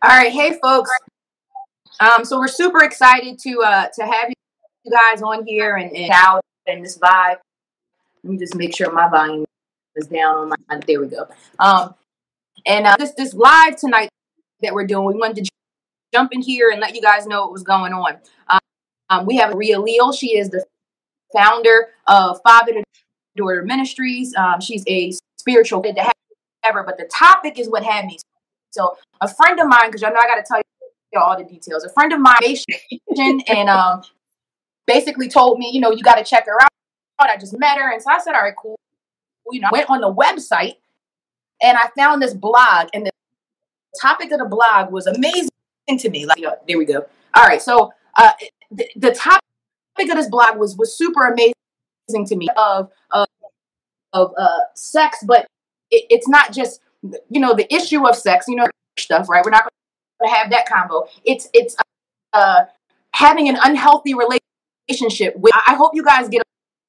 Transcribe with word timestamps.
All 0.00 0.10
right, 0.10 0.30
hey 0.30 0.56
folks. 0.62 0.90
Um, 1.98 2.24
so 2.24 2.38
we're 2.38 2.46
super 2.46 2.84
excited 2.84 3.36
to 3.40 3.62
uh 3.62 3.88
to 3.94 4.06
have 4.06 4.30
you 4.84 4.92
guys 4.92 5.22
on 5.22 5.44
here 5.44 5.74
and, 5.74 5.90
and 5.90 6.12
out 6.14 6.40
and 6.68 6.84
this 6.84 6.96
vibe. 6.96 7.38
Let 8.22 8.30
me 8.30 8.38
just 8.38 8.54
make 8.54 8.76
sure 8.76 8.92
my 8.92 9.08
volume 9.08 9.44
is 9.96 10.06
down 10.06 10.36
on 10.36 10.48
my. 10.50 10.80
There 10.86 11.00
we 11.00 11.08
go. 11.08 11.26
Um, 11.58 11.96
and 12.64 12.86
uh, 12.86 12.94
this 12.96 13.10
this 13.14 13.34
live 13.34 13.74
tonight 13.74 14.08
that 14.62 14.72
we're 14.72 14.86
doing, 14.86 15.04
we 15.04 15.14
wanted 15.14 15.44
to 15.44 15.50
jump 16.14 16.32
in 16.32 16.42
here 16.42 16.70
and 16.70 16.80
let 16.80 16.94
you 16.94 17.02
guys 17.02 17.26
know 17.26 17.42
what 17.42 17.52
was 17.52 17.64
going 17.64 17.92
on. 17.92 18.18
Um, 18.46 18.60
um, 19.10 19.26
we 19.26 19.36
have 19.38 19.52
Ria 19.54 19.80
Leal. 19.80 20.12
She 20.12 20.38
is 20.38 20.50
the 20.50 20.64
founder 21.32 21.88
of 22.06 22.40
Father 22.46 22.72
to 22.72 22.84
Daughter 23.36 23.64
Ministries. 23.64 24.32
Um, 24.36 24.60
she's 24.60 24.84
a 24.86 25.12
spiritual 25.40 25.84
ever, 26.64 26.84
but 26.84 26.98
the 26.98 27.10
topic 27.12 27.58
is 27.58 27.68
what 27.68 27.82
had 27.82 28.06
me. 28.06 28.18
So 28.70 28.96
a 29.20 29.28
friend 29.28 29.58
of 29.60 29.66
mine, 29.66 29.86
because 29.86 30.02
I 30.02 30.10
know 30.10 30.18
I 30.20 30.26
got 30.26 30.36
to 30.36 30.44
tell 30.46 30.58
you 31.12 31.20
all 31.20 31.36
the 31.36 31.44
details. 31.44 31.84
A 31.84 31.88
friend 31.88 32.12
of 32.12 32.20
mine, 32.20 32.56
and 33.48 33.68
um, 33.68 34.02
basically 34.86 35.28
told 35.28 35.58
me, 35.58 35.70
you 35.72 35.80
know, 35.80 35.90
you 35.90 36.02
got 36.02 36.16
to 36.16 36.24
check 36.24 36.46
her 36.46 36.62
out. 36.62 36.68
I 37.20 37.36
just 37.36 37.58
met 37.58 37.78
her, 37.78 37.90
and 37.90 38.00
so 38.00 38.10
I 38.10 38.18
said, 38.18 38.34
all 38.34 38.42
right, 38.42 38.54
cool. 38.56 38.78
You 39.50 39.60
know, 39.60 39.68
went 39.72 39.90
on 39.90 40.00
the 40.00 40.12
website, 40.12 40.76
and 41.62 41.76
I 41.76 41.88
found 41.96 42.22
this 42.22 42.34
blog, 42.34 42.88
and 42.92 43.06
the 43.06 43.10
topic 44.00 44.30
of 44.30 44.38
the 44.38 44.44
blog 44.44 44.92
was 44.92 45.06
amazing 45.06 45.50
to 45.98 46.10
me. 46.10 46.26
Like, 46.26 46.38
you 46.38 46.44
know, 46.44 46.56
there 46.66 46.78
we 46.78 46.84
go. 46.84 47.06
All 47.34 47.46
right, 47.46 47.60
so 47.60 47.92
uh, 48.16 48.32
the, 48.70 48.88
the 48.94 49.12
topic 49.12 49.42
of 50.10 50.16
this 50.16 50.28
blog 50.28 50.58
was 50.58 50.76
was 50.76 50.96
super 50.96 51.26
amazing 51.26 52.26
to 52.26 52.36
me 52.36 52.48
of 52.56 52.90
of, 53.10 53.26
of 54.12 54.32
uh, 54.38 54.60
sex, 54.74 55.18
but 55.26 55.46
it, 55.90 56.04
it's 56.10 56.28
not 56.28 56.52
just 56.52 56.80
you 57.02 57.40
know 57.40 57.54
the 57.54 57.72
issue 57.72 58.06
of 58.06 58.16
sex. 58.16 58.46
You 58.48 58.56
know 58.56 58.66
stuff, 59.00 59.28
right? 59.28 59.44
We're 59.44 59.50
not 59.50 59.64
going 60.20 60.30
to 60.30 60.36
have 60.36 60.50
that 60.50 60.68
combo. 60.68 61.06
It's 61.24 61.48
it's 61.52 61.76
uh, 62.32 62.64
having 63.14 63.48
an 63.48 63.56
unhealthy 63.62 64.14
relationship. 64.14 65.36
With, 65.36 65.52
I 65.54 65.74
hope 65.74 65.92
you 65.94 66.04
guys 66.04 66.28
get 66.28 66.42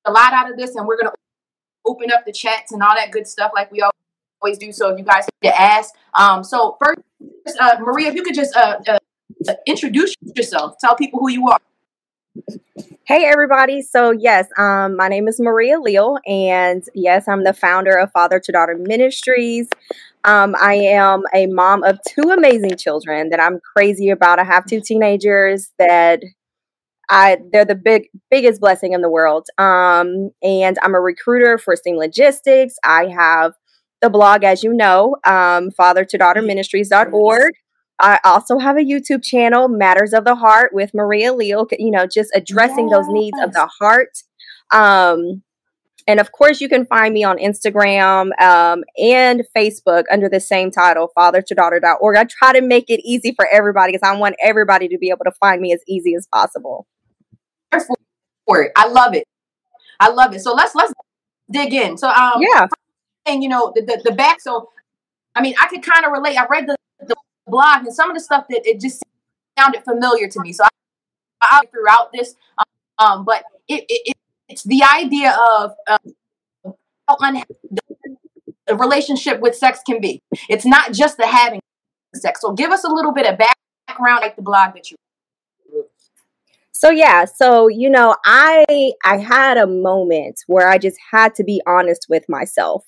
a 0.06 0.12
lot 0.12 0.34
out 0.34 0.52
of 0.52 0.58
this, 0.58 0.76
and 0.76 0.88
we're 0.88 0.98
going 0.98 1.12
to 1.12 1.14
open 1.86 2.12
up 2.12 2.26
the 2.26 2.32
chats 2.32 2.72
and 2.72 2.82
all 2.82 2.96
that 2.96 3.12
good 3.12 3.28
stuff 3.28 3.52
like 3.56 3.72
we 3.72 3.84
always 4.42 4.58
do. 4.58 4.72
So 4.72 4.90
if 4.90 5.00
you 5.00 5.06
guys 5.06 5.26
need 5.42 5.50
to 5.50 5.62
ask, 5.62 5.94
um, 6.14 6.44
so 6.44 6.78
first, 6.84 7.00
uh, 7.60 7.78
Maria, 7.80 8.10
if 8.10 8.16
you 8.16 8.24
could 8.24 8.36
just 8.36 8.56
uh, 8.56 8.78
uh, 8.88 9.54
introduce 9.66 10.16
yourself, 10.36 10.78
tell 10.80 10.96
people 10.96 11.20
who 11.20 11.30
you 11.30 11.48
are. 11.48 11.60
Hey 13.10 13.26
everybody. 13.26 13.82
So 13.82 14.12
yes, 14.12 14.50
um, 14.56 14.96
my 14.96 15.08
name 15.08 15.28
is 15.28 15.40
Maria 15.40 15.80
Leal, 15.80 16.20
and 16.28 16.84
yes, 16.94 17.28
I'm 17.28 17.44
the 17.44 17.54
founder 17.54 17.98
of 17.98 18.12
Father 18.12 18.40
to 18.40 18.52
Daughter 18.52 18.78
Ministries. 18.80 19.68
Um, 20.26 20.56
I 20.62 20.76
am 20.76 21.24
a 21.34 21.48
mom 21.48 21.82
of 21.82 21.98
two 22.08 22.30
amazing 22.30 22.78
children 22.78 23.30
that 23.32 23.42
I'm 23.42 23.62
crazy 23.76 24.12
about. 24.12 24.38
I 24.38 24.44
have 24.44 24.68
two 24.68 24.80
teenagers 24.80 25.72
that 25.80 26.22
I 27.10 27.40
they're 27.52 27.66
the 27.66 27.74
big 27.74 28.10
biggest 28.30 28.62
blessing 28.62 28.94
in 28.94 29.02
the 29.02 29.10
world. 29.10 29.48
Um, 29.58 30.30
and 30.44 30.78
I'm 30.84 30.94
a 30.94 31.02
recruiter 31.02 31.58
for 31.58 31.76
Steam 31.76 31.96
Logistics. 31.96 32.76
I 32.84 33.08
have 33.08 33.54
the 34.04 34.12
blog, 34.12 34.44
as 34.44 34.64
you 34.64 34.72
know, 34.72 35.16
um, 35.26 35.72
father 35.72 36.06
to 36.06 36.18
daughter 36.20 36.44
ministries.org. 36.44 37.54
I 38.00 38.20
also 38.24 38.58
have 38.58 38.78
a 38.78 38.82
YouTube 38.82 39.24
channel, 39.24 39.68
Matters 39.68 40.14
of 40.14 40.24
the 40.24 40.36
Heart 40.36 40.74
with 40.74 40.94
Maria 40.94 41.34
Leal, 41.34 41.68
you 41.78 41.92
know, 41.92 42.08
just 42.08 42.32
addressing 42.34 42.90
yes. 42.90 42.98
those 42.98 43.08
needs 43.10 43.38
of 43.44 43.54
the 43.54 43.66
heart. 43.80 44.24
Um, 44.72 45.44
and 46.08 46.20
of 46.20 46.32
course, 46.32 46.60
you 46.62 46.70
can 46.70 46.86
find 46.86 47.14
me 47.14 47.24
on 47.24 47.38
Instagram 47.38 48.32
um, 48.42 48.84
and 48.98 49.44
Facebook 49.56 50.06
under 50.12 50.30
the 50.30 50.40
same 50.40 50.72
title, 50.72 51.12
father 51.14 51.42
to 51.42 51.54
daughter.org. 51.54 52.18
I 52.18 52.24
try 52.24 52.54
to 52.54 52.62
make 52.62 52.90
it 52.90 53.02
easy 53.04 53.34
for 53.36 53.48
everybody 53.52 53.92
because 53.92 54.08
I 54.08 54.18
want 54.18 54.36
everybody 54.42 54.88
to 54.88 54.98
be 54.98 55.10
able 55.10 55.26
to 55.26 55.32
find 55.40 55.62
me 55.62 55.74
as 55.74 55.82
easy 55.88 56.16
as 56.16 56.28
possible. 56.34 56.88
I 58.76 58.88
love 58.88 59.14
it. 59.14 59.26
I 60.00 60.10
love 60.10 60.34
it. 60.34 60.40
So 60.42 60.54
let's 60.54 60.74
let's 60.74 60.94
dig 61.52 61.74
in. 61.74 61.98
So 61.98 62.10
um 62.10 62.42
yeah, 62.42 62.68
and 63.28 63.44
you 63.44 63.50
know 63.50 63.72
the, 63.76 63.82
the, 63.82 64.02
the 64.06 64.12
back. 64.12 64.42
So 64.42 64.70
I 65.36 65.42
mean, 65.42 65.54
I 65.62 65.68
could 65.68 65.84
kind 65.84 66.06
of 66.06 66.12
relate. 66.12 66.38
I 66.38 66.48
read 66.50 66.68
the 66.68 66.76
blog 67.50 67.86
and 67.86 67.94
some 67.94 68.10
of 68.10 68.16
the 68.16 68.22
stuff 68.22 68.46
that 68.50 68.62
it 68.66 68.80
just 68.80 69.04
sounded 69.58 69.84
familiar 69.84 70.28
to 70.28 70.42
me. 70.42 70.54
So 70.54 70.64
I, 70.64 70.70
I 71.42 71.62
throughout 71.72 72.12
this, 72.14 72.36
um, 72.98 73.26
but 73.26 73.44
it, 73.68 73.86
it, 73.90 74.16
it's 74.48 74.64
the 74.64 74.84
idea 74.84 75.38
of 75.58 75.74
uh, 75.88 75.98
how 77.08 77.18
un- 77.22 77.44
the 78.68 78.76
relationship 78.76 79.40
with 79.40 79.56
sex 79.56 79.80
can 79.86 80.00
be. 80.00 80.22
It's 80.50 80.66
not 80.66 80.94
just 80.94 81.18
the 81.18 81.28
having 81.28 81.60
sex. 82.16 82.42
So 82.42 82.54
give 82.54 82.72
us 82.72 82.84
a 82.84 82.90
little 82.90 83.14
bit 83.14 83.26
of 83.26 83.38
background, 83.88 84.22
like 84.22 84.36
the 84.36 84.42
blog 84.42 84.76
that 84.76 84.92
you. 84.92 84.98
So 86.72 86.90
yeah, 86.90 87.26
so 87.26 87.68
you 87.68 87.90
know, 87.90 88.16
I 88.24 88.94
I 89.04 89.18
had 89.18 89.58
a 89.58 89.68
moment 89.68 90.40
where 90.48 90.70
I 90.70 90.78
just 90.78 90.98
had 91.12 91.36
to 91.36 91.44
be 91.44 91.62
honest 91.68 92.06
with 92.10 92.24
myself, 92.30 92.86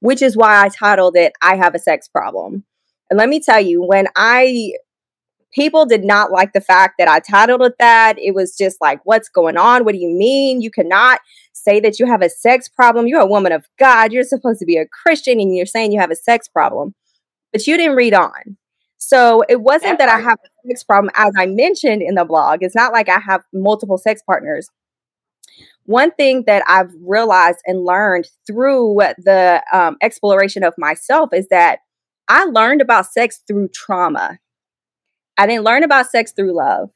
which 0.00 0.22
is 0.22 0.36
why 0.36 0.64
I 0.64 0.68
titled 0.68 1.16
it 1.16 1.34
"I 1.42 1.56
Have 1.56 1.74
a 1.74 1.78
Sex 1.78 2.08
Problem." 2.08 2.64
And 3.10 3.18
let 3.18 3.28
me 3.28 3.40
tell 3.40 3.60
you, 3.60 3.82
when 3.82 4.06
I 4.16 4.72
people 5.54 5.86
did 5.86 6.04
not 6.04 6.32
like 6.32 6.52
the 6.52 6.60
fact 6.60 6.94
that 6.98 7.08
I 7.08 7.20
titled 7.20 7.62
it 7.62 7.74
that. 7.78 8.18
It 8.18 8.34
was 8.34 8.56
just 8.56 8.78
like, 8.80 9.00
what's 9.04 9.28
going 9.28 9.56
on? 9.56 9.84
What 9.84 9.92
do 9.92 10.00
you 10.00 10.10
mean? 10.10 10.60
You 10.60 10.70
cannot 10.70 11.20
say 11.52 11.80
that 11.80 11.98
you 11.98 12.06
have 12.06 12.22
a 12.22 12.28
sex 12.28 12.68
problem. 12.68 13.06
You're 13.06 13.20
a 13.20 13.26
woman 13.26 13.52
of 13.52 13.66
God. 13.78 14.12
You're 14.12 14.24
supposed 14.24 14.58
to 14.60 14.66
be 14.66 14.76
a 14.76 14.86
Christian 14.86 15.40
and 15.40 15.56
you're 15.56 15.66
saying 15.66 15.92
you 15.92 16.00
have 16.00 16.10
a 16.10 16.16
sex 16.16 16.48
problem. 16.48 16.94
But 17.52 17.66
you 17.66 17.76
didn't 17.76 17.96
read 17.96 18.14
on. 18.14 18.56
So 18.98 19.42
it 19.48 19.60
wasn't 19.60 19.98
that 19.98 20.08
I 20.08 20.18
have 20.18 20.38
a 20.44 20.68
sex 20.68 20.82
problem, 20.82 21.10
as 21.14 21.32
I 21.38 21.46
mentioned 21.46 22.02
in 22.02 22.14
the 22.14 22.24
blog. 22.24 22.62
It's 22.62 22.74
not 22.74 22.92
like 22.92 23.08
I 23.08 23.18
have 23.20 23.42
multiple 23.52 23.98
sex 23.98 24.22
partners. 24.26 24.68
One 25.84 26.10
thing 26.12 26.44
that 26.46 26.64
I've 26.66 26.90
realized 27.02 27.58
and 27.66 27.84
learned 27.84 28.26
through 28.46 28.98
the 29.18 29.62
um, 29.72 29.98
exploration 30.02 30.64
of 30.64 30.72
myself 30.78 31.30
is 31.34 31.46
that 31.48 31.80
I 32.28 32.44
learned 32.44 32.80
about 32.80 33.06
sex 33.06 33.42
through 33.46 33.68
trauma. 33.68 34.38
I 35.36 35.46
didn't 35.46 35.64
learn 35.64 35.82
about 35.82 36.10
sex 36.10 36.32
through 36.32 36.56
love. 36.56 36.90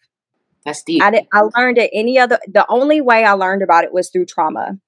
That's 0.64 0.82
deep. 0.82 1.02
I, 1.02 1.10
did, 1.10 1.26
I 1.32 1.42
learned 1.56 1.78
it 1.78 1.90
any 1.92 2.18
other. 2.18 2.38
The 2.46 2.66
only 2.68 3.00
way 3.00 3.24
I 3.24 3.32
learned 3.32 3.62
about 3.62 3.84
it 3.84 3.92
was 3.92 4.10
through 4.10 4.26
trauma. 4.26 4.78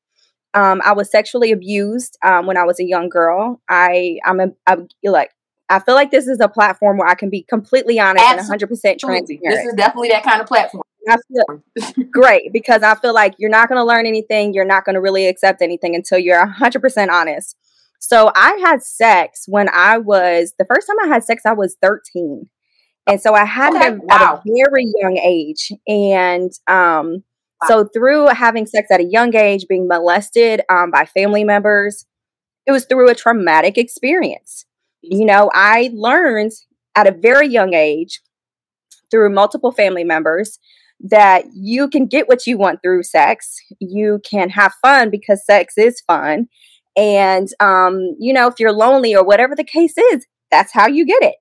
Um, 0.53 0.81
I 0.85 0.93
was 0.93 1.11
sexually 1.11 1.53
abused 1.53 2.19
um, 2.25 2.47
when 2.47 2.57
I 2.57 2.65
was 2.65 2.81
a 2.81 2.85
young 2.85 3.09
girl. 3.09 3.61
I 3.69 4.19
I'm 4.25 4.41
a, 4.41 4.49
I'm 4.67 4.89
like 5.05 5.31
I 5.69 5.79
feel 5.79 5.95
like 5.95 6.11
this 6.11 6.27
is 6.27 6.41
a 6.41 6.49
platform 6.49 6.99
where 6.99 7.07
I 7.07 7.15
can 7.15 7.31
be 7.31 7.45
completely 7.45 8.01
honest 8.01 8.25
Absolutely. 8.25 8.41
and 8.41 8.49
100 8.49 8.69
percent 8.69 9.01
transparent. 9.01 9.43
This 9.45 9.67
is 9.67 9.75
definitely 9.75 10.09
that 10.09 10.25
kind 10.25 10.41
of 10.41 10.49
platform. 10.49 10.83
I 11.09 11.17
feel 11.29 12.05
great 12.11 12.53
because 12.53 12.83
I 12.83 12.95
feel 12.97 13.15
like 13.15 13.35
you're 13.39 13.51
not 13.51 13.69
going 13.69 13.79
to 13.79 13.85
learn 13.85 14.07
anything. 14.07 14.53
You're 14.53 14.65
not 14.65 14.85
going 14.85 14.95
to 14.95 15.01
really 15.01 15.27
accept 15.27 15.63
anything 15.63 15.95
until 15.95 16.19
you're 16.19 16.41
100 16.41 16.81
percent 16.81 17.11
honest. 17.11 17.57
So 18.01 18.33
I 18.35 18.59
had 18.65 18.83
sex 18.83 19.45
when 19.47 19.69
I 19.73 19.99
was 19.99 20.55
the 20.59 20.65
first 20.65 20.87
time 20.87 20.97
I 21.05 21.07
had 21.07 21.23
sex. 21.23 21.43
I 21.47 21.53
was 21.53 21.77
13. 21.83 22.49
And 23.07 23.21
so 23.21 23.35
I 23.35 23.45
had 23.45 23.75
okay. 23.75 23.89
it 23.89 24.01
wow. 24.03 24.17
at 24.17 24.35
a 24.35 24.43
very 24.47 24.87
young 25.01 25.19
age. 25.19 25.71
And 25.87 26.51
um, 26.67 27.23
wow. 27.63 27.69
so 27.69 27.85
through 27.85 28.29
having 28.29 28.67
sex 28.67 28.91
at 28.91 29.01
a 29.01 29.05
young 29.05 29.37
age, 29.37 29.67
being 29.69 29.87
molested 29.87 30.63
um, 30.69 30.91
by 30.91 31.05
family 31.05 31.45
members, 31.45 32.07
it 32.67 32.73
was 32.73 32.87
through 32.87 33.11
a 33.11 33.15
traumatic 33.15 33.77
experience. 33.77 34.65
You 35.03 35.25
know, 35.25 35.51
I 35.55 35.91
learned 35.93 36.53
at 36.95 37.07
a 37.07 37.13
very 37.13 37.49
young 37.49 37.75
age 37.75 38.21
through 39.11 39.31
multiple 39.31 39.73
family 39.73 40.05
members 40.05 40.59
that 41.01 41.45
you 41.55 41.89
can 41.89 42.07
get 42.07 42.29
what 42.29 42.47
you 42.47 42.59
want 42.59 42.81
through 42.83 43.03
sex. 43.03 43.57
You 43.81 44.21
can 44.29 44.51
have 44.51 44.75
fun 44.83 45.11
because 45.11 45.45
sex 45.45 45.75
is 45.77 46.03
fun. 46.07 46.49
And, 46.97 47.49
um, 47.61 48.17
you 48.19 48.33
know, 48.33 48.49
if 48.49 48.55
you're 48.59 48.73
lonely 48.73 49.15
or 49.15 49.25
whatever 49.25 49.55
the 49.55 49.65
case 49.65 49.97
is, 49.97 50.27
that's 50.51 50.73
how 50.73 50.89
you 50.89 51.07
get 51.07 51.23
it 51.23 51.37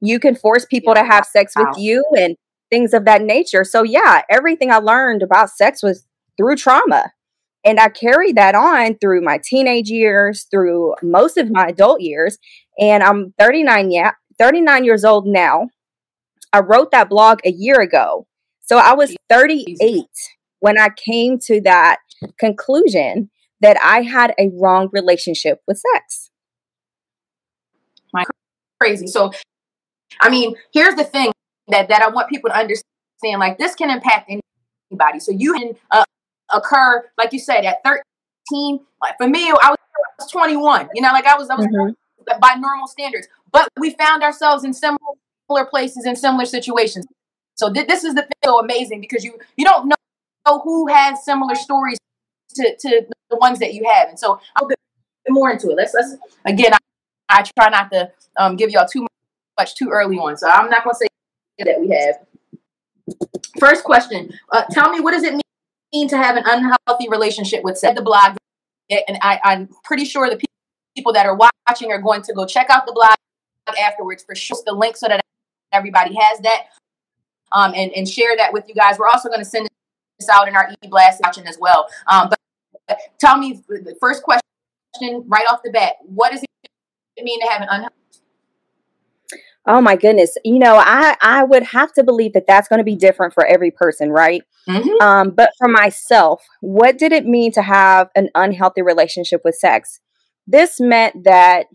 you 0.00 0.18
can 0.18 0.34
force 0.34 0.64
people 0.64 0.94
yeah, 0.94 1.02
to 1.02 1.08
have 1.08 1.26
sex 1.26 1.54
wow. 1.56 1.66
with 1.68 1.78
you 1.78 2.04
and 2.18 2.36
things 2.70 2.92
of 2.92 3.04
that 3.04 3.22
nature. 3.22 3.64
So 3.64 3.82
yeah, 3.82 4.22
everything 4.30 4.70
I 4.70 4.78
learned 4.78 5.22
about 5.22 5.50
sex 5.50 5.82
was 5.82 6.04
through 6.36 6.56
trauma. 6.56 7.12
And 7.64 7.80
I 7.80 7.88
carried 7.88 8.36
that 8.36 8.54
on 8.54 8.96
through 8.98 9.22
my 9.22 9.40
teenage 9.42 9.90
years, 9.90 10.46
through 10.50 10.94
most 11.02 11.36
of 11.36 11.50
my 11.50 11.66
adult 11.68 12.00
years. 12.00 12.38
And 12.78 13.02
I'm 13.02 13.34
39 13.38 13.90
yeah, 13.90 14.12
39 14.38 14.84
years 14.84 15.04
old 15.04 15.26
now. 15.26 15.68
I 16.52 16.60
wrote 16.60 16.90
that 16.92 17.08
blog 17.08 17.40
a 17.44 17.50
year 17.50 17.80
ago. 17.80 18.26
So 18.60 18.78
I 18.78 18.94
was 18.94 19.16
38 19.28 20.04
when 20.60 20.78
I 20.78 20.88
came 20.96 21.38
to 21.40 21.60
that 21.62 21.98
conclusion 22.38 23.30
that 23.60 23.76
I 23.82 24.02
had 24.02 24.34
a 24.38 24.50
wrong 24.54 24.88
relationship 24.92 25.62
with 25.66 25.82
sex. 25.94 26.30
My 28.12 28.24
crazy. 28.80 29.06
So 29.06 29.32
I 30.20 30.30
mean, 30.30 30.54
here's 30.72 30.94
the 30.94 31.04
thing 31.04 31.32
that, 31.68 31.88
that 31.88 32.02
I 32.02 32.08
want 32.08 32.28
people 32.28 32.50
to 32.50 32.56
understand 32.56 33.40
like, 33.40 33.58
this 33.58 33.74
can 33.74 33.90
impact 33.90 34.30
anybody. 34.30 35.20
So 35.20 35.32
you 35.32 35.52
can 35.54 35.72
uh, 35.90 36.04
occur, 36.52 37.04
like 37.18 37.32
you 37.32 37.38
said, 37.38 37.64
at 37.64 37.82
13. 37.84 38.80
Like 39.02 39.16
for 39.18 39.28
me, 39.28 39.50
I 39.50 39.74
was 40.18 40.30
21. 40.30 40.90
You 40.94 41.02
know, 41.02 41.12
like 41.12 41.26
I 41.26 41.36
was, 41.36 41.50
I 41.50 41.56
was 41.56 41.66
mm-hmm. 41.66 42.40
by 42.40 42.54
normal 42.58 42.86
standards. 42.86 43.28
But 43.50 43.68
we 43.78 43.90
found 43.90 44.22
ourselves 44.22 44.64
in 44.64 44.72
similar 44.72 44.98
similar 45.48 45.66
places 45.66 46.04
in 46.06 46.16
similar 46.16 46.44
situations. 46.44 47.06
So 47.54 47.72
th- 47.72 47.86
this 47.86 48.04
is 48.04 48.14
the 48.14 48.22
thing 48.22 48.32
so 48.44 48.60
amazing 48.60 49.00
because 49.00 49.24
you 49.24 49.38
you 49.56 49.64
don't 49.64 49.88
know, 49.88 49.94
know 50.46 50.60
who 50.60 50.88
has 50.88 51.24
similar 51.24 51.54
stories 51.54 51.98
to, 52.54 52.76
to 52.80 53.06
the 53.30 53.36
ones 53.36 53.58
that 53.58 53.74
you 53.74 53.88
have, 53.90 54.08
and 54.08 54.18
so 54.18 54.40
I'll 54.56 54.68
get 54.68 54.78
more 55.28 55.50
into 55.50 55.70
it. 55.70 55.76
Let's 55.76 55.94
let's 55.94 56.16
again. 56.44 56.72
I, 56.72 56.78
I 57.28 57.42
try 57.42 57.68
not 57.70 57.90
to 57.90 58.10
um, 58.38 58.56
give 58.56 58.70
y'all 58.70 58.86
too 58.86 59.06
much 59.58 59.74
too 59.74 59.90
early 59.90 60.16
on, 60.16 60.36
so 60.36 60.48
I'm 60.48 60.70
not 60.70 60.84
gonna 60.84 60.94
say 60.94 61.06
that 61.58 61.80
we 61.80 61.88
have. 61.90 62.16
First 63.58 63.84
question: 63.84 64.32
uh, 64.52 64.64
Tell 64.70 64.90
me 64.90 65.00
what 65.00 65.12
does 65.12 65.24
it 65.24 65.40
mean 65.92 66.08
to 66.08 66.16
have 66.16 66.36
an 66.36 66.44
unhealthy 66.46 67.08
relationship 67.08 67.64
with 67.64 67.78
said 67.78 67.96
the 67.96 68.02
blog, 68.02 68.36
and 68.90 69.18
I, 69.22 69.40
I'm 69.44 69.68
pretty 69.84 70.04
sure 70.04 70.28
the 70.30 70.40
people 70.96 71.12
that 71.12 71.26
are 71.26 71.36
watching 71.36 71.90
are 71.90 72.00
going 72.00 72.22
to 72.22 72.32
go 72.32 72.46
check 72.46 72.70
out 72.70 72.86
the 72.86 72.92
blog 72.92 73.14
afterwards 73.80 74.22
for 74.22 74.34
sure. 74.34 74.58
The 74.64 74.72
link 74.72 74.96
so 74.96 75.08
that 75.08 75.24
everybody 75.72 76.14
has 76.14 76.38
that 76.40 76.66
um, 77.52 77.72
and, 77.74 77.92
and 77.92 78.08
share 78.08 78.36
that 78.36 78.52
with 78.52 78.68
you 78.68 78.74
guys. 78.74 78.98
We're 78.98 79.08
also 79.08 79.28
going 79.28 79.40
to 79.40 79.44
send 79.44 79.68
this 80.18 80.28
out 80.28 80.48
in 80.48 80.56
our 80.56 80.70
e-blast 80.82 81.20
section 81.22 81.46
as 81.46 81.58
well. 81.60 81.88
Um, 82.06 82.30
tell 83.18 83.38
me 83.38 83.62
the 83.68 83.96
first 84.00 84.22
question 84.22 84.40
right 85.26 85.44
off 85.50 85.60
the 85.64 85.70
bat, 85.70 85.94
what 86.04 86.32
does 86.32 86.42
it 86.42 87.24
mean 87.24 87.40
to 87.40 87.46
have 87.46 87.62
an 87.62 87.68
unhealthy 87.70 87.96
Oh 89.68 89.80
my 89.80 89.96
goodness. 89.96 90.36
You 90.44 90.60
know, 90.60 90.76
I 90.76 91.16
I 91.20 91.42
would 91.42 91.64
have 91.64 91.92
to 91.94 92.04
believe 92.04 92.34
that 92.34 92.46
that's 92.46 92.68
going 92.68 92.78
to 92.78 92.84
be 92.84 92.94
different 92.94 93.34
for 93.34 93.44
every 93.44 93.72
person, 93.72 94.10
right? 94.10 94.42
Mm-hmm. 94.68 95.02
Um, 95.02 95.30
but 95.30 95.50
for 95.58 95.66
myself, 95.66 96.44
what 96.60 96.98
did 96.98 97.12
it 97.12 97.26
mean 97.26 97.50
to 97.52 97.62
have 97.62 98.08
an 98.14 98.28
unhealthy 98.34 98.82
relationship 98.82 99.42
with 99.44 99.56
sex? 99.56 100.00
This 100.46 100.80
meant 100.80 101.24
that 101.24 101.66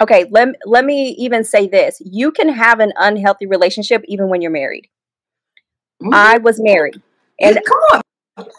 okay, 0.00 0.26
let, 0.30 0.48
let 0.64 0.84
me 0.84 1.10
even 1.18 1.44
say 1.44 1.66
this. 1.66 2.00
You 2.04 2.30
can 2.30 2.48
have 2.48 2.80
an 2.80 2.92
unhealthy 2.96 3.46
relationship 3.46 4.02
even 4.06 4.28
when 4.28 4.40
you're 4.40 4.50
married. 4.50 4.88
Mm-hmm. 6.02 6.14
I 6.14 6.38
was 6.38 6.60
married. 6.60 7.02
And 7.40 7.58
come 7.66 7.78
on. 7.92 8.02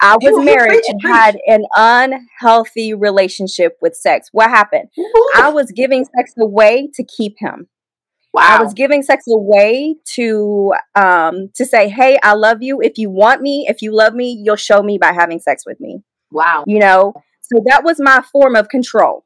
I 0.02 0.16
was 0.16 0.24
you, 0.24 0.44
married 0.44 0.81
and 0.88 1.02
had 1.02 1.38
an 1.48 1.64
unhealthy 1.76 2.94
relationship 2.94 3.78
with 3.81 3.96
sex. 3.96 4.30
What 4.31 4.50
happened? 4.50 4.90
Ooh. 4.98 5.30
I 5.36 5.50
was 5.50 5.72
giving 5.72 6.06
sex 6.06 6.34
away 6.40 6.90
to 6.96 7.04
keep 7.04 7.36
him. 7.40 7.68
Wow. 8.34 8.44
I 8.44 8.64
was 8.64 8.74
giving 8.74 9.02
sex 9.02 9.26
away 9.28 9.96
to 10.16 10.74
um 10.96 11.50
to 11.56 11.66
say, 11.66 11.90
"Hey, 11.90 12.18
I 12.22 12.34
love 12.34 12.62
you. 12.62 12.80
If 12.81 12.98
you 12.98 13.10
want 13.10 13.42
me, 13.42 13.66
if 13.68 13.81
you 13.81 13.92
love 13.92 14.14
me, 14.14 14.40
you'll 14.44 14.56
show 14.56 14.84
me 14.84 14.98
by 14.98 15.14
having 15.14 15.40
sex 15.40 15.64
with 15.66 15.80
me." 15.80 16.04
Wow. 16.31 16.64
You 16.68 16.80
know, 16.80 17.14
so 17.42 17.64
that 17.66 17.84
was 17.84 18.00
my 18.00 18.22
form 18.31 18.56
of 18.56 18.70
control. 18.70 19.26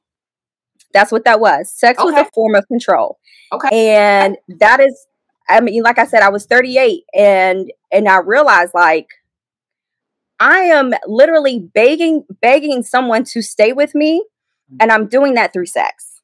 That's 0.93 1.11
what 1.11 1.25
that 1.25 1.39
was. 1.39 1.71
Sex 1.71 1.99
okay. 1.99 2.05
was 2.05 2.15
a 2.15 2.29
form 2.33 2.55
of 2.55 2.67
control. 2.67 3.17
Okay. 3.51 3.93
And 3.93 4.37
that 4.59 4.79
is 4.79 5.07
I 5.49 5.59
mean, 5.59 5.83
like 5.83 5.99
I 5.99 6.05
said, 6.05 6.21
I 6.21 6.29
was 6.29 6.45
38 6.45 7.03
and 7.13 7.71
and 7.91 8.07
I 8.07 8.19
realized 8.19 8.71
like 8.73 9.07
I 10.43 10.59
am 10.63 10.93
literally 11.07 11.59
begging 11.73 12.25
begging 12.41 12.83
someone 12.83 13.23
to 13.31 13.41
stay 13.41 13.71
with 13.71 13.95
me 13.95 14.25
mm. 14.71 14.77
and 14.81 14.91
I'm 14.91 15.07
doing 15.07 15.35
that 15.35 15.53
through 15.53 15.67
sex. 15.67 16.21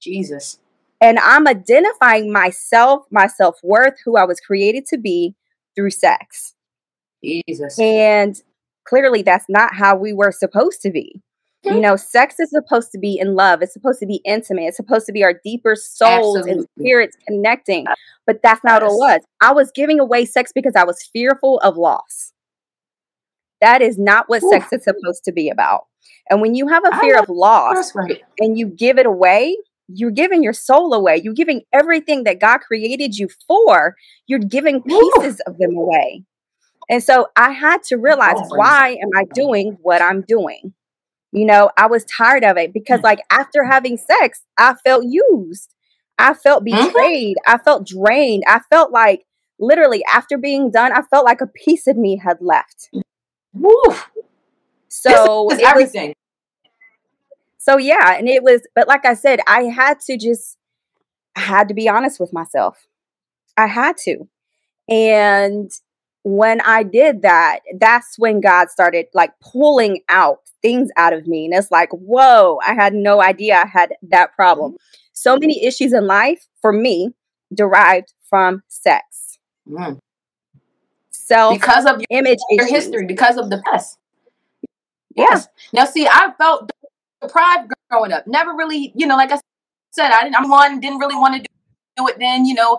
Jesus. 0.00 0.58
And 1.02 1.18
I'm 1.18 1.46
identifying 1.46 2.32
myself, 2.32 3.02
my 3.10 3.26
self-worth, 3.26 3.94
who 4.04 4.16
I 4.16 4.24
was 4.24 4.40
created 4.40 4.86
to 4.86 4.98
be 4.98 5.34
through 5.76 5.90
sex. 5.90 6.54
Jesus. 7.22 7.78
And 7.78 8.40
clearly 8.88 9.22
that's 9.22 9.46
not 9.50 9.74
how 9.74 9.96
we 9.96 10.14
were 10.14 10.32
supposed 10.32 10.80
to 10.82 10.90
be. 10.90 11.20
You 11.62 11.74
hmm. 11.74 11.80
know, 11.80 11.96
sex 11.96 12.40
is 12.40 12.50
supposed 12.50 12.90
to 12.92 12.98
be 12.98 13.18
in 13.18 13.34
love. 13.34 13.60
It's 13.60 13.74
supposed 13.74 14.00
to 14.00 14.06
be 14.06 14.22
intimate. 14.24 14.68
It's 14.68 14.78
supposed 14.78 15.06
to 15.06 15.12
be 15.12 15.22
our 15.24 15.34
deeper 15.44 15.76
souls 15.76 16.38
Absolutely. 16.38 16.52
and 16.52 16.66
spirits 16.80 17.16
connecting. 17.28 17.84
But 18.26 18.40
that's 18.42 18.64
not 18.64 18.80
yes. 18.80 18.90
what 18.90 18.94
it 18.94 19.16
was. 19.16 19.20
I 19.42 19.52
was 19.52 19.70
giving 19.74 20.00
away 20.00 20.24
sex 20.24 20.52
because 20.54 20.74
I 20.74 20.84
was 20.84 21.02
fearful 21.12 21.58
of 21.60 21.76
loss. 21.76 22.32
That 23.62 23.80
is 23.80 23.98
not 23.98 24.28
what 24.28 24.42
Ooh. 24.42 24.50
sex 24.50 24.72
is 24.72 24.84
supposed 24.84 25.24
to 25.24 25.32
be 25.32 25.48
about. 25.48 25.86
And 26.28 26.40
when 26.40 26.54
you 26.54 26.68
have 26.68 26.82
a 26.84 26.98
fear 26.98 27.18
of 27.18 27.28
loss 27.28 27.94
right. 27.94 28.22
and 28.38 28.58
you 28.58 28.66
give 28.66 28.98
it 28.98 29.06
away, 29.06 29.56
you're 29.88 30.10
giving 30.10 30.42
your 30.42 30.52
soul 30.52 30.92
away. 30.92 31.20
You're 31.22 31.32
giving 31.32 31.62
everything 31.72 32.24
that 32.24 32.40
God 32.40 32.58
created 32.58 33.16
you 33.16 33.28
for. 33.46 33.96
You're 34.26 34.40
giving 34.40 34.82
pieces 34.82 35.40
Ooh. 35.40 35.50
of 35.50 35.58
them 35.58 35.76
away. 35.76 36.24
And 36.90 37.02
so 37.02 37.28
I 37.36 37.52
had 37.52 37.82
to 37.84 37.96
realize 37.96 38.36
oh, 38.36 38.56
why 38.56 38.98
am 39.00 39.10
I 39.16 39.24
doing 39.32 39.78
what 39.80 40.02
I'm 40.02 40.22
doing? 40.22 40.74
You 41.32 41.46
know, 41.46 41.70
I 41.78 41.86
was 41.86 42.04
tired 42.04 42.44
of 42.44 42.58
it 42.58 42.74
because, 42.74 43.00
mm. 43.00 43.04
like, 43.04 43.20
after 43.30 43.64
having 43.64 43.96
sex, 43.96 44.42
I 44.58 44.74
felt 44.84 45.04
used. 45.06 45.74
I 46.18 46.34
felt 46.34 46.64
mm-hmm. 46.64 46.86
betrayed. 46.86 47.36
Mm-hmm. 47.36 47.54
I 47.54 47.58
felt 47.62 47.86
drained. 47.86 48.42
I 48.46 48.60
felt 48.70 48.92
like 48.92 49.24
literally 49.58 50.04
after 50.12 50.36
being 50.36 50.70
done, 50.70 50.92
I 50.92 51.02
felt 51.02 51.24
like 51.24 51.40
a 51.40 51.46
piece 51.46 51.86
of 51.86 51.96
me 51.96 52.20
had 52.22 52.38
left. 52.40 52.90
Woo. 53.52 53.82
So 54.88 55.46
this 55.50 55.58
is 55.58 55.64
everything. 55.64 56.08
Was, 56.08 56.16
so 57.58 57.76
yeah, 57.78 58.16
and 58.16 58.28
it 58.28 58.42
was, 58.42 58.62
but 58.74 58.88
like 58.88 59.04
I 59.04 59.14
said, 59.14 59.40
I 59.46 59.64
had 59.64 60.00
to 60.00 60.16
just, 60.16 60.58
I 61.36 61.40
had 61.40 61.68
to 61.68 61.74
be 61.74 61.88
honest 61.88 62.18
with 62.20 62.32
myself. 62.32 62.88
I 63.56 63.66
had 63.66 63.96
to. 63.98 64.28
And 64.88 65.70
when 66.24 66.60
I 66.60 66.82
did 66.82 67.22
that, 67.22 67.60
that's 67.78 68.18
when 68.18 68.40
God 68.40 68.70
started 68.70 69.06
like 69.14 69.32
pulling 69.40 70.00
out 70.08 70.40
things 70.60 70.90
out 70.96 71.12
of 71.12 71.26
me. 71.26 71.44
And 71.44 71.54
it's 71.54 71.70
like, 71.70 71.90
whoa, 71.90 72.58
I 72.66 72.74
had 72.74 72.94
no 72.94 73.22
idea 73.22 73.56
I 73.56 73.66
had 73.66 73.94
that 74.10 74.34
problem. 74.34 74.76
So 75.12 75.36
many 75.36 75.64
issues 75.64 75.92
in 75.92 76.06
life 76.06 76.46
for 76.60 76.72
me 76.72 77.10
derived 77.54 78.14
from 78.28 78.62
sex. 78.68 79.38
Mm. 79.68 79.98
Self 81.24 81.54
because 81.54 81.86
of 81.86 82.00
your, 82.00 82.18
image 82.18 82.40
your 82.50 82.66
history, 82.66 83.06
because 83.06 83.36
of 83.36 83.48
the 83.48 83.62
past. 83.70 83.98
Yes. 85.14 85.48
Yeah. 85.72 85.80
Now, 85.80 85.88
see, 85.88 86.06
I 86.06 86.32
felt 86.36 86.70
deprived 87.20 87.72
growing 87.90 88.12
up. 88.12 88.26
Never 88.26 88.54
really, 88.54 88.92
you 88.96 89.06
know, 89.06 89.16
like 89.16 89.30
I 89.30 89.38
said, 89.92 90.10
I 90.10 90.24
didn't, 90.24 90.36
I'm 90.36 90.48
one, 90.48 90.80
didn't 90.80 90.98
really 90.98 91.14
want 91.14 91.40
to 91.40 91.48
do 91.96 92.08
it 92.08 92.18
then, 92.18 92.44
you 92.44 92.54
know, 92.54 92.76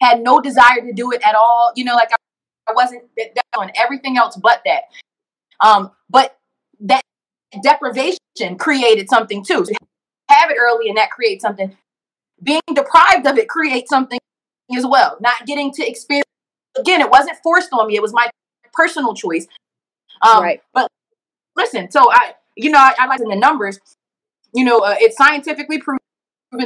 had 0.00 0.20
no 0.22 0.40
desire 0.40 0.80
to 0.80 0.92
do 0.92 1.12
it 1.12 1.22
at 1.24 1.36
all. 1.36 1.72
You 1.76 1.84
know, 1.84 1.94
like 1.94 2.10
I 2.12 2.16
I 2.68 2.72
wasn't 2.72 3.04
on 3.56 3.70
everything 3.76 4.16
else 4.16 4.36
but 4.36 4.62
that. 4.64 4.82
Um, 5.60 5.92
but 6.10 6.38
that 6.80 7.02
deprivation 7.62 8.18
created 8.58 9.08
something 9.08 9.44
too. 9.44 9.64
So 9.64 9.72
have 10.28 10.50
it 10.50 10.56
early 10.58 10.88
and 10.88 10.96
that 10.96 11.10
creates 11.10 11.42
something. 11.42 11.76
Being 12.42 12.60
deprived 12.74 13.26
of 13.26 13.38
it 13.38 13.48
creates 13.48 13.88
something 13.88 14.18
as 14.76 14.86
well. 14.86 15.16
Not 15.20 15.46
getting 15.46 15.72
to 15.74 15.86
experience 15.86 16.21
again, 16.78 17.00
it 17.00 17.10
wasn't 17.10 17.38
forced 17.42 17.72
on 17.72 17.86
me. 17.86 17.96
It 17.96 18.02
was 18.02 18.12
my 18.12 18.28
personal 18.72 19.14
choice. 19.14 19.46
Um, 20.22 20.42
right. 20.42 20.62
But 20.72 20.90
listen, 21.56 21.90
so 21.90 22.10
I, 22.10 22.34
you 22.56 22.70
know, 22.70 22.78
I, 22.78 22.94
I 22.98 23.06
like 23.06 23.20
in 23.20 23.28
the 23.28 23.36
numbers. 23.36 23.80
You 24.54 24.64
know, 24.64 24.78
uh, 24.78 24.96
it's 24.98 25.16
scientifically 25.16 25.78
proven 25.80 25.98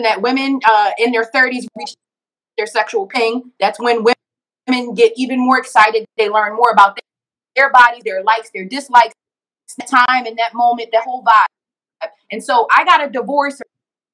that 0.02 0.20
women 0.22 0.60
uh, 0.64 0.90
in 0.98 1.12
their 1.12 1.24
30s 1.24 1.66
reach 1.76 1.94
their 2.56 2.66
sexual 2.66 3.06
ping. 3.06 3.52
That's 3.60 3.78
when 3.78 4.04
women 4.04 4.94
get 4.94 5.12
even 5.16 5.38
more 5.38 5.58
excited. 5.58 6.04
They 6.16 6.28
learn 6.28 6.56
more 6.56 6.70
about 6.70 6.98
their 7.54 7.70
bodies, 7.70 8.02
their 8.04 8.22
likes, 8.22 8.50
their 8.52 8.64
dislikes, 8.64 9.14
time 9.88 10.26
in 10.26 10.36
that 10.36 10.54
moment, 10.54 10.90
the 10.92 11.00
whole 11.00 11.22
vibe. 11.22 12.10
And 12.30 12.42
so 12.42 12.66
I 12.74 12.84
got 12.84 13.04
a 13.06 13.10
divorce 13.10 13.60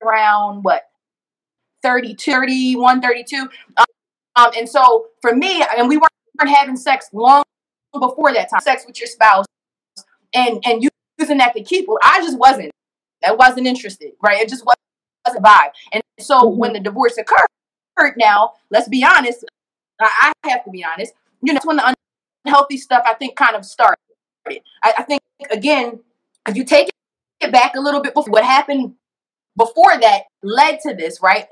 around 0.03 0.63
what 0.63 0.83
32, 1.83 2.31
31, 2.31 3.01
32. 3.01 3.37
Um, 3.77 3.85
um, 4.37 4.51
and 4.57 4.69
so 4.69 5.07
for 5.21 5.35
me, 5.35 5.65
and 5.77 5.89
we 5.89 5.97
weren't 5.97 6.57
having 6.57 6.77
sex 6.77 7.09
long 7.13 7.43
before 7.93 8.33
that 8.33 8.51
time, 8.51 8.61
sex 8.61 8.85
with 8.87 8.99
your 8.99 9.07
spouse 9.07 9.45
and 10.35 10.63
and 10.65 10.89
using 11.19 11.39
that 11.39 11.55
to 11.55 11.63
keep. 11.63 11.87
Well, 11.89 11.99
I 12.03 12.21
just 12.23 12.39
wasn't. 12.39 12.71
I 13.25 13.33
wasn't 13.33 13.67
interested, 13.67 14.13
right? 14.23 14.41
It 14.41 14.49
just 14.49 14.65
wasn't 14.65 15.39
a 15.39 15.41
vibe. 15.41 15.71
And 15.93 16.03
so 16.19 16.43
mm-hmm. 16.43 16.59
when 16.59 16.73
the 16.73 16.81
divorce 16.81 17.19
occurred, 17.19 18.15
now 18.17 18.53
let's 18.71 18.89
be 18.89 19.05
honest, 19.05 19.45
I 20.01 20.33
have 20.45 20.65
to 20.65 20.71
be 20.71 20.85
honest. 20.85 21.13
You 21.43 21.53
know, 21.53 21.55
that's 21.55 21.67
when 21.67 21.77
the 21.77 21.95
unhealthy 22.45 22.79
stuff 22.79 23.05
I 23.07 23.15
think 23.15 23.37
kind 23.37 23.55
of 23.55 23.65
started. 23.65 23.99
I, 24.49 24.95
I 24.99 25.03
think 25.05 25.21
again, 25.51 26.01
if 26.49 26.57
you 26.57 26.65
take 26.65 26.91
it 27.41 27.53
back 27.53 27.77
a 27.77 27.81
little 27.81 28.01
bit 28.01 28.15
before 28.15 28.33
what 28.33 28.45
happened 28.45 28.95
before 29.57 29.99
that 30.01 30.23
led 30.43 30.81
to 30.81 30.95
this, 30.95 31.21
right? 31.23 31.47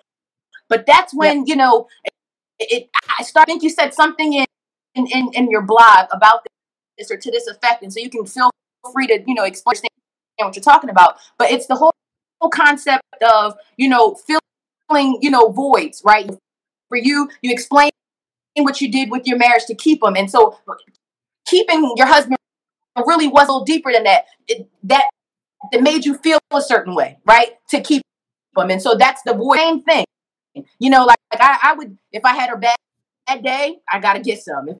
But 0.68 0.86
that's 0.86 1.14
when 1.14 1.38
yeah. 1.38 1.44
you 1.46 1.56
know 1.56 1.88
it. 2.60 2.90
I 3.18 3.22
start. 3.22 3.48
I 3.48 3.52
think 3.52 3.62
you 3.62 3.70
said 3.70 3.94
something 3.94 4.32
in, 4.34 4.46
in 4.94 5.06
in 5.06 5.30
in 5.34 5.50
your 5.50 5.62
blog 5.62 6.06
about 6.12 6.46
this 6.98 7.10
or 7.10 7.16
to 7.16 7.30
this 7.30 7.46
effect, 7.46 7.82
and 7.82 7.92
so 7.92 8.00
you 8.00 8.10
can 8.10 8.26
feel 8.26 8.50
free 8.92 9.06
to 9.06 9.22
you 9.26 9.34
know 9.34 9.44
explain 9.44 9.80
what 10.38 10.56
you're 10.56 10.62
talking 10.62 10.90
about. 10.90 11.16
But 11.38 11.50
it's 11.50 11.66
the 11.66 11.76
whole, 11.76 11.94
whole 12.40 12.50
concept 12.50 13.02
of 13.22 13.54
you 13.76 13.88
know 13.88 14.14
filling 14.14 15.18
you 15.20 15.30
know 15.30 15.48
voids, 15.48 16.02
right? 16.04 16.30
For 16.88 16.96
you, 16.96 17.30
you 17.42 17.52
explain 17.52 17.90
what 18.56 18.80
you 18.80 18.90
did 18.90 19.10
with 19.10 19.26
your 19.26 19.38
marriage 19.38 19.64
to 19.66 19.74
keep 19.74 20.00
them. 20.00 20.16
And 20.16 20.30
so 20.30 20.58
keeping 21.46 21.92
your 21.96 22.06
husband 22.06 22.36
really 23.06 23.28
was 23.28 23.48
a 23.48 23.52
little 23.52 23.64
deeper 23.64 23.92
than 23.92 24.04
that. 24.04 24.24
It, 24.48 24.68
that 24.84 25.04
that 25.72 25.82
made 25.82 26.04
you 26.04 26.16
feel 26.18 26.38
a 26.52 26.60
certain 26.60 26.94
way, 26.94 27.18
right? 27.24 27.50
To 27.70 27.80
keep 27.80 28.02
them. 28.56 28.70
And 28.70 28.80
so 28.80 28.96
that's 28.96 29.22
the 29.22 29.38
same 29.56 29.82
thing. 29.82 30.04
You 30.54 30.90
know, 30.90 31.04
like, 31.04 31.18
like 31.32 31.40
I, 31.42 31.58
I 31.70 31.72
would 31.74 31.96
if 32.12 32.24
I 32.24 32.34
had 32.34 32.50
a 32.50 32.56
bad, 32.56 32.76
bad 33.26 33.42
day, 33.44 33.78
I 33.90 34.00
gotta 34.00 34.20
get 34.20 34.42
some. 34.42 34.68
If 34.68 34.76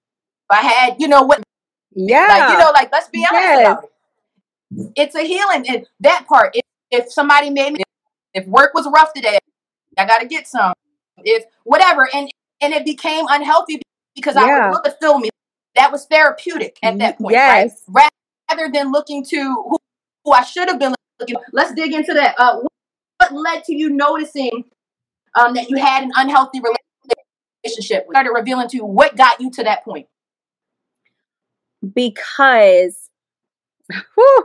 I 0.51 0.63
had, 0.63 0.97
you 1.01 1.09
know 1.09 1.23
what? 1.23 1.43
Yeah. 1.95 2.27
Like, 2.29 2.51
you 2.51 2.59
know, 2.59 2.71
like 2.75 2.91
let's 2.93 3.09
be 3.09 3.25
honest 3.31 3.43
Yes. 3.45 3.61
about 3.61 3.85
it. 3.85 4.93
It's 4.97 5.15
a 5.15 5.23
healing 5.23 5.65
and 5.69 5.87
that 6.01 6.27
part. 6.29 6.53
If, 6.55 6.63
if 6.91 7.13
somebody 7.13 7.51
made 7.51 7.73
me 7.75 7.83
if 8.35 8.47
work 8.47 8.75
was 8.75 8.89
rough 8.93 9.13
today, 9.13 9.39
I 9.99 10.07
gotta 10.07 10.27
get 10.27 10.47
some. 10.49 10.73
If 11.19 11.45
whatever, 11.65 12.09
and 12.15 12.31
and 12.61 12.73
it 12.73 12.85
became 12.85 13.27
unhealthy 13.29 13.81
because 14.15 14.37
I 14.37 14.47
Yeah. 14.47 14.67
would 14.67 14.73
look 14.75 14.87
at 14.87 15.01
film. 15.01 15.25
That 15.77 15.93
was 15.93 16.05
therapeutic 16.07 16.79
at 16.83 16.99
that 16.99 17.19
point, 17.19 17.35
Yes. 17.35 17.83
right? 17.89 18.11
Rather 18.51 18.71
than 18.73 18.91
looking 18.91 19.25
to 19.27 19.37
who, 19.39 19.79
who 20.25 20.33
I 20.33 20.43
should 20.43 20.69
have 20.69 20.81
been 20.81 20.95
looking. 21.21 21.37
Let's 21.53 21.73
dig 21.75 21.95
into 21.95 22.13
that. 22.15 22.35
Uh, 22.39 22.61
what 23.19 23.33
led 23.33 23.65
to 23.65 23.75
you 23.75 23.89
noticing 23.91 24.65
um, 25.39 25.55
that 25.55 25.71
you 25.71 25.77
had 25.77 26.03
an 26.03 26.13
unhealthy 26.17 26.61
relationship? 26.61 28.07
Started 28.11 28.31
revealing 28.35 28.69
to 28.69 28.77
you 28.77 28.85
what 28.85 29.17
got 29.17 29.41
you 29.41 29.51
to 29.53 29.65
that 29.65 29.85
point. 29.85 30.07
because 31.95 33.11
whew, 34.15 34.45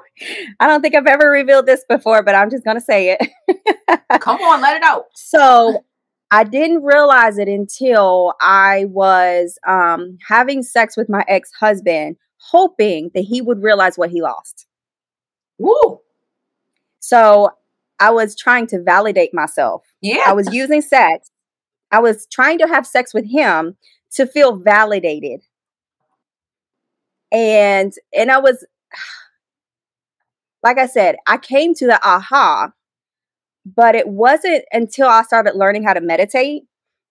I 0.59 0.67
don't 0.67 0.81
think 0.81 0.95
I've 0.95 1.07
ever 1.07 1.29
revealed 1.29 1.65
this 1.65 1.83
before, 1.87 2.23
but 2.23 2.35
I'm 2.35 2.49
just 2.49 2.63
going 2.63 2.77
to 2.77 2.81
say 2.81 3.17
it. 3.19 3.99
Come 4.21 4.41
on, 4.41 4.61
let 4.61 4.77
it 4.77 4.83
out. 4.83 5.05
so 5.15 5.83
I 6.31 6.43
didn't 6.43 6.83
realize 6.83 7.37
it 7.37 7.47
until 7.47 8.33
I 8.41 8.85
was 8.89 9.57
um, 9.67 10.17
having 10.27 10.63
sex 10.63 10.97
with 10.97 11.09
my 11.09 11.23
ex 11.27 11.51
husband, 11.59 12.17
hoping 12.37 13.11
that 13.13 13.21
he 13.21 13.41
would 13.41 13.61
realize 13.61 13.97
what 13.97 14.09
he 14.09 14.21
lost. 14.21 14.65
Woo! 15.59 16.01
So 16.99 17.51
I 17.99 18.11
was 18.11 18.35
trying 18.35 18.67
to 18.67 18.81
validate 18.81 19.33
myself. 19.33 19.83
Yeah. 20.01 20.23
I 20.27 20.33
was 20.33 20.53
using 20.53 20.81
sex. 20.81 21.31
I 21.91 21.99
was 21.99 22.27
trying 22.31 22.57
to 22.59 22.67
have 22.67 22.85
sex 22.85 23.13
with 23.13 23.25
him 23.29 23.77
to 24.13 24.25
feel 24.27 24.55
validated. 24.57 25.41
And 27.31 27.93
and 28.15 28.31
I 28.31 28.37
was 28.39 28.65
like 30.63 30.77
I 30.77 30.87
said, 30.87 31.15
I 31.27 31.37
came 31.37 31.73
to 31.75 31.85
the 31.85 31.99
aha, 32.07 32.71
but 33.65 33.95
it 33.95 34.07
wasn't 34.07 34.63
until 34.71 35.07
I 35.07 35.21
started 35.23 35.55
learning 35.55 35.83
how 35.83 35.93
to 35.93 36.01
meditate. 36.01 36.63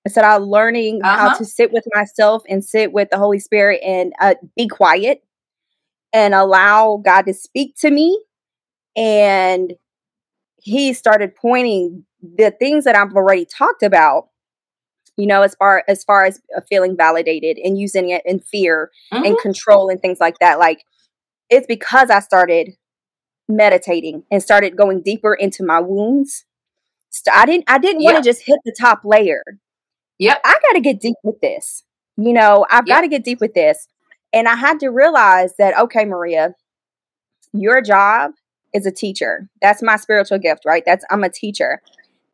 I 0.06 0.10
started 0.10 0.44
learning 0.44 1.00
how 1.02 1.26
Uh-huh. 1.28 1.38
to 1.38 1.44
sit 1.44 1.72
with 1.72 1.84
myself 1.94 2.42
and 2.48 2.62
sit 2.64 2.92
with 2.92 3.08
the 3.10 3.16
Holy 3.18 3.38
Spirit 3.38 3.80
and 3.82 4.12
uh, 4.20 4.34
be 4.56 4.68
quiet 4.68 5.22
and 6.12 6.34
allow 6.34 7.00
God 7.02 7.22
to 7.22 7.32
speak 7.34 7.74
to 7.78 7.90
me. 7.90 8.20
And 8.96 9.72
he 10.64 10.92
started 10.94 11.36
pointing 11.36 12.04
the 12.22 12.50
things 12.50 12.84
that 12.84 12.96
I've 12.96 13.12
already 13.14 13.44
talked 13.44 13.82
about, 13.82 14.28
you 15.16 15.26
know, 15.26 15.42
as 15.42 15.54
far 15.56 15.84
as 15.88 16.02
far 16.04 16.24
as 16.24 16.40
uh, 16.56 16.62
feeling 16.68 16.96
validated 16.96 17.58
and 17.58 17.78
using 17.78 18.08
it 18.10 18.22
in 18.24 18.40
fear 18.40 18.90
and 19.12 19.26
Mhm. 19.26 19.40
control 19.42 19.90
and 19.90 20.00
things 20.00 20.20
like 20.20 20.38
that. 20.40 20.58
Like 20.58 20.84
it's 21.50 21.66
because 21.66 22.10
I 22.10 22.20
started 22.20 22.76
meditating 23.48 24.24
and 24.30 24.42
started 24.42 24.76
going 24.76 25.02
deeper 25.02 25.34
into 25.34 25.64
my 25.64 25.80
wounds. 25.80 26.44
I 27.32 27.46
didn't 27.46 27.64
I 27.68 27.78
didn't 27.78 28.02
want 28.02 28.16
Yeah. 28.16 28.20
to 28.22 28.24
just 28.30 28.42
hit 28.46 28.58
the 28.64 28.74
top 28.78 29.02
layer. 29.04 29.42
Yep. 30.18 30.40
I 30.44 30.52
got 30.62 30.72
to 30.74 30.80
get 30.80 31.00
deep 31.00 31.16
with 31.24 31.40
this. 31.40 31.84
You 32.16 32.32
know, 32.32 32.66
I've 32.70 32.86
Yep. 32.86 32.96
got 32.96 33.00
to 33.02 33.08
get 33.08 33.24
deep 33.24 33.40
with 33.40 33.54
this. 33.54 33.86
And 34.32 34.48
I 34.48 34.56
had 34.56 34.80
to 34.80 34.88
realize 34.90 35.54
that 35.58 35.78
okay, 35.78 36.04
Maria, 36.06 36.54
your 37.52 37.80
job 37.82 38.32
is 38.74 38.84
a 38.86 38.92
teacher. 38.92 39.48
That's 39.62 39.82
my 39.82 39.96
spiritual 39.96 40.38
gift, 40.38 40.64
right? 40.66 40.82
That's 40.84 41.04
I'm 41.10 41.24
a 41.24 41.30
teacher. 41.30 41.80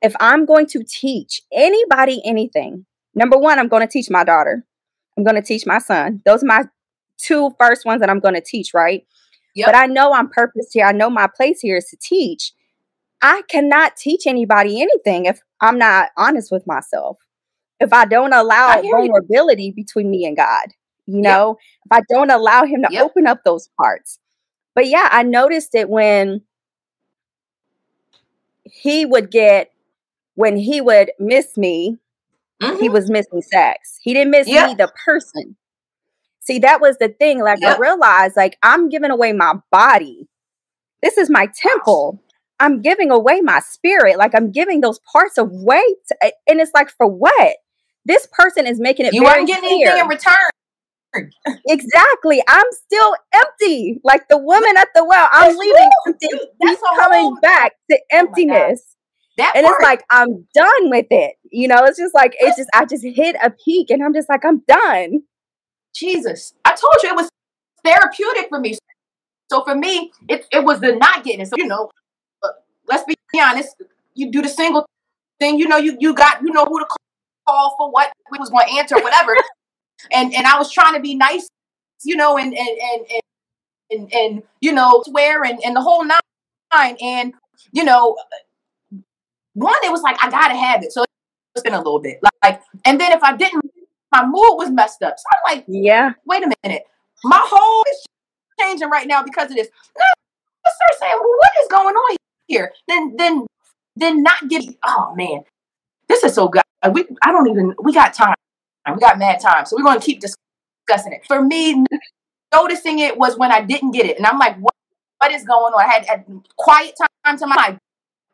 If 0.03 0.15
I'm 0.19 0.47
going 0.47 0.67
to 0.69 0.83
teach 0.83 1.43
anybody 1.53 2.23
anything, 2.25 2.87
number 3.15 3.37
one, 3.39 3.59
I'm 3.59 3.69
going 3.69 3.87
to 3.87 3.93
teach 3.93 4.11
my 4.11 4.25
daughter. 4.25 4.65
I'm 5.17 5.25
going 5.25 5.37
to 5.37 5.43
teach 5.43 5.67
my 5.67 5.79
son. 5.79 6.23
Those 6.25 6.43
are 6.43 6.47
my 6.47 6.65
two 7.19 7.55
first 7.61 7.85
ones 7.85 8.01
that 8.01 8.09
I'm 8.09 8.21
going 8.21 8.35
to 8.35 8.41
teach, 8.41 8.73
right? 8.73 9.07
Yep. 9.55 9.67
But 9.67 9.75
I 9.77 9.87
know 9.87 10.13
I'm 10.15 10.29
purposed 10.31 10.71
here. 10.73 10.87
I 10.87 10.93
know 10.93 11.11
my 11.11 11.27
place 11.27 11.61
here 11.61 11.77
is 11.77 11.87
to 11.91 11.97
teach. 12.01 12.53
I 13.21 13.43
cannot 13.49 13.97
teach 13.97 14.27
anybody 14.27 14.81
anything 14.81 15.27
if 15.27 15.41
I'm 15.61 15.79
not 15.79 16.09
honest 16.17 16.51
with 16.51 16.67
myself. 16.67 17.19
If 17.81 17.93
I 17.93 18.07
don't 18.07 18.33
allow 18.33 18.69
I 18.69 18.81
hear 18.81 18.99
you. 18.99 19.09
vulnerability 19.09 19.73
between 19.73 20.11
me 20.11 20.25
and 20.25 20.37
God, 20.37 20.69
you 21.07 21.17
Yep. 21.23 21.23
know, 21.23 21.57
if 21.85 21.93
I 21.93 22.01
don't 22.09 22.31
allow 22.31 22.65
Him 22.65 22.83
to 22.83 22.89
Yep. 22.91 23.05
open 23.05 23.27
up 23.27 23.41
those 23.45 23.69
parts. 23.81 24.19
But 24.81 24.87
yeah, 24.89 25.11
I 25.13 25.25
noticed 25.25 25.75
it 25.75 25.91
when 25.91 26.41
he 28.65 29.05
would 29.05 29.31
get, 29.31 29.71
when 30.37 30.57
he 30.57 30.81
would 30.81 31.11
miss 31.19 31.59
me, 31.59 31.99
Mhm. 32.63 32.81
he 32.81 32.89
was 32.89 33.11
missing 33.11 33.43
sex. 33.43 33.99
He 34.01 34.15
didn't 34.15 34.31
miss 34.31 34.49
Yeah. 34.49 34.69
me, 34.69 34.75
the 34.75 34.91
person. 35.05 35.57
See, 36.39 36.61
that 36.61 36.81
was 36.81 36.97
the 36.97 37.11
thing. 37.11 37.41
Like, 37.41 37.63
I 37.63 37.77
realized, 37.77 38.39
like, 38.39 38.57
I'm 38.63 38.89
giving 38.89 39.11
away 39.11 39.35
my 39.35 39.57
body. 39.71 40.31
This 41.03 41.19
is 41.19 41.29
my 41.29 41.47
temple. 41.55 42.23
I'm 42.59 42.81
giving 42.81 43.11
away 43.11 43.43
my 43.43 43.61
spirit. 43.61 44.17
Like, 44.17 44.35
I'm 44.35 44.51
giving 44.51 44.81
those 44.81 44.99
parts 45.01 45.37
away. 45.37 45.83
To, 46.09 46.33
and 46.49 46.59
it's 46.59 46.73
like, 46.73 46.89
for 46.89 47.07
what? 47.07 47.57
This 48.07 48.27
person 48.33 48.67
is 48.67 48.81
making 48.81 49.05
it 49.05 49.13
You 49.13 49.25
weren't 49.25 49.47
getting 49.47 49.69
clear. 49.69 49.89
anything 49.89 50.05
in 50.05 50.09
return. 50.09 50.51
Exactly. 51.67 52.43
I'm 52.49 52.67
still 52.73 53.15
empty. 53.35 54.01
Like 54.05 54.29
the 54.29 54.39
woman 54.39 54.77
at 54.77 54.89
the 54.95 55.05
well. 55.05 55.29
I'm 55.33 55.49
That's 55.49 55.59
leaving 55.59 55.91
true. 56.05 56.15
empty. 56.15 56.29
That's 56.61 56.81
coming 56.97 57.21
whole- 57.21 57.39
back 57.43 57.73
to 57.91 57.99
Oh 58.13 58.19
emptiness. 58.19 58.97
That 59.37 59.53
and 59.57 59.65
part. 59.65 59.77
it's 59.81 59.85
like 59.85 60.05
I'm 60.11 60.47
done 60.55 60.91
with 60.91 61.07
it. 61.11 61.35
You 61.51 61.69
know, 61.69 61.85
it's 61.85 61.99
just 61.99 62.15
like 62.15 62.35
it's 62.41 62.57
just 62.57 62.69
I 62.75 62.85
just 62.85 63.05
hit 63.05 63.37
a 63.43 63.51
peak 63.51 63.91
and 63.91 64.03
I'm 64.03 64.13
just 64.13 64.29
like, 64.29 64.45
I'm 64.45 64.63
done. 64.69 65.23
Jesus. 65.95 66.55
I 66.65 66.71
told 66.71 66.95
you 67.03 67.11
it 67.11 67.17
was 67.17 67.29
therapeutic 67.85 68.49
for 68.49 68.61
me. 68.61 68.77
So 69.51 69.65
for 69.65 69.75
me, 69.75 70.13
it, 70.29 70.47
it 70.53 70.65
was 70.65 70.81
the 70.81 70.95
not 70.97 71.25
getting 71.25 71.41
it. 71.41 71.47
So, 71.49 71.57
you 71.57 71.67
know, 71.67 71.91
let's 72.87 73.05
be 73.05 73.15
honest. 73.41 73.75
You 74.15 74.31
do 74.31 74.43
the 74.43 74.49
single 74.49 74.87
thing, 75.41 75.59
you 75.59 75.67
know, 75.67 75.77
you, 75.79 75.97
you 75.99 76.15
got, 76.15 76.43
you 76.43 76.53
know 76.53 76.65
who 76.65 76.79
to 76.79 76.87
call 77.49 77.75
for 77.79 77.91
what, 77.91 78.13
we 78.31 78.39
was 78.39 78.51
going 78.51 78.67
to 78.69 78.79
answer, 78.79 78.97
whatever. 78.97 79.35
And 80.13 80.35
and 80.35 80.47
I 80.47 80.59
was 80.59 80.73
trying 80.73 80.95
to 80.95 81.01
be 81.01 81.15
nice, 81.15 81.49
you 82.05 82.17
know, 82.17 82.39
and, 82.39 82.53
and, 82.55 82.69
and, 82.69 83.07
and, 83.11 83.23
and, 83.91 84.15
and 84.15 84.43
you 84.61 84.73
know, 84.73 85.03
swear 85.07 85.45
and, 85.45 85.59
and 85.65 85.77
the 85.77 85.81
whole 85.81 86.05
nine. 86.05 86.19
And, 87.03 87.35
you 87.73 87.85
know, 87.85 88.17
one, 89.55 89.75
it 89.83 89.91
was 89.91 90.03
like, 90.03 90.17
I 90.23 90.31
got 90.31 90.49
to 90.49 90.57
have 90.57 90.83
it. 90.83 90.93
So 90.93 91.05
it's 91.55 91.63
been 91.63 91.75
a 91.75 91.79
little 91.79 92.01
bit 92.01 92.21
like, 92.43 92.63
and 92.85 93.01
then 93.01 93.13
if 93.13 93.23
I 93.23 93.37
didn't, 93.37 93.63
my 94.13 94.25
mood 94.25 94.57
was 94.57 94.71
messed 94.71 95.03
up. 95.03 95.17
So 95.19 95.25
I'm 95.35 95.57
like, 95.57 95.65
Yeah. 95.69 96.13
wait 96.27 96.45
a 96.45 96.53
minute, 96.63 96.85
my 97.25 97.41
whole 97.43 97.85
is 97.93 98.07
changing 98.61 98.89
right 98.91 99.07
now 99.07 99.23
because 99.23 99.51
of 99.51 99.57
this. 99.57 99.69
I 100.67 100.71
start 100.71 101.01
saying, 101.01 101.15
well, 101.21 101.39
what 101.39 101.51
is 101.63 101.69
going 101.69 101.95
on 101.95 102.17
here? 102.47 102.73
Then, 102.89 103.15
then, 103.17 103.47
then 103.97 104.23
not 104.23 104.49
give. 104.49 104.63
Oh 104.85 105.15
man, 105.17 105.43
this 106.09 106.23
is 106.25 106.35
so 106.35 106.49
good. 106.49 106.63
We, 106.93 107.05
I 107.23 107.33
don't 107.33 107.49
even. 107.49 107.75
We 107.83 107.93
got 107.93 108.15
time. 108.15 108.35
We 108.95 109.01
got 109.01 109.19
mad 109.19 109.41
time, 109.41 109.67
so 109.67 109.77
we're 109.77 109.85
going 109.85 110.01
to 110.01 110.05
keep 110.05 110.21
discussing 110.21 111.13
it. 111.13 111.23
For 111.27 111.43
me, 111.43 111.85
noticing 112.55 112.99
it 112.99 113.17
was 113.17 113.37
when 113.39 113.53
I 113.53 113.61
didn't 113.63 113.93
get 113.93 114.07
it, 114.07 114.17
and 114.17 114.27
I'm 114.27 114.39
like, 114.39 114.57
what, 114.59 114.75
what 115.19 115.31
is 115.33 115.45
going 115.45 115.73
on? 115.75 115.81
I 115.83 115.93
had, 115.93 116.07
had 116.07 116.25
quiet 116.57 116.95
time 117.25 117.39
to 117.39 117.47
my 117.47 117.79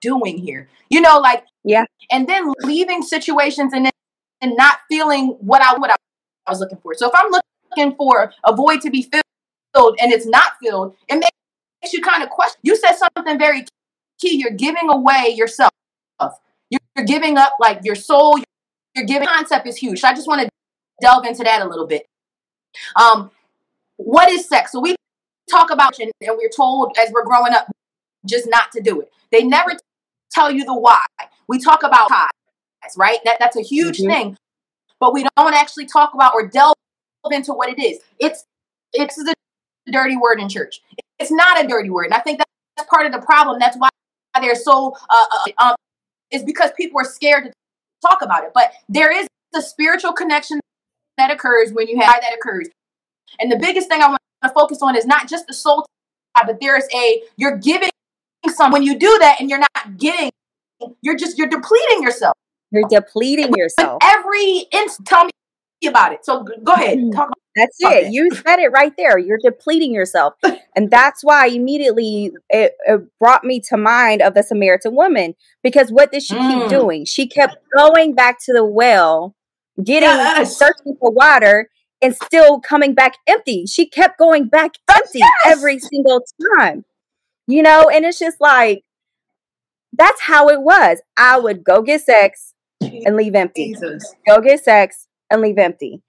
doing 0.01 0.39
here, 0.39 0.69
you 0.91 1.01
know, 1.01 1.19
like 1.19 1.45
Yeah. 1.65 1.85
and 2.13 2.29
then 2.29 2.53
leaving 2.63 3.03
situations 3.03 3.73
and 3.73 3.87
then 3.87 3.93
and 4.41 4.55
not 4.57 4.81
feeling 4.91 5.37
what 5.41 5.63
I 5.63 5.75
what 5.79 5.91
I 5.91 5.97
was 6.51 6.61
looking 6.61 6.79
for. 6.79 6.95
So 6.95 7.09
if 7.09 7.15
I'm 7.15 7.31
looking 7.31 7.97
for 7.97 8.33
a 8.45 8.55
void 8.55 8.83
to 8.83 8.91
be 8.91 9.03
filled 9.03 9.97
and 10.01 10.13
it's 10.13 10.27
not 10.27 10.53
filled, 10.63 10.95
it 11.09 11.17
makes 11.17 11.93
you 11.93 12.03
kind 12.03 12.23
of 12.23 12.29
question. 12.29 12.61
You 12.63 12.77
said 12.77 12.97
something 12.97 13.39
very 13.39 13.65
key. 14.21 14.37
You're 14.37 14.53
giving 14.53 14.89
away 14.91 15.35
yourself. 15.37 15.71
You're 16.71 17.07
giving 17.07 17.39
up 17.39 17.53
like 17.61 17.81
your 17.85 17.95
soul. 17.95 18.39
You're 18.97 19.05
giving 19.05 19.29
concept 19.29 19.67
is 19.67 19.77
huge. 19.77 20.01
So 20.01 20.09
I 20.09 20.15
just 20.15 20.27
want 20.27 20.41
to 20.41 20.49
delve 21.03 21.27
into 21.27 21.45
that 21.45 21.61
a 21.61 21.69
little 21.69 21.87
bit. 21.87 22.07
Um, 22.97 23.31
what 23.99 24.31
is 24.31 24.49
sex? 24.49 24.73
So 24.73 24.81
we 24.81 24.97
talk 25.51 25.71
about 25.71 25.99
and, 25.99 26.11
and 26.23 26.37
we're 26.39 26.49
told 26.49 26.97
as 26.99 27.13
we're 27.13 27.25
growing 27.25 27.53
up 27.53 27.71
just 28.27 28.49
not 28.49 28.73
to 28.73 28.81
do 28.81 29.01
it. 29.03 29.13
They 29.31 29.45
never 29.45 29.73
tell 30.33 30.51
you 30.51 30.65
the 30.65 30.75
why. 30.75 31.05
We 31.47 31.59
talk 31.59 31.83
about 31.83 32.11
highs, 32.11 32.31
right? 32.97 33.19
That 33.25 33.37
that's 33.39 33.57
a 33.57 33.63
huge 33.63 33.99
Mhm. 33.99 34.07
thing, 34.07 34.37
but 34.99 35.13
we 35.13 35.27
don't 35.37 35.55
actually 35.55 35.87
talk 35.87 36.15
about 36.15 36.35
or 36.35 36.47
delve 36.47 36.75
into 37.31 37.53
what 37.53 37.69
it 37.69 37.79
is. 37.79 38.01
It's 38.19 38.45
it's 38.95 39.17
the 39.17 39.35
dirty 39.93 40.17
word 40.17 40.41
in 40.41 40.49
church. 40.49 40.81
It's 41.19 41.31
not 41.31 41.63
a 41.63 41.69
dirty 41.69 41.91
word, 41.91 42.07
and 42.07 42.15
I 42.15 42.21
think 42.21 42.39
that's 42.77 42.89
part 42.89 43.07
of 43.07 43.13
the 43.13 43.21
problem. 43.21 43.59
That's 43.59 43.77
why 43.77 43.89
they're 44.41 44.55
so 44.55 44.97
uh, 45.11 45.27
uh, 45.59 45.65
um, 45.71 45.75
is 46.31 46.43
because 46.45 46.71
people 46.77 47.01
are 47.01 47.05
scared 47.05 47.45
to 47.45 47.53
talk 48.09 48.23
about 48.23 48.45
it. 48.45 48.51
But 48.55 48.73
there 48.89 49.11
is 49.11 49.27
a 49.55 49.63
spiritual 49.63 50.13
connection 50.13 50.61
that 51.17 51.31
occurs 51.31 51.73
when 51.73 51.89
you 51.89 51.99
have 52.01 52.21
that 52.21 52.35
occurs, 52.35 52.69
and 53.41 53.51
the 53.51 53.59
biggest 53.59 53.89
thing 53.89 54.03
I 54.03 54.09
want 54.09 54.21
to 54.45 54.51
focus 54.51 54.79
on 54.83 54.97
is 54.97 55.07
not 55.07 55.29
just 55.29 55.47
the 55.47 55.55
soul, 55.55 55.87
but 56.47 56.61
there 56.61 56.77
is 56.77 56.87
a 56.95 57.23
you're 57.37 57.57
giving 57.57 57.91
some 58.49 58.71
when 58.71 58.83
you 58.83 58.99
do 58.99 59.17
that, 59.21 59.37
and 59.41 59.49
you're 59.49 59.59
not 59.59 59.97
getting. 59.97 60.31
You're 61.01 61.17
just 61.17 61.39
you're 61.39 61.49
depleting 61.49 62.03
yourself. 62.03 62.37
You're 62.71 62.89
depleting 62.89 63.53
yourself. 63.57 63.99
Every 64.03 64.67
instant, 64.73 65.09
tell 65.09 65.25
me 65.25 65.31
about 65.85 66.13
it. 66.13 66.25
So 66.25 66.43
go 66.43 66.73
ahead. 66.73 66.99
Mm. 66.99 67.13
Talk 67.13 67.31
that's 67.57 67.77
it. 67.81 68.13
You 68.13 68.31
said 68.31 68.59
it 68.59 68.71
right 68.71 68.93
there. 68.99 69.19
You're 69.19 69.39
depleting 69.43 69.93
yourself. 69.93 70.35
and 70.77 70.91
that's 70.91 71.25
why 71.25 71.47
immediately 71.47 72.33
it, 72.51 72.75
it, 72.87 73.01
brought 73.19 73.45
me 73.45 73.61
to 73.71 73.79
mind 73.79 74.21
of 74.21 74.35
the 74.35 74.43
Samaritan 74.43 74.95
woman 74.95 75.35
because 75.63 75.91
what 75.91 76.13
did 76.13 76.23
she 76.23 76.35
mm. 76.35 76.61
keep 76.61 76.69
doing? 76.69 77.07
She 77.07 77.27
kept 77.27 77.57
going 77.75 78.15
back 78.15 78.39
to 78.45 78.53
the 78.53 78.65
well, 78.65 79.35
getting 79.83 80.11
yes. 80.11 80.57
searching 80.57 80.97
for 81.01 81.11
water 81.11 81.71
and 82.03 82.15
still 82.15 82.61
coming 82.61 82.95
back 82.95 83.15
empty. 83.27 83.65
She 83.67 83.89
kept 83.89 84.19
going 84.19 84.49
back 84.49 84.73
empty 84.95 85.21
yes. 85.21 85.31
every 85.47 85.79
single 85.79 86.23
time. 86.59 86.85
You 87.47 87.63
know, 87.63 87.89
and 87.89 88.05
it's 88.05 88.19
just 88.19 88.41
like 88.41 88.83
that's 89.97 90.21
how 90.21 90.49
it 90.51 90.61
was. 90.61 91.01
I 91.17 91.39
would 91.39 91.65
go 91.65 91.81
get 91.81 92.03
sex 92.03 92.53
and 92.83 93.17
leave 93.17 93.35
empty. 93.35 93.73
Jesus. 93.73 94.15
Go 94.29 94.43
get 94.43 94.63
sex 94.63 95.07
and 95.31 95.41
leave 95.41 95.59
empty. 95.59 96.03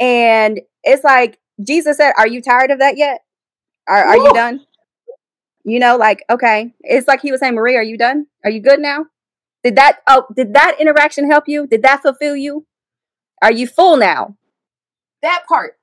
And 0.00 0.60
it's 0.82 1.04
like 1.04 1.38
Jesus 1.64 1.96
said, 1.96 2.12
Are 2.16 2.28
you 2.28 2.42
tired 2.42 2.70
of 2.70 2.78
that 2.80 2.96
yet? 2.96 3.20
Are, 3.88 4.04
are 4.04 4.16
you 4.16 4.32
done? 4.32 4.66
You 5.64 5.78
know, 5.78 5.96
like, 5.96 6.24
okay. 6.28 6.74
It's 6.80 7.08
like 7.08 7.22
he 7.22 7.30
was 7.30 7.40
saying, 7.40 7.54
Marie, 7.54 7.76
are 7.76 7.82
you 7.82 7.96
done? 7.96 8.26
Are 8.44 8.50
you 8.50 8.60
good 8.60 8.80
now? 8.80 9.06
Did 9.62 9.76
that 9.76 10.00
oh 10.06 10.26
did 10.36 10.52
that 10.52 10.76
interaction 10.78 11.30
help 11.30 11.44
you? 11.46 11.66
Did 11.66 11.82
that 11.82 12.02
fulfill 12.02 12.36
you? 12.36 12.66
Are 13.42 13.52
you 13.52 13.66
full 13.66 13.96
now? 13.96 14.36
That 15.22 15.44
part. 15.48 15.74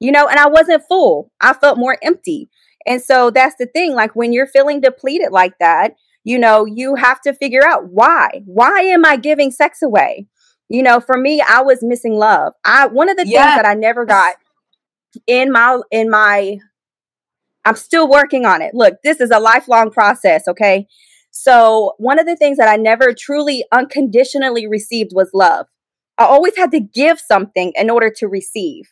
You 0.00 0.12
know, 0.12 0.28
and 0.28 0.38
I 0.38 0.48
wasn't 0.48 0.84
full. 0.86 1.30
I 1.40 1.54
felt 1.54 1.78
more 1.78 1.96
empty. 2.02 2.50
And 2.86 3.02
so 3.02 3.30
that's 3.30 3.56
the 3.58 3.66
thing. 3.66 3.94
Like 3.94 4.14
when 4.14 4.32
you're 4.32 4.46
feeling 4.46 4.80
depleted 4.80 5.32
like 5.32 5.58
that, 5.60 5.94
you 6.24 6.38
know, 6.38 6.66
you 6.66 6.94
have 6.94 7.20
to 7.22 7.32
figure 7.32 7.66
out 7.66 7.88
why. 7.88 8.42
Why 8.44 8.80
am 8.80 9.04
I 9.04 9.16
giving 9.16 9.50
sex 9.50 9.80
away? 9.82 10.26
You 10.70 10.82
know, 10.82 11.00
for 11.00 11.18
me, 11.18 11.42
I 11.46 11.60
was 11.62 11.82
missing 11.82 12.14
love. 12.14 12.54
I 12.64 12.86
one 12.86 13.10
of 13.10 13.16
the 13.16 13.26
yes. 13.26 13.44
things 13.44 13.62
that 13.62 13.68
I 13.68 13.74
never 13.74 14.06
got 14.06 14.36
in 15.26 15.52
my 15.52 15.80
in 15.90 16.08
my 16.08 16.58
I'm 17.64 17.76
still 17.76 18.08
working 18.08 18.46
on 18.46 18.62
it. 18.62 18.74
Look, 18.74 19.02
this 19.04 19.20
is 19.20 19.30
a 19.30 19.38
lifelong 19.40 19.90
process, 19.90 20.48
okay? 20.48 20.86
So, 21.30 21.94
one 21.98 22.18
of 22.18 22.26
the 22.26 22.36
things 22.36 22.58
that 22.58 22.68
I 22.68 22.76
never 22.76 23.12
truly 23.12 23.64
unconditionally 23.72 24.66
received 24.66 25.10
was 25.12 25.30
love. 25.34 25.66
I 26.18 26.24
always 26.24 26.56
had 26.56 26.70
to 26.72 26.80
give 26.80 27.20
something 27.20 27.72
in 27.76 27.90
order 27.90 28.10
to 28.16 28.28
receive. 28.28 28.90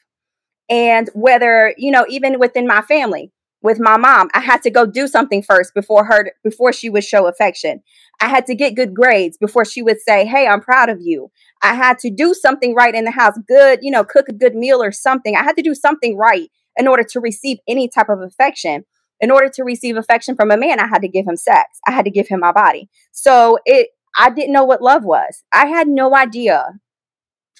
And 0.69 1.09
whether, 1.15 1.75
you 1.79 1.91
know, 1.91 2.05
even 2.09 2.39
within 2.39 2.67
my 2.67 2.83
family, 2.83 3.33
with 3.63 3.81
my 3.81 3.97
mom, 3.97 4.29
I 4.35 4.41
had 4.41 4.63
to 4.63 4.71
go 4.71 4.87
do 4.87 5.09
something 5.09 5.43
first 5.43 5.75
before 5.75 6.05
her 6.05 6.33
before 6.45 6.73
she 6.73 6.91
would 6.91 7.05
show 7.05 7.27
affection. 7.27 7.83
I 8.21 8.29
had 8.29 8.47
to 8.47 8.55
get 8.55 8.75
good 8.75 8.95
grades 8.95 9.37
before 9.39 9.65
she 9.65 9.83
would 9.83 10.01
say, 10.01 10.25
"Hey, 10.27 10.47
I'm 10.47 10.61
proud 10.61 10.89
of 10.89 11.01
you." 11.01 11.31
I 11.63 11.75
had 11.75 11.99
to 12.01 12.11
do 12.11 12.35
something 12.35 12.75
right 12.75 12.95
in 12.95 13.05
the 13.05 13.11
house, 13.11 13.39
good, 13.47 13.81
you 13.83 13.91
know, 13.91 14.05
cook 14.05 14.29
a 14.29 14.33
good 14.33 14.55
meal 14.55 14.83
or 14.83 14.93
something. 14.93 15.37
I 15.37 15.43
had 15.43 15.57
to 15.57 15.63
do 15.63 15.75
something 15.75 16.17
right 16.17 16.51
in 16.77 16.89
order 16.89 17.05
to 17.11 17.21
receive 17.21 17.59
any 17.69 17.89
type 17.89 18.09
of 18.09 18.21
affection. 18.21 18.85
In 19.21 19.31
order 19.31 19.49
to 19.55 19.65
receive 19.65 19.97
affection 19.97 20.37
from 20.37 20.51
a 20.51 20.57
man, 20.57 20.79
I 20.79 20.87
had 20.87 21.03
to 21.03 21.09
give 21.09 21.27
him 21.27 21.37
sex. 21.37 21.81
I 21.87 21.91
had 21.91 22.05
to 22.05 22.11
give 22.11 22.29
him 22.29 22.41
my 22.41 22.53
body. 22.53 22.89
So 23.13 23.59
it 23.65 23.89
I 24.17 24.31
didn't 24.31 24.53
know 24.53 24.65
what 24.65 24.83
love 24.83 25.05
was. 25.05 25.45
I 25.53 25.67
had 25.67 25.89
no 25.89 26.15
idea 26.15 26.81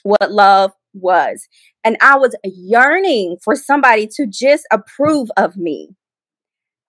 what 0.03 0.33
love 0.33 0.73
was. 0.93 1.47
And 1.85 1.97
I 2.01 2.17
was 2.17 2.35
yearning 2.45 3.37
for 3.43 3.55
somebody 3.55 4.09
to 4.15 4.27
just 4.27 4.67
approve 4.73 5.29
of 5.37 5.57
me. 5.57 5.91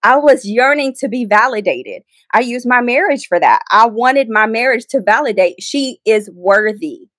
I 0.03 0.18
was 0.18 0.46
yearning 0.46 0.94
to 1.00 1.10
be 1.10 1.25
validated. 1.25 2.03
I 2.34 2.39
used 2.39 2.68
my 2.68 2.82
marriage 2.82 3.27
for 3.27 3.39
that. 3.39 3.62
I 3.70 3.88
wanted 3.88 4.29
my 4.29 4.46
marriage 4.46 4.86
to 4.91 5.01
validate 5.01 5.62
she 5.62 6.00
is 6.06 6.29
worthy. 6.34 7.10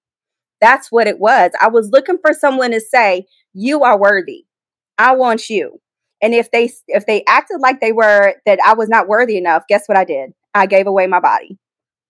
That's 0.61 0.91
what 0.91 1.07
it 1.07 1.19
was. 1.19 1.53
I 1.61 1.69
was 1.69 1.91
looking 1.93 2.19
for 2.23 2.33
someone 2.33 2.71
to 2.73 2.81
say, 2.81 3.27
"You 3.53 3.83
are 3.83 3.99
worthy. 3.99 4.45
I 4.99 5.15
want 5.15 5.49
you." 5.51 5.81
And 6.23 6.35
if 6.35 6.51
they 6.51 6.71
if 6.89 7.07
they 7.07 7.25
acted 7.27 7.61
like 7.61 7.81
they 7.81 7.93
were 7.93 8.35
that 8.47 8.59
I 8.65 8.75
was 8.75 8.89
not 8.89 9.09
worthy 9.09 9.37
enough, 9.37 9.65
guess 9.69 9.87
what 9.87 9.99
I 9.99 10.05
did? 10.05 10.33
I 10.55 10.67
gave 10.67 10.87
away 10.87 11.07
my 11.07 11.21
body. 11.21 11.59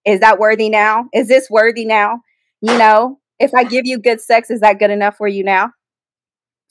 Is 0.05 0.21
that 0.21 0.39
worthy 0.39 0.69
now? 0.69 1.07
Is 1.13 1.29
this 1.29 1.49
worthy 1.51 1.85
now? 1.85 2.21
You 2.61 2.77
know, 2.77 3.19
if 3.39 3.55
I 3.55 3.65
give 3.65 3.87
you 3.87 3.99
good 3.99 4.21
sex, 4.21 4.51
is 4.51 4.61
that 4.61 4.79
good 4.79 4.91
enough 4.91 5.17
for 5.17 5.29
you 5.29 5.45
now? 5.45 5.71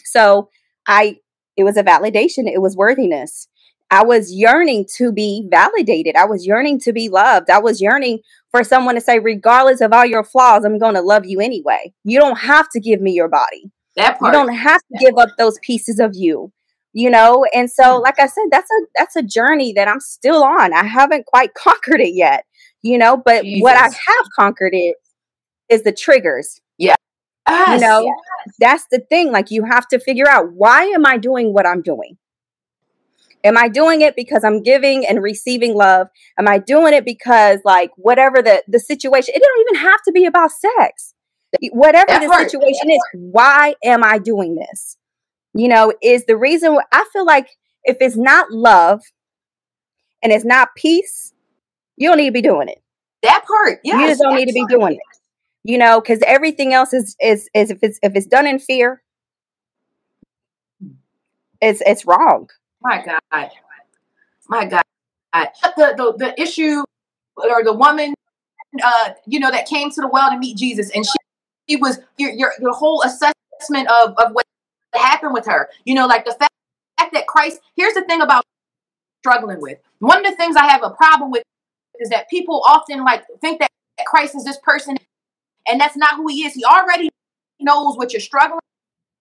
So 0.05 0.49
I, 0.87 1.17
it 1.57 1.63
was 1.63 1.77
a 1.77 1.83
validation, 1.83 2.47
it 2.47 2.61
was 2.61 2.75
worthiness. 2.75 3.47
I 3.91 4.03
was 4.03 4.31
yearning 4.31 4.85
to 4.97 5.11
be 5.11 5.47
validated. 5.49 6.15
I 6.15 6.25
was 6.25 6.45
yearning 6.45 6.79
to 6.81 6.93
be 6.93 7.09
loved. 7.09 7.49
I 7.49 7.59
was 7.59 7.81
yearning 7.81 8.19
for 8.51 8.63
someone 8.63 8.95
to 8.95 9.01
say, 9.01 9.19
regardless 9.19 9.81
of 9.81 9.93
all 9.93 10.05
your 10.05 10.23
flaws, 10.23 10.63
I'm 10.63 10.77
going 10.77 10.95
to 10.95 11.01
love 11.01 11.25
you 11.25 11.39
anyway. 11.39 11.93
You 12.03 12.19
don't 12.19 12.37
have 12.37 12.69
to 12.69 12.79
give 12.79 13.01
me 13.01 13.13
your 13.13 13.27
body. 13.27 13.71
That 13.95 14.19
part. 14.19 14.33
You 14.33 14.39
don't 14.39 14.55
have 14.55 14.81
to 14.81 14.97
give 14.99 15.17
up 15.17 15.29
those 15.37 15.57
pieces 15.59 15.99
of 15.99 16.11
you. 16.13 16.51
You 16.93 17.09
know, 17.09 17.45
and 17.53 17.69
so, 17.69 17.97
hmm. 17.97 18.03
like 18.03 18.19
I 18.19 18.25
said, 18.25 18.45
that's 18.49 18.69
a 18.69 18.85
that's 18.95 19.15
a 19.15 19.21
journey 19.21 19.73
that 19.73 19.87
I'm 19.87 19.99
still 19.99 20.43
on. 20.43 20.73
I 20.73 20.83
haven't 20.83 21.25
quite 21.27 21.53
conquered 21.57 22.01
it 22.01 22.13
yet. 22.13 22.45
You 22.81 22.97
know, 22.97 23.17
but 23.17 23.43
Jesus. 23.43 23.61
what 23.61 23.75
I 23.75 23.83
have 23.83 24.25
conquered 24.35 24.73
it 24.73 24.95
is 25.69 25.83
the 25.83 25.91
triggers. 25.91 26.61
Yeah. 26.77 26.95
Yes, 27.47 27.81
you 27.81 27.87
know, 27.87 28.01
yes. 28.05 28.55
that's 28.59 28.85
the 28.91 28.99
thing. 29.09 29.31
Like 29.31 29.51
you 29.51 29.63
have 29.65 29.87
to 29.89 29.99
figure 29.99 30.27
out 30.27 30.53
why 30.53 30.83
am 30.85 31.05
I 31.05 31.17
doing 31.17 31.53
what 31.53 31.65
I'm 31.65 31.81
doing? 31.81 32.17
Am 33.43 33.57
I 33.57 33.67
doing 33.67 34.01
it 34.01 34.15
because 34.15 34.43
I'm 34.43 34.61
giving 34.61 35.05
and 35.05 35.21
receiving 35.23 35.73
love? 35.73 36.07
Am 36.37 36.47
I 36.47 36.57
doing 36.57 36.93
it 36.93 37.05
because 37.05 37.59
like 37.63 37.91
whatever 37.95 38.41
the 38.41 38.63
the 38.67 38.79
situation, 38.79 39.33
it 39.35 39.41
don't 39.41 39.61
even 39.61 39.89
have 39.89 40.01
to 40.03 40.11
be 40.11 40.25
about 40.25 40.51
sex. 40.51 41.13
Whatever 41.71 42.19
the 42.19 42.31
situation 42.43 42.91
is, 42.91 42.99
why 43.13 43.75
am 43.83 44.03
I 44.03 44.19
doing 44.19 44.55
this? 44.55 44.97
You 45.53 45.67
know, 45.67 45.93
is 46.01 46.25
the 46.25 46.37
reason 46.37 46.77
I 46.91 47.05
feel 47.11 47.25
like 47.25 47.47
if 47.83 47.97
it's 48.01 48.17
not 48.17 48.51
love 48.51 49.01
and 50.21 50.31
it's 50.31 50.45
not 50.45 50.69
peace, 50.75 51.33
you 51.97 52.09
don't 52.09 52.17
need 52.17 52.27
to 52.27 52.31
be 52.31 52.41
doing 52.41 52.69
it. 52.69 52.83
That 53.23 53.45
part, 53.47 53.79
yeah. 53.83 53.99
You 53.99 54.07
just 54.07 54.21
don't 54.21 54.35
need 54.35 54.47
to 54.47 54.53
be 54.53 54.65
doing 54.69 54.93
it 54.93 55.19
you 55.63 55.77
know 55.77 55.99
because 55.99 56.19
everything 56.25 56.73
else 56.73 56.93
is 56.93 57.15
is 57.21 57.49
is 57.53 57.71
if 57.71 57.79
it's 57.81 57.99
if 58.01 58.15
it's 58.15 58.25
done 58.25 58.47
in 58.47 58.59
fear 58.59 59.01
it's 61.61 61.81
it's 61.85 62.05
wrong 62.05 62.49
my 62.81 63.03
god 63.03 63.49
my 64.47 64.65
god 64.65 64.83
the 65.33 65.93
the, 65.97 66.13
the 66.17 66.41
issue 66.41 66.83
or 67.37 67.63
the 67.63 67.73
woman 67.73 68.13
uh 68.83 69.11
you 69.25 69.39
know 69.39 69.51
that 69.51 69.67
came 69.67 69.89
to 69.89 70.01
the 70.01 70.07
well 70.07 70.29
to 70.29 70.37
meet 70.37 70.57
jesus 70.57 70.89
and 70.95 71.05
she, 71.05 71.11
she 71.69 71.75
was 71.75 71.99
your, 72.17 72.31
your 72.31 72.53
your 72.59 72.73
whole 72.73 73.01
assessment 73.03 73.89
of 73.89 74.13
of 74.17 74.31
what 74.33 74.45
happened 74.93 75.33
with 75.33 75.45
her 75.45 75.69
you 75.85 75.93
know 75.93 76.07
like 76.07 76.25
the 76.25 76.31
fact 76.31 77.13
that 77.13 77.27
christ 77.27 77.59
here's 77.75 77.93
the 77.93 78.03
thing 78.03 78.21
about 78.21 78.43
struggling 79.19 79.61
with 79.61 79.77
one 79.99 80.25
of 80.25 80.31
the 80.31 80.35
things 80.37 80.55
i 80.55 80.67
have 80.67 80.83
a 80.83 80.89
problem 80.91 81.31
with 81.31 81.43
is 81.99 82.09
that 82.09 82.29
people 82.29 82.63
often 82.67 83.03
like 83.03 83.23
think 83.41 83.59
that 83.59 83.69
christ 84.05 84.35
is 84.35 84.43
this 84.43 84.57
person 84.63 84.95
and 85.69 85.79
that's 85.79 85.95
not 85.95 86.15
who 86.15 86.27
he 86.27 86.45
is. 86.45 86.53
He 86.53 86.65
already 86.65 87.09
knows 87.59 87.95
what 87.95 88.11
you're 88.11 88.19
struggling 88.19 88.59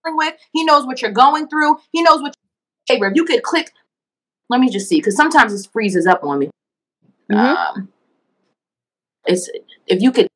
with. 0.07 0.35
He 0.53 0.65
knows 0.65 0.87
what 0.87 1.03
you're 1.03 1.11
going 1.11 1.49
through. 1.49 1.77
He 1.93 2.03
knows 2.03 2.23
what 2.23 2.35
you're 2.89 3.11
If 3.11 3.17
you 3.17 3.25
could 3.25 3.43
click, 3.43 3.73
let 4.49 4.61
me 4.61 4.71
just 4.71 4.89
see, 4.89 4.97
because 4.97 5.17
sometimes 5.17 5.53
it 5.53 5.69
freezes 5.73 6.07
up 6.07 6.23
on 6.23 6.39
me. 6.39 6.51
Mm-hmm. 7.31 7.39
Um, 7.39 7.89
it's 9.27 9.51
if 9.87 10.01
you 10.01 10.11
could 10.13 10.29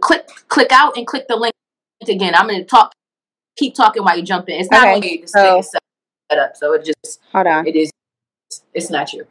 click 0.00 0.28
click 0.48 0.70
out 0.70 0.96
and 0.96 1.06
click 1.06 1.26
the 1.28 1.36
link 1.36 1.54
again. 2.08 2.34
I'm 2.34 2.46
gonna 2.46 2.64
talk 2.64 2.92
keep 3.56 3.74
talking 3.74 4.04
while 4.04 4.16
you 4.16 4.22
jump 4.22 4.48
in. 4.48 4.60
It's 4.60 4.70
not 4.70 4.86
okay. 4.86 4.94
only 4.94 5.26
so, 5.26 5.62
set 5.62 6.38
up, 6.38 6.56
so 6.56 6.72
it 6.74 6.84
just 6.84 7.20
hold 7.32 7.46
on. 7.46 7.66
It 7.66 7.74
is 7.74 7.90
it's 8.74 8.90
not 8.90 9.12
you. 9.12 9.26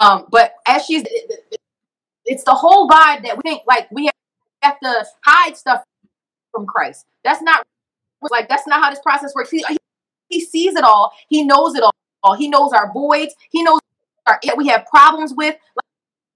Um, 0.00 0.26
but 0.30 0.54
as 0.66 0.84
she's 0.86 1.04
it's 2.24 2.44
the 2.44 2.54
whole 2.54 2.88
vibe 2.88 3.22
that 3.24 3.36
we 3.36 3.42
think 3.42 3.62
like 3.66 3.88
we 3.90 4.06
have 4.06 4.14
have 4.62 4.80
to 4.80 5.04
hide 5.24 5.56
stuff 5.56 5.82
from 6.52 6.66
Christ. 6.66 7.04
That's 7.24 7.42
not 7.42 7.64
like 8.30 8.48
that's 8.48 8.66
not 8.66 8.82
how 8.82 8.90
this 8.90 9.00
process 9.00 9.34
works. 9.34 9.50
He, 9.50 9.64
he 9.68 9.76
sees 10.40 10.74
it 10.74 10.84
all. 10.84 11.12
He 11.28 11.44
knows 11.44 11.74
it 11.74 11.82
all. 11.82 12.34
He 12.34 12.48
knows 12.48 12.72
our 12.72 12.92
voids. 12.92 13.34
He 13.50 13.62
knows 13.62 13.80
our 14.26 14.40
we 14.56 14.68
have 14.68 14.86
problems 14.86 15.32
with. 15.36 15.56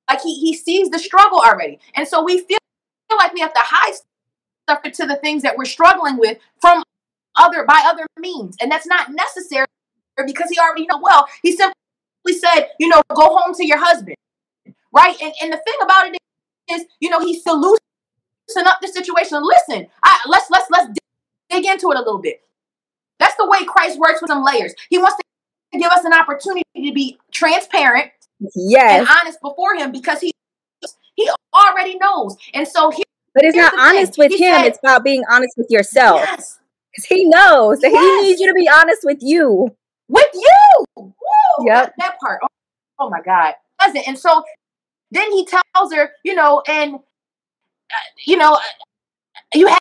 Like, 0.08 0.20
he 0.22 0.34
he 0.40 0.54
sees 0.54 0.90
the 0.90 0.98
struggle 0.98 1.40
already, 1.40 1.78
and 1.94 2.06
so 2.06 2.22
we 2.22 2.40
feel 2.40 2.58
like 3.16 3.32
we 3.34 3.40
have 3.40 3.52
to 3.52 3.60
hide 3.62 3.94
stuff 4.68 4.82
to 4.82 5.06
the 5.06 5.16
things 5.16 5.42
that 5.42 5.56
we're 5.56 5.64
struggling 5.64 6.16
with 6.16 6.38
from 6.60 6.82
other 7.36 7.64
by 7.64 7.82
other 7.86 8.06
means, 8.18 8.56
and 8.60 8.70
that's 8.70 8.86
not 8.86 9.10
necessary 9.10 9.66
because 10.24 10.48
he 10.50 10.58
already 10.58 10.86
know 10.86 10.98
well. 11.02 11.26
He 11.42 11.52
simply 11.52 11.74
said, 12.32 12.68
you 12.78 12.88
know, 12.88 13.02
go 13.14 13.36
home 13.36 13.54
to 13.54 13.66
your 13.66 13.78
husband, 13.78 14.16
right? 14.92 15.16
And 15.20 15.32
and 15.42 15.52
the 15.52 15.58
thing 15.58 15.74
about 15.82 16.08
it 16.08 16.18
is, 16.70 16.84
you 17.00 17.10
know, 17.10 17.20
he 17.20 17.38
still 17.38 17.60
loosen 17.60 18.66
up 18.66 18.78
the 18.80 18.88
situation. 18.88 19.42
Listen, 19.42 19.86
I, 20.02 20.20
let's 20.28 20.50
let's 20.50 20.66
let's 20.70 20.88
dig 21.50 21.64
into 21.64 21.90
it 21.90 21.96
a 21.96 22.00
little 22.00 22.18
bit. 22.18 22.42
That's 23.18 23.34
the 23.36 23.46
way 23.46 23.64
Christ 23.64 23.98
works 23.98 24.20
with 24.20 24.28
some 24.28 24.44
layers. 24.44 24.74
He 24.90 24.98
wants 24.98 25.16
to 25.16 25.78
give 25.78 25.90
us 25.90 26.04
an 26.04 26.12
opportunity 26.12 26.64
to 26.74 26.92
be 26.92 27.18
transparent, 27.32 28.10
yes, 28.54 29.00
and 29.00 29.08
honest 29.20 29.40
before 29.42 29.74
Him 29.74 29.92
because 29.92 30.20
He 30.20 30.32
He 31.14 31.30
already 31.54 31.96
knows. 31.96 32.36
And 32.54 32.68
so 32.68 32.90
he 32.90 33.02
But 33.34 33.44
it's 33.44 33.56
not 33.56 33.72
honest 33.78 34.14
thing. 34.14 34.24
with 34.24 34.32
he 34.32 34.44
him. 34.44 34.54
Said, 34.54 34.66
it's 34.66 34.78
about 34.78 35.02
being 35.02 35.22
honest 35.30 35.54
with 35.56 35.70
yourself. 35.70 36.20
Yes. 36.20 36.58
Because 36.92 37.06
he 37.06 37.24
knows 37.26 37.80
that 37.80 37.90
yes. 37.90 38.00
he 38.00 38.28
needs 38.28 38.40
you 38.40 38.46
to 38.48 38.54
be 38.54 38.68
honest 38.68 39.00
with 39.04 39.18
you. 39.20 39.74
With 40.08 40.30
you. 40.34 40.86
Woo, 40.96 41.12
yep. 41.60 41.86
That, 41.86 41.94
that 41.98 42.20
part. 42.20 42.40
Oh, 42.42 42.48
oh 43.00 43.10
my 43.10 43.20
God. 43.22 43.54
Doesn't. 43.80 44.06
And 44.08 44.18
so 44.18 44.44
then 45.10 45.30
he 45.32 45.46
tells 45.46 45.92
her, 45.94 46.12
you 46.24 46.34
know, 46.34 46.62
and 46.68 46.94
uh, 46.94 48.06
you 48.26 48.36
know, 48.36 48.58
you 49.54 49.66
had, 49.66 49.78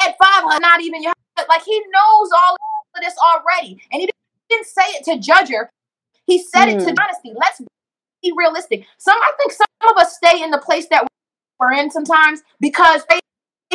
had 0.00 0.14
five, 0.22 0.60
not 0.60 0.80
even 0.80 1.02
your 1.02 1.12
like 1.48 1.62
he 1.62 1.78
knows 1.78 2.30
all 2.32 2.54
of 2.54 2.60
this 3.00 3.14
already. 3.18 3.82
And 3.92 4.00
he 4.00 4.10
didn't 4.48 4.66
say 4.66 4.82
it 4.88 5.04
to 5.04 5.18
judge 5.18 5.50
her. 5.50 5.70
He 6.26 6.42
said 6.42 6.66
mm. 6.66 6.74
it 6.74 6.84
to 6.84 6.90
hmm. 6.90 6.96
honesty. 7.00 7.32
Let's 7.34 7.60
be 8.22 8.32
realistic. 8.36 8.84
Some 8.98 9.16
I 9.16 9.32
think 9.38 9.52
some 9.52 9.90
of 9.90 9.96
us 9.96 10.16
stay 10.16 10.42
in 10.42 10.50
the 10.50 10.58
place 10.58 10.86
that 10.90 11.06
we're 11.60 11.72
in 11.72 11.90
sometimes 11.90 12.42
because 12.60 13.02
we 13.10 13.20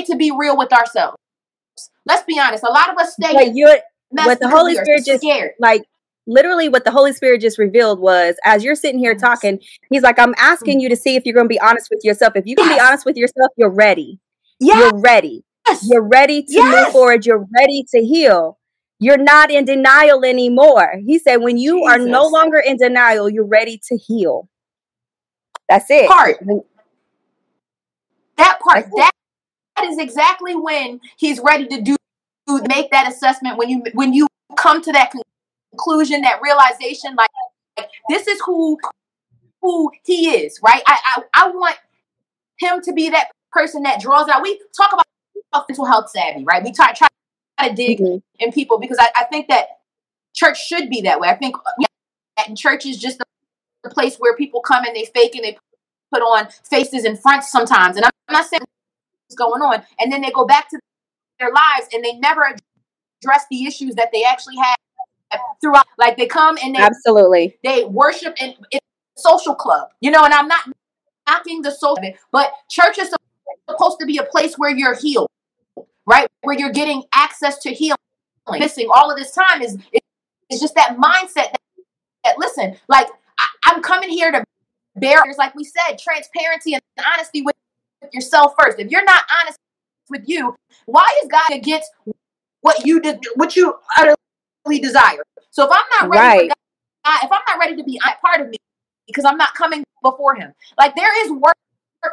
to 0.06 0.16
be 0.16 0.32
real 0.32 0.58
with 0.58 0.74
ourselves. 0.74 1.18
Let's 2.06 2.24
be 2.24 2.40
honest. 2.40 2.64
A 2.64 2.72
lot 2.72 2.90
of 2.92 2.98
us 2.98 3.14
stay 3.14 3.34
like 3.34 3.52
you're 3.54 3.78
what 4.10 4.40
the 4.40 4.50
Holy 4.50 4.76
Spirit 4.76 5.06
just 5.06 5.22
scared. 5.22 5.52
like 5.60 5.84
literally 6.28 6.70
what 6.70 6.84
the 6.84 6.92
Holy 6.92 7.14
Spirit 7.14 7.42
just 7.42 7.58
revealed 7.58 8.00
was 8.00 8.36
as 8.46 8.64
you're 8.64 8.76
sitting 8.76 9.00
here 9.00 9.16
talking, 9.16 9.60
he's 9.90 10.04
like, 10.04 10.20
I'm 10.20 10.34
asking 10.38 10.80
mm. 10.80 10.84
you 10.84 10.90
to 10.90 10.96
see 10.96 11.16
if 11.16 11.26
you're 11.26 11.36
gonna 11.36 11.48
be 11.48 11.60
honest 11.60 11.90
with 11.90 12.02
yourself. 12.04 12.34
If 12.36 12.46
you 12.46 12.56
can 12.56 12.68
yes. 12.68 12.78
be 12.78 12.82
honest 12.82 13.06
with 13.06 13.18
yourself, 13.18 13.52
you're 13.58 13.70
ready. 13.70 14.20
Yes. 14.60 14.92
You're 14.92 15.02
ready. 15.02 15.44
Yes. 15.68 15.88
You're 15.90 16.08
ready 16.08 16.44
to 16.44 16.64
move 16.64 16.88
forward. 16.90 17.26
You're 17.26 17.46
ready 17.58 17.86
to 17.96 18.02
heal. 18.04 18.58
You're 19.02 19.18
not 19.18 19.50
in 19.50 19.66
denial 19.66 20.24
anymore. 20.24 20.94
He 21.04 21.18
said, 21.18 21.38
when 21.38 21.58
you 21.58 21.80
Jesus. 21.80 21.92
are 21.92 21.98
no 21.98 22.28
longer 22.28 22.60
in 22.60 22.78
denial, 22.78 23.28
you're 23.32 23.44
ready 23.44 23.82
to 23.88 23.98
heal. 23.98 24.48
That's 25.68 25.90
it. 25.90 26.08
Part. 26.08 26.38
That 28.38 28.60
part. 28.60 28.86
That, 28.96 29.12
that 29.76 29.86
is 29.86 29.98
exactly 29.98 30.56
when 30.56 31.02
he's 31.18 31.40
ready 31.40 31.66
to 31.66 31.82
do 31.82 31.96
make 32.68 32.92
that 32.92 33.12
assessment. 33.12 33.58
When 33.58 33.70
you 33.70 33.84
when 33.94 34.14
you 34.14 34.28
come 34.56 34.84
to 34.84 34.92
that 34.92 35.12
conclusion, 35.72 36.22
that 36.22 36.40
realization, 36.44 37.16
like, 37.16 37.30
like 37.80 37.90
this 38.08 38.28
is 38.28 38.40
who 38.46 38.78
who 39.64 39.90
he 40.04 40.30
is, 40.30 40.60
right? 40.62 40.84
I, 40.86 41.00
I 41.18 41.24
I 41.34 41.48
want 41.50 41.78
him 42.60 42.82
to 42.82 42.94
be 42.94 43.10
that 43.10 43.32
person 43.52 43.82
that 43.82 44.00
draws 44.00 44.30
out. 44.30 44.44
We 44.44 44.62
talk 44.78 44.94
about 44.94 45.06
mental 45.68 45.86
health 45.86 46.12
savvy, 46.12 46.44
right? 46.44 46.64
We 46.64 46.72
try 46.72 46.94
try 46.94 47.08
to 47.68 47.74
dig 47.74 48.00
mm-hmm. 48.00 48.18
in 48.40 48.52
people 48.52 48.80
because 48.80 48.98
I, 49.00 49.10
I, 49.16 49.24
think 49.26 49.48
that 49.50 49.68
church 50.34 50.66
should 50.66 50.90
be 50.90 51.02
that 51.02 51.20
way. 51.20 51.30
I 51.30 51.36
think 51.36 51.56
yeah, 51.80 51.88
and 52.48 52.58
church 52.58 52.86
is 52.86 52.98
just 52.98 53.22
the 53.84 53.90
place 53.90 54.18
where 54.18 54.36
people 54.36 54.62
come 54.62 54.86
and 54.86 54.96
they 54.96 55.06
fake 55.06 55.36
and 55.36 55.44
they 55.44 55.58
put 56.12 56.22
on 56.22 56.48
faces 56.70 57.04
and 57.04 57.20
fronts 57.20 57.52
sometimes. 57.52 57.98
And 57.98 58.06
I'm 58.06 58.12
not 58.30 58.46
saying 58.46 58.62
what's 59.28 59.36
going 59.36 59.62
on, 59.62 59.84
and 60.00 60.12
then 60.12 60.22
they 60.22 60.32
go 60.32 60.46
back 60.46 60.70
to 60.70 60.80
their 61.40 61.52
lives 61.52 61.88
and 61.94 62.04
they 62.04 62.14
never 62.14 62.44
address 62.44 63.46
the 63.50 63.66
issues 63.66 63.96
that 63.96 64.10
they 64.12 64.24
actually 64.24 64.58
have 64.58 65.42
throughout. 65.60 65.86
Like 65.98 66.18
they 66.18 66.28
come 66.28 66.58
and 66.64 66.76
they 66.76 66.80
absolutely 66.80 67.58
they 67.64 67.86
worship 67.86 68.36
in, 68.42 68.56
in 68.72 68.80
social 69.18 69.56
club, 69.56 69.90
you 70.00 70.12
know. 70.12 70.24
And 70.24 70.34
I'm 70.34 70.48
not 70.48 70.70
knocking 71.28 71.62
the 71.62 71.72
social, 71.72 72.14
but 72.32 72.52
church 72.70 72.98
is 72.98 73.14
supposed 73.70 74.00
to 74.00 74.06
be 74.06 74.18
a 74.18 74.24
place 74.24 74.56
where 74.56 74.72
you're 74.72 74.96
healed 74.96 75.30
right? 76.12 76.28
Where 76.42 76.58
you're 76.58 76.72
getting 76.72 77.04
access 77.14 77.58
to 77.60 77.70
healing. 77.70 77.98
Missing 78.50 78.90
all 78.94 79.10
of 79.10 79.18
this 79.18 79.32
time 79.32 79.62
is 79.62 79.78
it's 80.50 80.60
just 80.60 80.76
that 80.76 80.98
mindset 80.98 81.52
that, 81.54 81.62
that 82.26 82.38
listen, 82.38 82.76
like 82.90 83.08
I, 83.40 83.74
am 83.74 83.82
coming 83.82 84.10
here 84.10 84.32
to 84.32 84.44
bear, 84.96 85.24
like 85.38 85.56
we 85.56 85.64
said, 85.64 85.98
transparency 85.98 86.74
and 86.74 86.82
honesty 87.14 87.42
with, 87.42 87.56
yourself 88.12 88.54
first. 88.60 88.80
If 88.80 88.90
you're 88.90 89.06
not 89.06 89.22
honest 89.42 89.60
with 90.10 90.28
you, 90.28 90.56
why 90.86 91.08
is 91.22 91.30
God 91.30 91.52
against 91.52 91.90
what 92.62 92.84
you 92.84 93.00
did, 93.00 93.20
what 93.36 93.56
you 93.56 93.76
utterly 93.96 94.80
desire? 94.82 95.24
So 95.52 95.66
if 95.66 95.72
I'm 95.72 95.86
not 96.00 96.10
ready 96.10 96.28
right. 96.28 96.50
for 96.50 96.56
God, 97.06 97.20
if 97.24 97.32
I'm 97.32 97.42
not 97.48 97.60
ready 97.60 97.76
to 97.76 97.84
be 97.84 98.02
part 98.26 98.42
of 98.42 98.50
me, 98.50 98.58
because 99.06 99.24
I'm 99.24 99.38
not 99.38 99.54
coming 99.54 99.84
before 100.02 100.34
Him, 100.34 100.52
like 100.80 100.96
there 100.96 101.26
is 101.26 101.32
work 101.32 101.56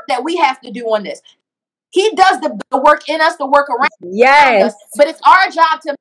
that 0.09 0.23
we 0.23 0.37
have 0.37 0.61
to 0.61 0.71
do 0.71 0.85
on 0.95 1.03
this. 1.03 1.23
He 1.91 2.11
does 2.15 2.41
the, 2.41 2.59
the 2.71 2.79
work 2.79 3.09
in 3.09 3.21
us, 3.21 3.37
the 3.37 3.47
work 3.47 3.69
around 3.71 4.13
yes. 4.13 4.73
us. 4.73 4.75
But 4.97 5.09
it's 5.09 5.21
our 5.27 5.51
job 5.51 5.81
to 5.83 5.97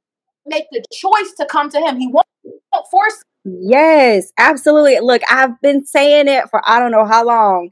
make 0.46 0.66
the 0.72 0.84
choice 0.94 1.34
to 1.38 1.46
come 1.46 1.70
to 1.70 1.80
him. 1.80 1.98
He 1.98 2.08
won't, 2.08 2.28
won't 2.44 2.88
force. 2.92 3.22
Yes, 3.46 4.32
absolutely. 4.38 5.00
Look, 5.00 5.22
I've 5.30 5.60
been 5.62 5.86
saying 5.86 6.28
it 6.28 6.50
for 6.50 6.62
I 6.66 6.80
don't 6.80 6.92
know 6.92 7.06
how 7.06 7.26
long. 7.26 7.70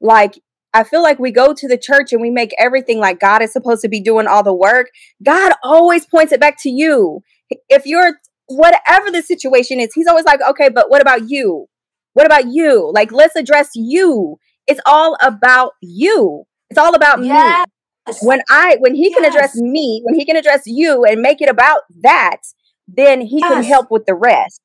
Like, 0.00 0.40
I 0.72 0.84
feel 0.84 1.02
like 1.02 1.18
we 1.18 1.30
go 1.30 1.54
to 1.54 1.68
the 1.68 1.78
church 1.78 2.12
and 2.12 2.22
we 2.22 2.30
make 2.30 2.54
everything 2.58 2.98
like 2.98 3.20
God 3.20 3.42
is 3.42 3.52
supposed 3.52 3.82
to 3.82 3.88
be 3.88 4.00
doing 4.00 4.26
all 4.26 4.42
the 4.42 4.54
work. 4.54 4.88
God 5.22 5.52
always 5.62 6.06
points 6.06 6.32
it 6.32 6.40
back 6.40 6.60
to 6.62 6.70
you. 6.70 7.22
If 7.68 7.84
you're 7.84 8.18
whatever 8.46 9.10
the 9.10 9.22
situation 9.22 9.80
is, 9.80 9.92
He's 9.94 10.06
always 10.06 10.24
like, 10.24 10.40
okay, 10.48 10.68
but 10.68 10.90
what 10.90 11.02
about 11.02 11.28
you? 11.28 11.66
What 12.14 12.26
about 12.26 12.46
you? 12.48 12.90
Like, 12.94 13.12
let's 13.12 13.36
address 13.36 13.70
you. 13.74 14.38
It's 14.66 14.80
all 14.86 15.16
about 15.22 15.72
you. 15.80 16.44
It's 16.70 16.78
all 16.78 16.94
about 16.94 17.24
yes. 17.24 17.66
me. 17.66 18.14
When 18.22 18.40
I 18.48 18.76
when 18.80 18.94
he 18.94 19.10
yes. 19.10 19.14
can 19.14 19.24
address 19.24 19.56
me, 19.56 20.00
when 20.04 20.14
he 20.14 20.24
can 20.24 20.36
address 20.36 20.62
you 20.66 21.04
and 21.04 21.20
make 21.20 21.40
it 21.42 21.48
about 21.48 21.82
that, 22.00 22.38
then 22.86 23.20
he 23.20 23.38
yes. 23.40 23.52
can 23.52 23.62
help 23.64 23.90
with 23.90 24.06
the 24.06 24.14
rest. 24.14 24.60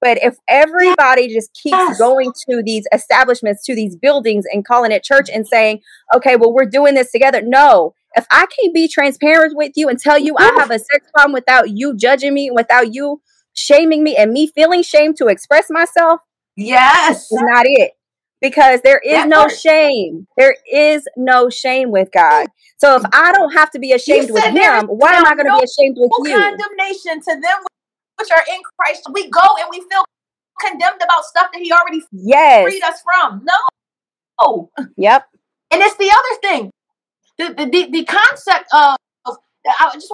But 0.00 0.18
if 0.22 0.36
everybody 0.48 1.32
just 1.32 1.54
keeps 1.54 1.98
going 1.98 2.32
to 2.48 2.62
these 2.62 2.86
establishments, 2.92 3.64
to 3.64 3.74
these 3.74 3.96
buildings 3.96 4.44
and 4.52 4.64
calling 4.64 4.92
it 4.92 5.02
church 5.02 5.30
and 5.32 5.46
saying, 5.46 5.80
okay, 6.14 6.36
well, 6.36 6.52
we're 6.52 6.66
doing 6.66 6.94
this 6.94 7.10
together. 7.10 7.40
No, 7.40 7.94
if 8.14 8.26
I 8.30 8.46
can't 8.46 8.74
be 8.74 8.86
transparent 8.86 9.56
with 9.56 9.72
you 9.76 9.88
and 9.88 9.98
tell 9.98 10.18
you 10.18 10.36
I 10.38 10.52
have 10.58 10.70
a 10.70 10.78
sex 10.78 11.10
problem 11.12 11.32
without 11.32 11.70
you 11.70 11.96
judging 11.96 12.34
me, 12.34 12.50
without 12.50 12.92
you 12.92 13.22
shaming 13.54 14.04
me 14.04 14.14
and 14.14 14.32
me 14.32 14.46
feeling 14.46 14.82
shame 14.82 15.14
to 15.14 15.28
express 15.28 15.66
myself, 15.70 16.20
yes, 16.54 17.32
is 17.32 17.42
not 17.42 17.64
it 17.66 17.92
because 18.44 18.82
there 18.82 18.98
is 18.98 19.14
that 19.14 19.28
no 19.28 19.46
part. 19.46 19.52
shame. 19.52 20.26
There 20.36 20.54
is 20.70 21.08
no 21.16 21.48
shame 21.48 21.90
with 21.90 22.12
God. 22.12 22.46
So 22.76 22.94
if 22.96 23.02
I 23.14 23.32
don't 23.32 23.54
have 23.54 23.70
to 23.70 23.78
be 23.78 23.92
ashamed 23.92 24.30
with 24.30 24.44
Him, 24.44 24.86
why 24.88 25.14
am 25.14 25.24
I 25.24 25.34
going 25.34 25.46
to 25.46 25.52
no 25.52 25.58
be 25.60 25.64
ashamed 25.64 25.96
with 25.98 26.10
you? 26.18 26.36
Condemnation 26.36 27.22
to 27.22 27.40
them 27.40 27.64
which 28.18 28.28
are 28.30 28.44
in 28.54 28.60
Christ. 28.78 29.06
We 29.14 29.30
go 29.30 29.40
and 29.60 29.68
we 29.70 29.80
feel 29.80 30.04
condemned 30.60 31.00
about 31.02 31.24
stuff 31.24 31.48
that 31.54 31.62
He 31.62 31.72
already 31.72 32.02
yes. 32.12 32.64
freed 32.64 32.82
us 32.82 33.02
from. 33.02 33.40
No. 33.46 33.54
Oh. 34.38 34.70
Yep. 34.98 35.26
And 35.70 35.80
it's 35.80 35.96
the 35.96 36.12
other 36.12 36.40
thing. 36.42 36.70
The 37.38 37.64
the, 37.64 37.70
the, 37.70 37.90
the 37.92 38.04
concept 38.04 38.66
of, 38.74 38.96
of 39.24 39.36
I 39.80 39.90
just 39.94 40.12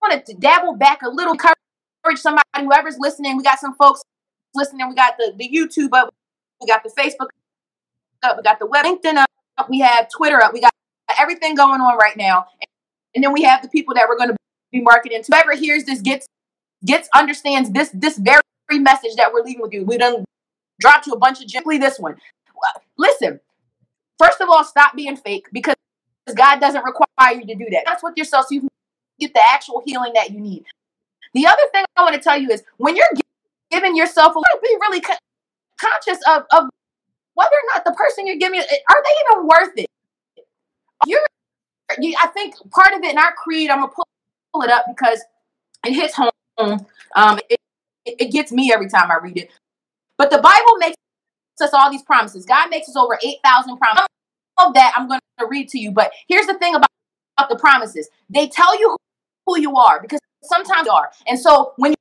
wanted 0.00 0.24
to 0.26 0.34
dabble 0.34 0.76
back 0.76 1.02
a 1.02 1.08
little, 1.08 1.32
encourage 1.32 2.18
somebody, 2.18 2.44
whoever's 2.60 2.96
listening. 3.00 3.36
We 3.36 3.42
got 3.42 3.58
some 3.58 3.74
folks 3.74 4.02
listening. 4.54 4.88
We 4.88 4.94
got 4.94 5.14
the, 5.18 5.34
the 5.36 5.48
YouTube 5.48 5.90
up. 5.92 6.14
We 6.60 6.68
got 6.68 6.84
the 6.84 6.90
Facebook 6.90 7.26
up. 8.22 8.36
We 8.36 8.42
got 8.42 8.58
the 8.58 8.66
web 8.66 8.84
LinkedIn 8.84 9.16
up. 9.16 9.68
We 9.68 9.80
have 9.80 10.08
Twitter 10.08 10.42
up. 10.42 10.52
We 10.52 10.60
got 10.60 10.72
everything 11.18 11.54
going 11.54 11.80
on 11.80 11.96
right 11.98 12.16
now. 12.16 12.46
And 13.14 13.22
then 13.22 13.32
we 13.32 13.42
have 13.42 13.62
the 13.62 13.68
people 13.68 13.94
that 13.94 14.06
we're 14.08 14.16
going 14.16 14.30
to 14.30 14.36
be 14.70 14.80
marketing 14.80 15.22
to. 15.22 15.32
Whoever 15.32 15.54
hears 15.54 15.84
this 15.84 16.00
gets 16.00 16.26
gets 16.84 17.08
understands 17.14 17.70
this 17.70 17.90
this 17.94 18.18
very 18.18 18.40
message 18.72 19.14
that 19.16 19.32
we're 19.32 19.42
leaving 19.42 19.62
with 19.62 19.72
you. 19.72 19.84
We 19.84 19.98
done 19.98 20.24
dropped 20.80 21.06
you 21.06 21.12
a 21.12 21.18
bunch 21.18 21.40
of 21.40 21.48
gently 21.48 21.78
this 21.78 21.98
one. 21.98 22.16
Listen, 22.96 23.40
first 24.18 24.40
of 24.40 24.48
all, 24.48 24.64
stop 24.64 24.96
being 24.96 25.16
fake 25.16 25.46
because 25.52 25.74
God 26.34 26.60
doesn't 26.60 26.84
require 26.84 27.34
you 27.34 27.46
to 27.46 27.54
do 27.54 27.66
that. 27.72 27.82
That's 27.84 28.02
with 28.02 28.16
yourself 28.16 28.46
so 28.48 28.54
you 28.54 28.60
can 28.60 28.68
get 29.20 29.34
the 29.34 29.42
actual 29.50 29.82
healing 29.84 30.12
that 30.14 30.30
you 30.30 30.40
need. 30.40 30.64
The 31.34 31.46
other 31.46 31.62
thing 31.72 31.84
I 31.96 32.02
want 32.02 32.14
to 32.14 32.20
tell 32.20 32.38
you 32.38 32.50
is 32.50 32.62
when 32.78 32.96
you're 32.96 33.06
giving 33.70 33.96
yourself 33.96 34.34
a 34.36 34.40
be 34.62 34.76
really 34.80 35.02
conscious 35.78 36.18
of, 36.28 36.44
of 36.52 36.68
whether 37.34 37.50
or 37.50 37.74
not 37.74 37.84
the 37.84 37.92
person 37.92 38.26
you're 38.26 38.36
giving, 38.36 38.60
are 38.60 38.64
they 38.64 39.36
even 39.36 39.46
worth 39.46 39.72
it? 39.76 39.86
You're, 41.06 41.20
you, 41.98 42.14
I 42.22 42.28
think 42.28 42.54
part 42.70 42.94
of 42.94 43.02
it 43.02 43.12
in 43.12 43.18
our 43.18 43.32
creed, 43.32 43.70
I'm 43.70 43.80
gonna 43.80 43.92
pull, 43.92 44.06
pull 44.52 44.62
it 44.62 44.70
up 44.70 44.86
because 44.88 45.20
it 45.86 45.94
hits 45.94 46.14
home. 46.14 46.30
Um, 47.14 47.38
it, 47.48 47.58
it, 48.04 48.30
gets 48.30 48.52
me 48.52 48.72
every 48.72 48.88
time 48.88 49.10
I 49.10 49.16
read 49.22 49.36
it. 49.36 49.50
But 50.18 50.30
the 50.30 50.38
Bible 50.38 50.76
makes 50.78 50.96
us 51.60 51.70
all 51.72 51.90
these 51.90 52.02
promises. 52.02 52.44
God 52.44 52.70
makes 52.70 52.88
us 52.88 52.96
over 52.96 53.18
8,000 53.22 53.76
promises. 53.78 54.06
Of 54.58 54.74
that, 54.74 54.92
I'm 54.96 55.08
going 55.08 55.20
to 55.38 55.46
read 55.46 55.68
to 55.70 55.78
you. 55.78 55.90
But 55.90 56.12
here's 56.28 56.46
the 56.46 56.54
thing 56.54 56.74
about, 56.74 56.90
about 57.38 57.48
the 57.48 57.56
promises 57.56 58.08
they 58.28 58.48
tell 58.48 58.78
you 58.78 58.96
who 59.46 59.58
you 59.58 59.76
are 59.76 60.00
because 60.00 60.20
sometimes 60.44 60.86
you 60.86 60.92
are. 60.92 61.10
And 61.26 61.38
so 61.38 61.72
when 61.76 61.94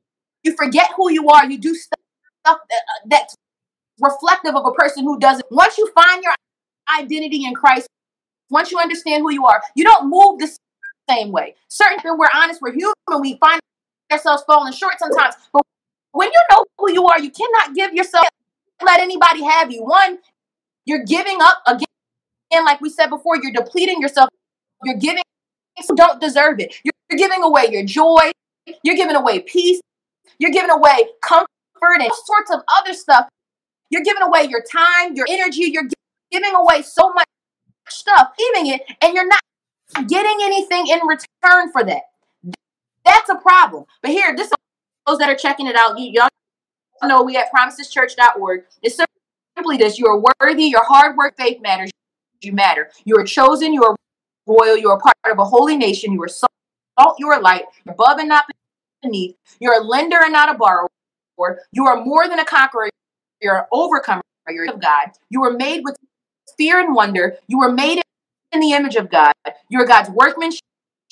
you 0.44 0.56
forget 0.56 0.90
who 0.96 1.12
you 1.12 1.28
are, 1.30 1.50
you 1.50 1.58
do 1.58 1.74
stuff 1.74 2.00
that, 2.46 2.54
uh, 2.56 3.08
that's 3.10 3.36
reflective 4.02 4.56
of 4.56 4.66
a 4.66 4.72
person 4.72 5.04
who 5.04 5.20
doesn't. 5.20 5.46
Once 5.52 5.78
you 5.78 5.90
find 5.94 6.24
your 6.24 6.34
identity 7.00 7.46
in 7.46 7.54
Christ, 7.54 7.88
once 8.50 8.72
you 8.72 8.80
understand 8.80 9.22
who 9.22 9.32
you 9.32 9.46
are, 9.46 9.62
you 9.76 9.84
don't 9.84 10.10
move 10.10 10.40
the 10.40 10.56
same 11.10 11.32
way. 11.32 11.56
Certain, 11.68 12.00
we're 12.18 12.28
honest, 12.34 12.62
we're 12.62 12.74
human, 12.74 12.94
we 13.20 13.38
find 13.38 13.60
ourselves 14.12 14.44
falling 14.46 14.74
short 14.74 14.96
sometimes. 15.00 15.36
But 15.54 15.64
when 16.12 16.30
you 16.30 16.40
know 16.52 16.66
who 16.78 16.92
you 16.92 17.06
are, 17.08 17.20
you 17.20 17.32
cannot 17.32 17.76
give 17.76 17.94
yourself, 17.94 18.26
let 18.86 19.00
anybody 19.00 19.44
have 19.44 19.72
you. 19.72 19.84
One, 19.84 20.20
you're 20.86 21.04
giving 21.04 21.38
up 21.42 21.62
again 21.68 21.86
And 22.52 22.66
like 22.66 22.82
we 22.82 22.90
said 22.90 23.08
before, 23.08 23.38
you're 23.42 23.54
depleting 23.54 24.02
yourself. 24.02 24.30
You're 24.84 24.98
giving 24.98 25.24
don't 25.96 26.22
deserve 26.22 26.60
it. 26.60 26.76
You're, 26.84 26.94
you're 27.10 27.18
giving 27.18 27.44
away 27.44 27.68
your 27.72 27.84
joy. 27.84 28.32
You're 28.84 28.96
giving 28.96 29.16
away 29.16 29.40
peace. 29.40 29.82
You're 30.38 30.52
giving 30.52 30.70
away 30.70 31.06
comfort 31.22 31.48
and 31.82 32.04
all 32.04 32.24
sorts 32.26 32.52
of 32.52 32.62
other 32.78 32.94
stuff. 32.94 33.28
You're 33.92 34.04
giving 34.04 34.24
away 34.24 34.46
your 34.50 34.64
time, 34.64 35.16
your 35.16 35.28
energy. 35.30 35.64
You're 35.64 35.88
giving 36.32 36.56
away 36.56 36.82
so 36.82 37.14
much 37.14 37.28
stuff, 37.90 38.32
giving 38.38 38.72
it, 38.72 38.82
and 39.02 39.14
you're 39.14 39.28
not 39.28 39.42
getting 40.08 40.38
anything 40.42 40.88
in 40.88 41.00
return 41.06 41.72
for 41.72 41.84
that. 41.84 42.04
That's 43.04 43.30
a 43.30 43.36
problem. 43.36 43.86
But 44.02 44.12
here, 44.12 44.34
this 44.36 44.50
those 45.06 45.18
that 45.18 45.30
are 45.30 45.36
checking 45.36 45.68
it 45.68 45.76
out, 45.76 46.00
y'all 46.00 46.30
know 47.04 47.22
we 47.24 47.36
at 47.36 47.52
promiseschurch.org. 47.52 48.64
It's 48.82 48.98
simply 49.58 49.78
this: 49.78 50.00
you 50.00 50.08
are 50.08 50.24
worthy. 50.40 50.64
Your 50.64 50.86
hard 50.86 51.18
work, 51.18 51.36
faith 51.38 51.62
matters. 51.62 51.92
You 52.42 52.54
matter. 52.54 52.90
You 53.04 53.18
are 53.18 53.26
chosen. 53.26 53.74
You 53.74 53.84
are 53.84 53.96
royal. 54.48 54.78
You 54.78 54.90
are 54.90 55.00
part 55.00 55.16
of 55.30 55.38
a 55.38 55.46
holy 55.46 55.76
nation. 55.76 56.14
You 56.14 56.24
are 56.24 56.30
salt. 56.30 56.52
You 57.20 57.28
are 57.28 57.42
light. 57.42 57.66
Above 57.88 58.20
and 58.20 58.30
not 58.30 58.46
beneath. 59.02 59.36
You're 59.60 59.82
a 59.82 59.84
lender 59.84 60.20
and 60.24 60.32
not 60.32 60.54
a 60.54 60.58
borrower. 60.58 60.88
You 61.74 61.88
are 61.88 62.06
more 62.06 62.30
than 62.30 62.40
a 62.40 62.46
conqueror. 62.46 62.91
You're 63.42 63.58
an 63.58 63.66
overcomer. 63.72 64.22
You're 64.50 64.72
of 64.72 64.82
God. 64.82 65.12
You 65.30 65.42
were 65.42 65.54
made 65.54 65.82
with 65.84 65.96
fear 66.58 66.80
and 66.80 66.94
wonder. 66.94 67.38
You 67.48 67.60
were 67.60 67.72
made 67.72 68.02
in 68.52 68.60
the 68.60 68.74
image 68.74 68.96
of 68.96 69.10
God. 69.10 69.34
You 69.70 69.80
are 69.82 69.86
God's 69.86 70.10
workmanship. 70.10 70.62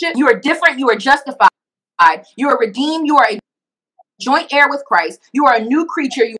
You 0.01 0.27
are 0.27 0.37
different. 0.37 0.79
You 0.79 0.89
are 0.89 0.95
justified. 0.95 1.49
You 2.35 2.49
are 2.49 2.57
redeemed. 2.57 3.07
You 3.07 3.17
are 3.17 3.27
a 3.29 3.39
joint 4.19 4.53
heir 4.53 4.69
with 4.69 4.83
Christ. 4.85 5.21
You 5.31 5.45
are 5.45 5.55
a 5.55 5.61
new 5.61 5.85
creature. 5.85 6.25
You, 6.25 6.37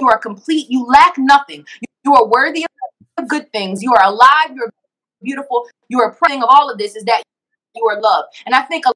you 0.00 0.08
are 0.08 0.18
complete. 0.18 0.66
You 0.70 0.86
lack 0.86 1.14
nothing. 1.18 1.66
You, 1.80 1.86
you 2.04 2.14
are 2.14 2.26
worthy 2.26 2.66
of 3.16 3.28
good 3.28 3.52
things. 3.52 3.82
You 3.82 3.94
are 3.94 4.04
alive. 4.04 4.54
You're 4.54 4.72
beautiful. 5.22 5.68
You 5.88 6.00
are 6.00 6.12
praying 6.12 6.42
of 6.42 6.48
all 6.50 6.70
of 6.70 6.78
this 6.78 6.96
is 6.96 7.04
that 7.04 7.22
you 7.74 7.86
are 7.86 8.00
loved. 8.00 8.28
And 8.46 8.54
I 8.54 8.62
think 8.62 8.86
a, 8.86 8.92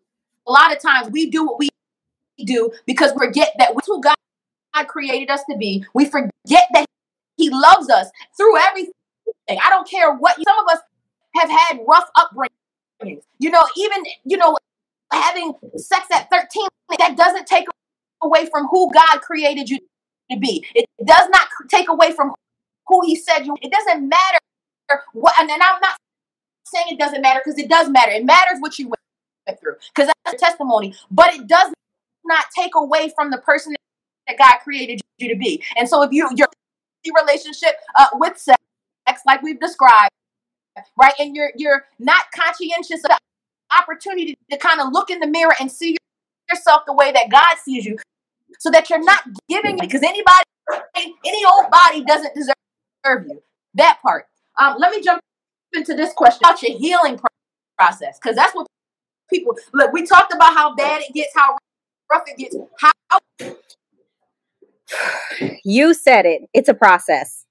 a 0.47 0.51
lot 0.51 0.75
of 0.75 0.81
times 0.81 1.11
we 1.11 1.31
do 1.31 1.47
what 1.47 1.59
we 1.59 1.69
do 2.45 2.71
because 2.87 3.13
we 3.13 3.27
forget 3.27 3.53
that 3.59 3.75
we 3.75 3.81
who 3.87 4.01
God 4.01 4.17
created 4.83 5.31
us 5.31 5.45
to 5.49 5.57
be. 5.57 5.85
We 5.95 6.07
forget 6.07 6.67
that 6.73 6.87
He 7.37 7.51
loves 7.51 7.89
us 7.89 8.09
through 8.37 8.59
everything. 8.59 8.93
I 9.49 9.71
don't 9.71 9.89
care 9.89 10.13
what 10.13 10.37
some 10.37 10.59
of 10.59 10.73
us 10.73 10.81
have 11.37 11.51
had 11.51 11.79
rough 11.87 12.09
upbringings. 12.19 13.23
You 13.39 13.51
know, 13.51 13.63
even 13.77 14.03
you 14.25 14.37
know, 14.37 14.57
having 15.13 15.55
sex 15.77 16.07
at 16.13 16.29
13, 16.31 16.67
that 16.99 17.17
doesn't 17.17 17.47
take 17.47 17.67
away 18.23 18.47
from 18.51 18.67
who 18.67 18.91
God 18.93 19.21
created 19.21 19.69
you 19.69 19.79
to 20.31 20.39
be. 20.39 20.67
It 20.75 20.87
does 21.05 21.29
not 21.31 21.47
take 21.69 21.89
away 21.89 22.13
from 22.13 22.33
who 22.89 23.01
He 23.07 23.15
said 23.15 23.45
you. 23.45 23.57
It 23.63 23.71
doesn't 23.71 24.09
matter 24.09 24.39
what, 25.13 25.35
and 25.39 25.51
I'm 25.51 25.59
not 25.59 25.97
saying 26.67 26.87
it 26.91 26.99
doesn't 26.99 27.21
matter 27.23 27.41
because 27.45 27.59
it 27.59 27.69
does 27.69 27.89
matter. 27.89 28.13
It 28.13 28.25
matters 28.25 28.59
what 28.61 28.79
you 28.79 28.89
went 28.89 29.61
through 29.61 29.77
because 29.95 30.11
that's 30.25 30.35
a 30.35 30.39
testimony, 30.39 30.95
but 31.11 31.35
it 31.35 31.47
does 31.47 31.73
not 32.25 32.47
take 32.57 32.75
away 32.75 33.13
from 33.15 33.31
the 33.31 33.39
person 33.39 33.75
that 34.29 34.39
God 34.39 34.59
created 34.63 35.01
you 35.19 35.29
to 35.29 35.37
be. 35.37 35.63
And 35.77 35.89
so 35.89 36.03
if 36.03 36.13
you 36.13 36.29
your 36.37 36.49
relationship 37.23 37.77
uh, 37.99 38.07
with 38.15 38.39
sex, 38.39 38.59
like 39.27 39.43
we've 39.43 39.61
described, 39.61 40.11
right, 41.01 41.15
and 41.19 41.37
you're 41.37 41.53
you're 41.57 41.85
not 41.99 42.25
conscientious 42.35 43.05
of 43.05 43.11
the 43.11 43.19
opportunity 43.79 44.37
to 44.51 44.57
kind 44.57 44.81
of 44.81 44.89
look 44.93 45.11
in 45.11 45.21
the 45.21 45.27
mirror 45.27 45.55
and 45.61 45.71
see 45.71 45.97
yourself 46.51 46.83
the 46.87 46.93
way 46.93 47.13
that 47.13 47.31
God 47.31 47.57
sees 47.63 47.85
you, 47.85 47.99
so 48.59 48.71
that 48.71 48.91
you're 48.91 49.03
not 49.03 49.23
giving 49.49 49.79
because 49.79 50.03
anybody, 50.03 50.45
any 50.97 51.45
old 51.45 51.71
body 51.71 52.05
doesn't 52.05 52.35
deserve 52.35 53.27
you. 53.29 53.43
That 53.75 53.99
part. 54.03 54.27
Um, 54.59 54.77
let 54.79 54.93
me 54.93 55.03
jump 55.03 55.21
into 55.73 55.95
this 55.95 56.13
question 56.13 56.41
about 56.45 56.63
your 56.63 56.79
healing 56.79 57.19
process 57.77 58.19
because 58.23 58.37
that's 58.37 58.55
what 58.55 58.67
people 59.29 59.57
look. 59.73 59.93
We 59.93 60.07
talked 60.07 60.33
about 60.33 60.55
how 60.55 60.75
bad 60.75 61.03
it 61.03 61.13
gets, 61.13 61.33
how 61.35 61.57
rough 62.11 62.23
it 62.27 62.39
gets. 62.39 62.57
How 62.79 62.93
you 65.65 65.95
said 65.95 66.27
it. 66.27 66.43
It's 66.53 66.69
a 66.69 66.75
process. 66.75 67.45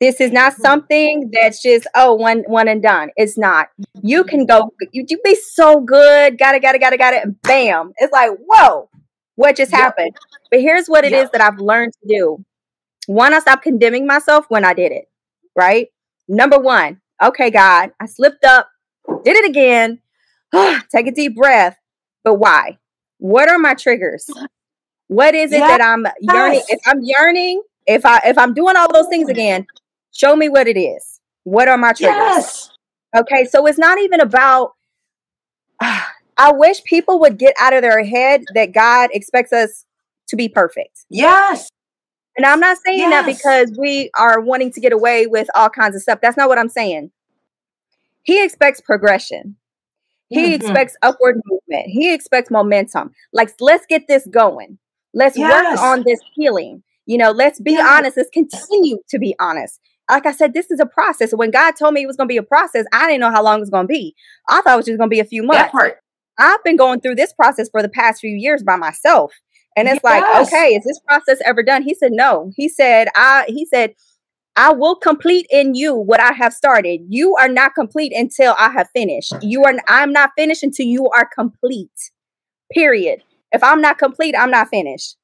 This 0.00 0.20
is 0.20 0.32
not 0.32 0.52
mm-hmm. 0.52 0.62
something 0.62 1.30
that's 1.32 1.62
just 1.62 1.86
oh 1.94 2.14
one 2.14 2.44
one 2.46 2.68
and 2.68 2.82
done. 2.82 3.10
It's 3.16 3.36
not. 3.36 3.68
You 4.02 4.24
can 4.24 4.46
go. 4.46 4.72
You, 4.92 5.04
you 5.08 5.18
be 5.22 5.34
so 5.34 5.80
good. 5.80 6.38
Got 6.38 6.54
it. 6.54 6.62
Got 6.62 6.74
it. 6.74 6.80
Got 6.80 6.94
it. 6.94 6.98
Got 6.98 7.14
it. 7.14 7.24
And 7.24 7.40
bam! 7.42 7.92
It's 7.98 8.12
like 8.12 8.30
whoa, 8.48 8.88
what 9.34 9.56
just 9.56 9.72
happened? 9.72 10.16
But 10.50 10.60
here's 10.60 10.86
what 10.86 11.04
it 11.04 11.12
is 11.12 11.30
that 11.30 11.40
I've 11.40 11.58
learned 11.58 11.92
to 12.02 12.08
do. 12.08 12.44
One, 13.06 13.34
I 13.34 13.40
stopped 13.40 13.62
condemning 13.62 14.06
myself 14.06 14.46
when 14.48 14.64
I 14.64 14.72
did 14.72 14.92
it. 14.92 15.06
Right. 15.54 15.88
Number 16.28 16.58
one. 16.58 17.00
Okay, 17.22 17.50
God, 17.50 17.90
I 18.00 18.06
slipped 18.06 18.44
up. 18.44 18.68
Did 19.24 19.36
it 19.36 19.48
again. 19.48 20.00
Take 20.90 21.06
a 21.06 21.12
deep 21.12 21.36
breath. 21.36 21.76
But 22.24 22.34
why? 22.34 22.78
What 23.18 23.50
are 23.50 23.58
my 23.58 23.74
triggers? 23.74 24.30
What 25.10 25.34
is 25.34 25.50
it 25.50 25.58
yes. 25.58 25.76
that 25.76 25.84
I'm 25.84 26.06
yearning? 26.20 26.62
If 26.68 26.80
I'm 26.86 27.00
yearning, 27.02 27.62
if 27.84 28.06
I 28.06 28.20
if 28.26 28.38
I'm 28.38 28.54
doing 28.54 28.76
all 28.76 28.92
those 28.92 29.08
things 29.08 29.28
again, 29.28 29.66
show 30.12 30.36
me 30.36 30.48
what 30.48 30.68
it 30.68 30.78
is. 30.78 31.20
What 31.42 31.66
are 31.66 31.76
my 31.76 31.92
triggers? 31.92 32.14
Yes. 32.14 32.70
Okay, 33.16 33.44
so 33.46 33.66
it's 33.66 33.76
not 33.76 33.98
even 33.98 34.20
about 34.20 34.74
uh, 35.80 36.00
I 36.38 36.52
wish 36.52 36.84
people 36.84 37.18
would 37.18 37.38
get 37.38 37.56
out 37.58 37.72
of 37.72 37.82
their 37.82 38.04
head 38.04 38.44
that 38.54 38.72
God 38.72 39.10
expects 39.12 39.52
us 39.52 39.84
to 40.28 40.36
be 40.36 40.48
perfect. 40.48 41.06
Yes. 41.10 41.68
And 42.36 42.46
I'm 42.46 42.60
not 42.60 42.78
saying 42.86 43.00
yes. 43.00 43.10
that 43.10 43.26
because 43.26 43.76
we 43.76 44.12
are 44.16 44.40
wanting 44.40 44.70
to 44.74 44.80
get 44.80 44.92
away 44.92 45.26
with 45.26 45.48
all 45.56 45.70
kinds 45.70 45.96
of 45.96 46.02
stuff. 46.02 46.20
That's 46.22 46.36
not 46.36 46.48
what 46.48 46.56
I'm 46.56 46.68
saying. 46.68 47.10
He 48.22 48.44
expects 48.44 48.80
progression. 48.80 49.56
He 50.28 50.44
mm-hmm. 50.44 50.52
expects 50.52 50.96
upward 51.02 51.40
movement. 51.46 51.88
He 51.88 52.14
expects 52.14 52.48
momentum. 52.48 53.10
Like, 53.32 53.50
let's 53.58 53.86
get 53.86 54.06
this 54.06 54.24
going. 54.28 54.78
Let's 55.14 55.36
yes. 55.36 55.78
work 55.78 55.80
on 55.80 56.04
this 56.06 56.20
healing. 56.34 56.82
You 57.06 57.18
know, 57.18 57.30
let's 57.30 57.60
be 57.60 57.72
yes. 57.72 57.88
honest. 57.90 58.16
Let's 58.16 58.30
continue 58.30 58.98
to 59.08 59.18
be 59.18 59.34
honest. 59.40 59.80
Like 60.08 60.26
I 60.26 60.32
said, 60.32 60.54
this 60.54 60.70
is 60.70 60.80
a 60.80 60.86
process. 60.86 61.32
When 61.32 61.50
God 61.50 61.72
told 61.72 61.94
me 61.94 62.02
it 62.02 62.06
was 62.06 62.16
going 62.16 62.28
to 62.28 62.32
be 62.32 62.36
a 62.36 62.42
process, 62.42 62.84
I 62.92 63.06
didn't 63.06 63.20
know 63.20 63.30
how 63.30 63.42
long 63.42 63.58
it 63.58 63.60
was 63.60 63.70
going 63.70 63.84
to 63.84 63.92
be. 63.92 64.14
I 64.48 64.60
thought 64.60 64.74
it 64.74 64.76
was 64.76 64.86
just 64.86 64.98
going 64.98 65.10
to 65.10 65.14
be 65.14 65.20
a 65.20 65.24
few 65.24 65.42
months. 65.42 65.72
I've 66.38 66.64
been 66.64 66.76
going 66.76 67.00
through 67.00 67.16
this 67.16 67.32
process 67.32 67.68
for 67.68 67.82
the 67.82 67.88
past 67.88 68.20
few 68.20 68.34
years 68.34 68.62
by 68.62 68.76
myself. 68.76 69.32
And 69.76 69.86
it's 69.86 70.00
yes. 70.02 70.04
like, 70.04 70.46
okay, 70.46 70.74
is 70.74 70.84
this 70.84 71.00
process 71.06 71.38
ever 71.44 71.62
done? 71.62 71.82
He 71.82 71.94
said, 71.94 72.12
no. 72.12 72.50
He 72.56 72.68
said, 72.68 73.08
I, 73.14 73.44
he 73.46 73.66
said, 73.66 73.94
I 74.56 74.72
will 74.72 74.96
complete 74.96 75.46
in 75.50 75.74
you 75.74 75.94
what 75.94 76.20
I 76.20 76.32
have 76.32 76.52
started. 76.52 77.02
You 77.08 77.36
are 77.36 77.48
not 77.48 77.74
complete 77.74 78.12
until 78.14 78.56
I 78.58 78.70
have 78.70 78.88
finished. 78.90 79.32
Hmm. 79.32 79.38
You 79.42 79.64
are, 79.64 79.74
I'm 79.88 80.12
not 80.12 80.30
finished 80.36 80.62
until 80.62 80.86
you 80.86 81.08
are 81.10 81.28
complete. 81.32 82.10
Period. 82.72 83.22
If 83.52 83.62
I'm 83.62 83.80
not 83.80 83.98
complete, 83.98 84.34
I'm 84.36 84.50
not 84.50 84.68
finished. 84.68 85.16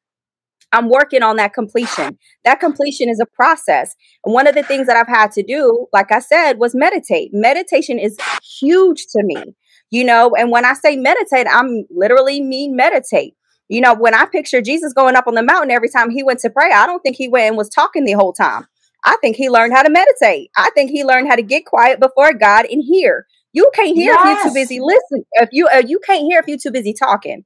I'm 0.73 0.91
working 0.91 1.23
on 1.23 1.37
that 1.37 1.55
completion. 1.55 2.19
That 2.45 2.61
completion 2.61 3.09
is 3.09 3.21
a 3.21 3.27
process. 3.27 3.95
And 4.25 4.35
one 4.35 4.47
of 4.47 4.55
the 4.55 4.62
things 4.62 4.87
that 4.89 4.97
I've 4.97 5.09
had 5.09 5.33
to 5.33 5.43
do, 5.43 5.87
like 5.93 6.11
I 6.11 6.19
said, 6.19 6.59
was 6.59 6.75
meditate. 6.75 7.31
Meditation 7.33 7.99
is 7.99 8.17
huge 8.61 9.07
to 9.12 9.23
me, 9.23 9.55
you 9.91 10.05
know. 10.05 10.33
And 10.37 10.51
when 10.51 10.65
I 10.65 10.75
say 10.75 10.97
meditate, 10.97 11.47
I'm 11.51 11.85
literally 11.91 12.43
mean 12.43 12.75
meditate. 12.77 13.35
You 13.69 13.81
know, 13.81 13.95
when 13.95 14.15
I 14.15 14.27
picture 14.27 14.61
Jesus 14.61 14.93
going 14.93 15.17
up 15.17 15.27
on 15.27 15.35
the 15.35 15.43
mountain 15.43 15.71
every 15.71 15.89
time 15.89 16.11
he 16.11 16.23
went 16.23 16.41
to 16.41 16.51
pray, 16.51 16.71
I 16.73 16.87
don't 16.87 17.01
think 17.01 17.17
he 17.17 17.29
went 17.29 17.49
and 17.49 17.57
was 17.57 17.69
talking 17.69 18.05
the 18.05 18.12
whole 18.12 18.33
time. 18.33 18.67
I 19.05 19.17
think 19.21 19.37
he 19.37 19.49
learned 19.49 19.73
how 19.73 19.83
to 19.83 19.91
meditate. 19.91 20.51
I 20.57 20.71
think 20.75 20.91
he 20.91 21.05
learned 21.05 21.29
how 21.29 21.37
to 21.37 21.43
get 21.43 21.65
quiet 21.65 22.01
before 22.01 22.33
God 22.33 22.67
and 22.67 22.83
hear. 22.85 23.27
You 23.53 23.71
can't 23.75 23.97
hear 23.97 24.12
yes. 24.12 24.21
if 24.21 24.27
you're 24.27 24.51
too 24.51 24.55
busy 24.55 24.81
listening. 24.81 25.25
If 25.33 25.49
you 25.53 25.69
uh, 25.69 25.83
you 25.87 26.01
can't 26.01 26.23
hear 26.23 26.41
if 26.41 26.47
you're 26.49 26.59
too 26.59 26.73
busy 26.73 26.93
talking. 26.93 27.45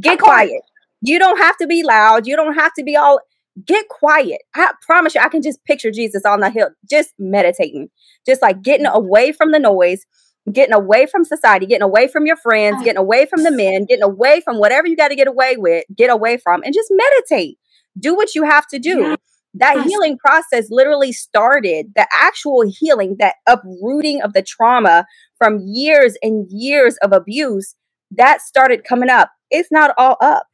Get 0.00 0.18
quiet. 0.18 0.62
You 1.00 1.18
don't 1.18 1.38
have 1.38 1.56
to 1.58 1.66
be 1.66 1.82
loud. 1.82 2.26
You 2.26 2.36
don't 2.36 2.54
have 2.54 2.72
to 2.74 2.84
be 2.84 2.96
all 2.96 3.20
get 3.66 3.88
quiet. 3.88 4.42
I 4.54 4.72
promise 4.82 5.14
you, 5.14 5.20
I 5.20 5.28
can 5.28 5.42
just 5.42 5.64
picture 5.64 5.90
Jesus 5.90 6.24
on 6.24 6.40
the 6.40 6.50
hill, 6.50 6.70
just 6.88 7.12
meditating, 7.18 7.88
just 8.26 8.42
like 8.42 8.62
getting 8.62 8.86
mm. 8.86 8.94
away 8.94 9.32
from 9.32 9.52
the 9.52 9.58
noise, 9.58 10.04
getting 10.52 10.74
away 10.74 11.06
from 11.06 11.24
society, 11.24 11.66
getting 11.66 11.82
away 11.82 12.08
from 12.08 12.26
your 12.26 12.36
friends, 12.36 12.82
getting 12.82 12.98
away 12.98 13.26
from 13.26 13.42
the 13.42 13.50
men, 13.50 13.84
getting 13.84 14.04
away 14.04 14.40
from 14.40 14.58
whatever 14.58 14.86
you 14.86 14.96
got 14.96 15.08
to 15.08 15.16
get 15.16 15.28
away 15.28 15.56
with, 15.56 15.84
get 15.96 16.10
away 16.10 16.36
from, 16.36 16.62
and 16.62 16.74
just 16.74 16.90
meditate. 16.90 17.58
Do 17.98 18.14
what 18.14 18.34
you 18.34 18.44
have 18.44 18.66
to 18.68 18.78
do. 18.78 19.00
Yeah. 19.00 19.16
That 19.54 19.86
healing 19.86 20.18
process 20.18 20.66
literally 20.70 21.10
started 21.10 21.92
the 21.96 22.06
actual 22.12 22.62
healing, 22.68 23.16
that 23.18 23.36
uprooting 23.46 24.22
of 24.22 24.32
the 24.32 24.42
trauma 24.42 25.06
from 25.36 25.58
years 25.64 26.16
and 26.22 26.46
years 26.50 26.96
of 27.02 27.12
abuse 27.12 27.74
that 28.10 28.40
started 28.40 28.84
coming 28.84 29.10
up 29.10 29.30
it's 29.50 29.70
not 29.70 29.94
all 29.96 30.16
up. 30.20 30.46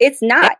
It's 0.00 0.22
not. 0.22 0.56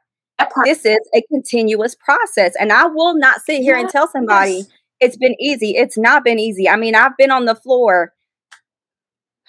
This 0.65 0.85
is 0.85 0.99
a 1.15 1.23
continuous 1.33 1.95
process. 1.95 2.55
And 2.59 2.73
I 2.73 2.87
will 2.87 3.17
not 3.17 3.41
sit 3.43 3.63
here 3.63 3.75
yes. 3.75 3.83
and 3.83 3.91
tell 3.91 4.09
somebody 4.09 4.65
it's 5.01 5.17
been 5.17 5.37
easy. 5.41 5.77
It's 5.77 5.97
not 5.97 6.25
been 6.25 6.39
easy. 6.39 6.69
I 6.69 6.77
mean, 6.77 6.95
I've 6.95 7.17
been 7.17 7.31
on 7.31 7.45
the 7.45 7.55
floor, 7.55 8.13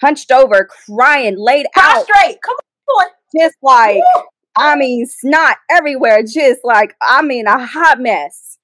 hunched 0.00 0.30
over, 0.30 0.68
crying, 0.86 1.36
laid 1.38 1.66
Prostrate. 1.72 1.96
out. 1.96 2.04
Straight. 2.04 2.42
Come 2.42 2.56
on. 2.88 3.06
Just 3.38 3.56
like, 3.62 3.96
Woo. 3.96 4.22
I 4.56 4.76
mean, 4.76 5.06
snot 5.06 5.56
everywhere. 5.70 6.22
Just 6.22 6.60
like, 6.64 6.94
I 7.02 7.22
mean, 7.22 7.46
a 7.46 7.64
hot 7.64 8.00
mess. 8.00 8.58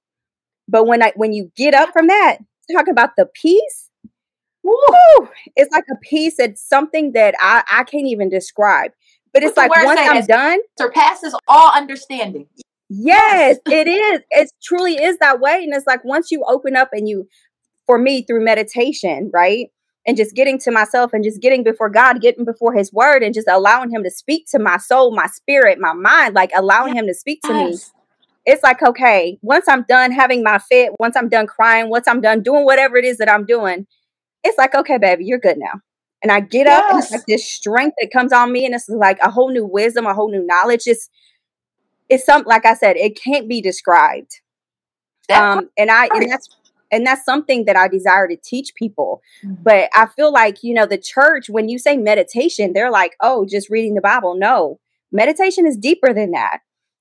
But 0.68 0.86
when 0.86 1.02
I 1.02 1.12
when 1.16 1.32
you 1.32 1.50
get 1.56 1.74
up 1.74 1.90
from 1.92 2.06
that, 2.06 2.38
talk 2.72 2.88
about 2.88 3.10
the 3.16 3.26
peace, 3.26 3.81
woo, 4.62 5.28
it's 5.56 5.72
like 5.72 5.84
a 5.90 5.96
piece. 5.96 6.38
It's 6.38 6.66
something 6.66 7.12
that 7.12 7.34
I, 7.40 7.62
I 7.70 7.84
can't 7.84 8.06
even 8.06 8.28
describe. 8.28 8.92
But 9.32 9.42
it's 9.42 9.56
like 9.56 9.70
once 9.70 10.00
I'm 10.00 10.26
done, 10.26 10.60
surpasses 10.78 11.34
all 11.48 11.72
understanding. 11.72 12.46
Yes, 12.90 13.58
it 13.66 13.88
is. 13.88 14.20
It 14.30 14.50
truly 14.62 15.02
is 15.02 15.16
that 15.18 15.40
way. 15.40 15.64
And 15.64 15.74
it's 15.74 15.86
like 15.86 16.04
once 16.04 16.30
you 16.30 16.44
open 16.46 16.76
up 16.76 16.90
and 16.92 17.08
you, 17.08 17.26
for 17.86 17.98
me, 17.98 18.22
through 18.22 18.44
meditation, 18.44 19.30
right? 19.32 19.68
And 20.06 20.16
just 20.16 20.34
getting 20.34 20.58
to 20.60 20.70
myself 20.70 21.12
and 21.14 21.24
just 21.24 21.40
getting 21.40 21.64
before 21.64 21.88
God, 21.88 22.20
getting 22.20 22.44
before 22.44 22.74
His 22.74 22.92
Word, 22.92 23.22
and 23.22 23.32
just 23.32 23.48
allowing 23.48 23.90
Him 23.90 24.02
to 24.02 24.10
speak 24.10 24.46
to 24.50 24.58
my 24.58 24.76
soul, 24.76 25.14
my 25.14 25.26
spirit, 25.28 25.78
my 25.80 25.94
mind, 25.94 26.34
like 26.34 26.50
allowing 26.54 26.94
Him 26.94 27.06
to 27.06 27.14
speak 27.14 27.40
to 27.42 27.54
me. 27.54 27.78
It's 28.44 28.62
like, 28.62 28.82
okay, 28.82 29.38
once 29.40 29.66
I'm 29.68 29.84
done 29.88 30.10
having 30.10 30.42
my 30.42 30.58
fit, 30.58 30.92
once 30.98 31.16
I'm 31.16 31.28
done 31.28 31.46
crying, 31.46 31.88
once 31.88 32.08
I'm 32.08 32.20
done 32.20 32.42
doing 32.42 32.64
whatever 32.64 32.96
it 32.96 33.04
is 33.04 33.18
that 33.18 33.30
I'm 33.30 33.46
doing, 33.46 33.86
it's 34.44 34.58
like, 34.58 34.74
okay, 34.74 34.98
baby, 34.98 35.24
you're 35.24 35.38
good 35.38 35.58
now. 35.58 35.80
And 36.22 36.30
I 36.30 36.40
get 36.40 36.66
yes. 36.66 36.78
up 36.80 36.90
and 36.90 37.02
it's 37.02 37.10
like 37.10 37.26
this 37.26 37.50
strength 37.50 37.96
that 38.00 38.12
comes 38.12 38.32
on 38.32 38.52
me, 38.52 38.64
and 38.64 38.74
it's 38.74 38.88
like 38.88 39.18
a 39.22 39.30
whole 39.30 39.50
new 39.50 39.66
wisdom, 39.66 40.06
a 40.06 40.14
whole 40.14 40.30
new 40.30 40.44
knowledge. 40.46 40.82
It's 40.86 41.08
it's 42.08 42.24
something 42.24 42.48
like 42.48 42.66
I 42.66 42.74
said, 42.74 42.96
it 42.96 43.20
can't 43.20 43.48
be 43.48 43.60
described. 43.60 44.40
Um, 45.30 45.70
and 45.78 45.90
I 45.90 46.08
and 46.12 46.30
that's 46.30 46.48
and 46.92 47.06
that's 47.06 47.24
something 47.24 47.64
that 47.64 47.76
I 47.76 47.88
desire 47.88 48.28
to 48.28 48.36
teach 48.36 48.74
people. 48.74 49.22
Mm-hmm. 49.42 49.62
But 49.62 49.88
I 49.94 50.06
feel 50.06 50.30
like, 50.32 50.62
you 50.62 50.74
know, 50.74 50.86
the 50.86 50.98
church, 50.98 51.48
when 51.48 51.68
you 51.68 51.78
say 51.78 51.96
meditation, 51.96 52.72
they're 52.74 52.90
like, 52.90 53.16
oh, 53.20 53.46
just 53.48 53.70
reading 53.70 53.94
the 53.94 54.02
Bible. 54.02 54.36
No, 54.36 54.78
meditation 55.10 55.66
is 55.66 55.76
deeper 55.76 56.12
than 56.12 56.32
that. 56.32 56.58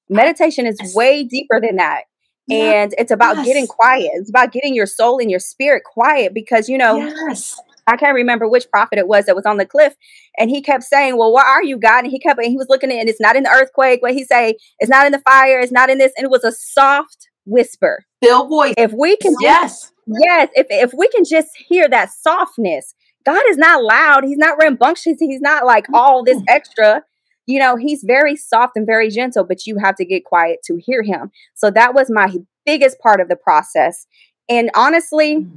Meditation 0.10 0.66
is 0.66 0.94
way 0.96 1.24
deeper 1.24 1.60
than 1.62 1.76
that. 1.76 2.04
Yeah. 2.52 2.84
And 2.84 2.96
it's 2.98 3.12
about 3.12 3.38
yes. 3.38 3.46
getting 3.46 3.68
quiet. 3.68 4.12
It's 4.14 4.30
about 4.30 4.52
getting 4.52 4.76
your 4.76 4.86
soul 4.86 5.20
and 5.20 5.32
your 5.32 5.40
spirit 5.40 5.84
quiet 5.84 6.34
because, 6.34 6.68
you 6.70 6.78
know, 6.78 6.98
yes. 6.98 7.60
I 7.88 7.98
can't 7.98 8.16
remember 8.16 8.48
which 8.48 8.70
prophet 8.70 9.00
it 9.00 9.08
was 9.08 9.26
that 9.26 9.36
was 9.36 9.46
on 9.46 9.58
the 9.58 9.66
cliff, 9.66 9.96
and 10.38 10.50
he 10.50 10.62
kept 10.62 10.84
saying, 10.84 11.18
"Well, 11.18 11.34
where 11.34 11.46
are 11.46 11.64
you, 11.64 11.78
God?" 11.78 12.04
And 12.04 12.12
he 12.12 12.20
kept, 12.20 12.40
and 12.40 12.48
he 12.48 12.58
was 12.58 12.68
looking 12.70 12.92
at, 12.92 13.00
and 13.00 13.10
it's 13.10 13.20
not 13.20 13.36
in 13.36 13.44
the 13.44 13.50
earthquake. 13.50 14.02
What 14.02 14.14
he 14.14 14.24
say? 14.24 14.56
It's 14.80 14.90
not 14.90 15.06
in 15.06 15.12
the 15.12 15.20
fire. 15.20 15.60
It's 15.60 15.72
not 15.72 15.90
in 15.90 15.98
this. 15.98 16.14
And 16.16 16.26
it 16.26 16.32
was 16.32 16.44
a 16.44 16.52
soft 16.52 17.30
whisper, 17.46 18.06
still 18.24 18.48
voice. 18.48 18.76
If 18.78 18.94
we 18.94 19.18
can, 19.18 19.36
yes, 19.40 19.92
yes, 20.06 20.50
if 20.54 20.68
if 20.70 20.94
we 20.94 21.10
can 21.10 21.26
just 21.26 21.50
hear 21.58 21.90
that 21.90 22.12
softness, 22.12 22.94
God 23.26 23.42
is 23.50 23.58
not 23.58 23.84
loud. 23.84 24.24
He's 24.24 24.38
not 24.38 24.58
rambunctious. 24.60 25.18
He's 25.20 25.42
not 25.42 25.66
like 25.66 25.88
all 25.94 26.24
this 26.24 26.42
extra. 26.48 27.04
You 27.48 27.60
know, 27.60 27.76
he's 27.76 28.04
very 28.04 28.36
soft 28.36 28.74
and 28.76 28.86
very 28.86 29.10
gentle, 29.10 29.44
but 29.44 29.66
you 29.66 29.78
have 29.78 29.96
to 29.96 30.06
get 30.06 30.26
quiet 30.26 30.60
to 30.66 30.78
hear 30.78 31.04
him. 31.04 31.32
So 31.56 31.72
that 31.72 31.94
was 31.94 32.10
my 32.10 32.34
biggest 32.66 33.00
part 33.00 33.20
of 33.20 33.30
the 33.30 33.36
process. 33.36 34.06
And 34.48 34.70
honestly, 34.76 35.48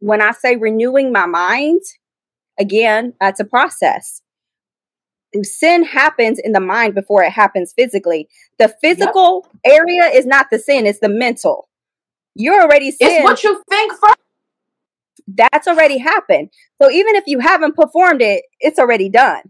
when 0.00 0.22
I 0.22 0.32
say 0.32 0.56
renewing 0.56 1.12
my 1.12 1.26
mind, 1.26 1.82
again, 2.58 3.14
that's 3.20 3.40
a 3.40 3.44
process. 3.44 4.22
Sin 5.42 5.84
happens 5.84 6.40
in 6.42 6.52
the 6.52 6.60
mind 6.60 6.94
before 6.94 7.22
it 7.22 7.30
happens 7.32 7.72
physically. 7.72 8.28
The 8.58 8.74
physical 8.80 9.46
yep. 9.64 9.78
area 9.78 10.10
is 10.12 10.26
not 10.26 10.46
the 10.50 10.58
sin, 10.58 10.86
it's 10.86 10.98
the 11.00 11.08
mental. 11.08 11.68
You're 12.34 12.62
already 12.62 12.90
sin. 12.90 13.08
It's 13.10 13.24
what 13.24 13.42
you 13.44 13.62
think 13.68 13.92
first. 13.92 14.16
That's 15.28 15.68
already 15.68 15.98
happened. 15.98 16.50
So 16.82 16.90
even 16.90 17.14
if 17.14 17.24
you 17.26 17.38
haven't 17.38 17.76
performed 17.76 18.22
it, 18.22 18.44
it's 18.58 18.78
already 18.78 19.08
done. 19.08 19.42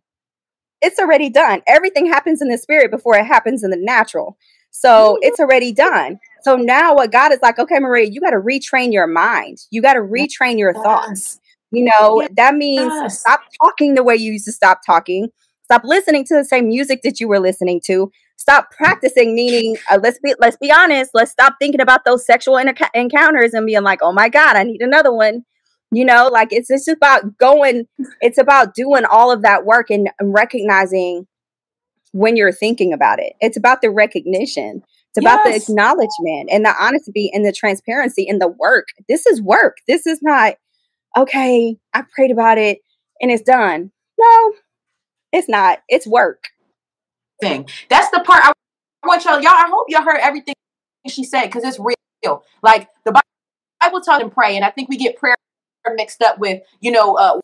It's 0.82 0.98
already 0.98 1.30
done. 1.30 1.62
Everything 1.66 2.06
happens 2.06 2.40
in 2.40 2.48
the 2.48 2.58
spirit 2.58 2.90
before 2.90 3.16
it 3.16 3.26
happens 3.26 3.62
in 3.62 3.70
the 3.70 3.76
natural. 3.76 4.36
So 4.70 5.18
it's 5.20 5.40
already 5.40 5.72
done. 5.72 6.18
So 6.42 6.56
now 6.56 6.94
what 6.94 7.10
God 7.12 7.32
is 7.32 7.40
like, 7.42 7.58
okay, 7.58 7.78
Maria, 7.78 8.08
you 8.08 8.20
got 8.20 8.30
to 8.30 8.38
retrain 8.38 8.92
your 8.92 9.06
mind. 9.06 9.58
You 9.70 9.82
got 9.82 9.94
to 9.94 10.00
retrain 10.00 10.58
your 10.58 10.72
thoughts. 10.72 11.40
You 11.72 11.90
know, 11.98 12.26
that 12.36 12.54
means 12.54 13.18
stop 13.18 13.40
talking 13.62 13.94
the 13.94 14.02
way 14.02 14.16
you 14.16 14.32
used 14.32 14.46
to 14.46 14.52
stop 14.52 14.80
talking. 14.84 15.28
Stop 15.64 15.82
listening 15.84 16.24
to 16.24 16.34
the 16.34 16.44
same 16.44 16.68
music 16.68 17.02
that 17.02 17.20
you 17.20 17.28
were 17.28 17.38
listening 17.38 17.80
to. 17.86 18.10
Stop 18.36 18.70
practicing, 18.70 19.34
meaning 19.34 19.76
uh, 19.90 19.98
let's 20.02 20.18
be 20.18 20.34
let's 20.40 20.56
be 20.56 20.72
honest. 20.72 21.10
Let's 21.14 21.30
stop 21.30 21.56
thinking 21.60 21.80
about 21.80 22.04
those 22.04 22.24
sexual 22.24 22.56
encounters 22.94 23.54
and 23.54 23.66
being 23.66 23.82
like, 23.82 24.00
oh 24.02 24.12
my 24.12 24.28
god, 24.28 24.56
I 24.56 24.64
need 24.64 24.80
another 24.80 25.12
one. 25.12 25.44
You 25.92 26.04
know, 26.04 26.28
like 26.28 26.52
it's 26.52 26.70
it's 26.70 26.86
just 26.86 26.96
about 26.96 27.36
going. 27.38 27.86
It's 28.20 28.38
about 28.38 28.74
doing 28.74 29.04
all 29.04 29.32
of 29.32 29.42
that 29.42 29.64
work 29.64 29.90
and 29.90 30.08
recognizing 30.20 31.26
when 32.12 32.36
you're 32.36 32.52
thinking 32.52 32.92
about 32.92 33.18
it. 33.18 33.34
It's 33.40 33.56
about 33.56 33.82
the 33.82 33.90
recognition. 33.90 34.82
It's 35.10 35.18
about 35.18 35.40
yes. 35.44 35.66
the 35.66 35.72
acknowledgement 35.72 36.50
and 36.52 36.64
the 36.64 36.74
honesty 36.78 37.30
and 37.32 37.44
the 37.44 37.52
transparency 37.52 38.28
and 38.28 38.40
the 38.40 38.48
work. 38.48 38.88
This 39.08 39.26
is 39.26 39.42
work. 39.42 39.78
This 39.88 40.06
is 40.06 40.20
not, 40.22 40.54
okay, 41.16 41.76
I 41.92 42.04
prayed 42.14 42.30
about 42.30 42.58
it 42.58 42.78
and 43.20 43.30
it's 43.30 43.42
done. 43.42 43.90
No, 44.18 44.52
it's 45.32 45.48
not. 45.48 45.80
It's 45.88 46.06
work. 46.06 46.44
Thing. 47.40 47.68
That's 47.88 48.10
the 48.10 48.20
part 48.20 48.44
I 48.44 48.52
want 49.04 49.24
y'all. 49.24 49.40
Y'all, 49.40 49.52
I 49.52 49.68
hope 49.68 49.86
y'all 49.88 50.02
heard 50.02 50.20
everything 50.20 50.54
she 51.08 51.24
said 51.24 51.46
because 51.46 51.64
it's 51.64 51.78
real. 51.78 52.44
Like 52.62 52.88
the 53.04 53.20
Bible 53.80 54.00
taught 54.02 54.22
and 54.22 54.30
pray, 54.30 54.56
and 54.56 54.64
I 54.64 54.70
think 54.70 54.88
we 54.88 54.96
get 54.96 55.16
prayer 55.16 55.36
mixed 55.94 56.22
up 56.22 56.38
with, 56.38 56.62
you 56.80 56.90
know, 56.90 57.16
uh, 57.16 57.40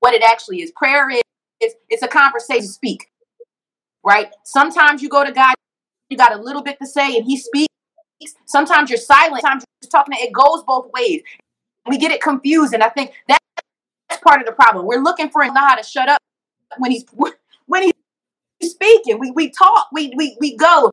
what 0.00 0.14
it 0.14 0.22
actually 0.22 0.62
is. 0.62 0.72
Prayer 0.72 1.08
is, 1.10 1.22
is 1.60 1.74
it's 1.88 2.02
a 2.02 2.08
conversation. 2.08 2.66
Speak 2.66 3.12
right? 4.04 4.30
Sometimes 4.44 5.02
you 5.02 5.08
go 5.08 5.24
to 5.24 5.32
God, 5.32 5.54
you 6.08 6.16
got 6.16 6.32
a 6.32 6.40
little 6.40 6.62
bit 6.62 6.78
to 6.80 6.86
say, 6.86 7.16
and 7.16 7.24
He 7.24 7.36
speaks. 7.36 7.68
Sometimes 8.46 8.90
you're 8.90 8.98
silent. 8.98 9.42
Sometimes 9.42 9.62
you're 9.62 9.82
just 9.82 9.90
talking. 9.90 10.14
It 10.18 10.32
goes 10.32 10.62
both 10.64 10.90
ways. 10.92 11.22
We 11.88 11.98
get 11.98 12.12
it 12.12 12.20
confused, 12.20 12.72
and 12.72 12.82
I 12.82 12.88
think 12.88 13.12
that's 13.28 14.20
part 14.22 14.40
of 14.40 14.46
the 14.46 14.52
problem. 14.52 14.86
We're 14.86 15.02
looking 15.02 15.30
for 15.30 15.42
him 15.42 15.54
how 15.54 15.74
to 15.74 15.82
shut 15.82 16.08
up 16.08 16.20
when 16.78 16.92
he's 16.92 17.04
when 17.66 17.82
he's 18.60 18.72
speaking. 18.72 19.18
We 19.18 19.32
we 19.32 19.50
talk. 19.50 19.88
We 19.92 20.12
we 20.16 20.36
we 20.40 20.56
go, 20.56 20.92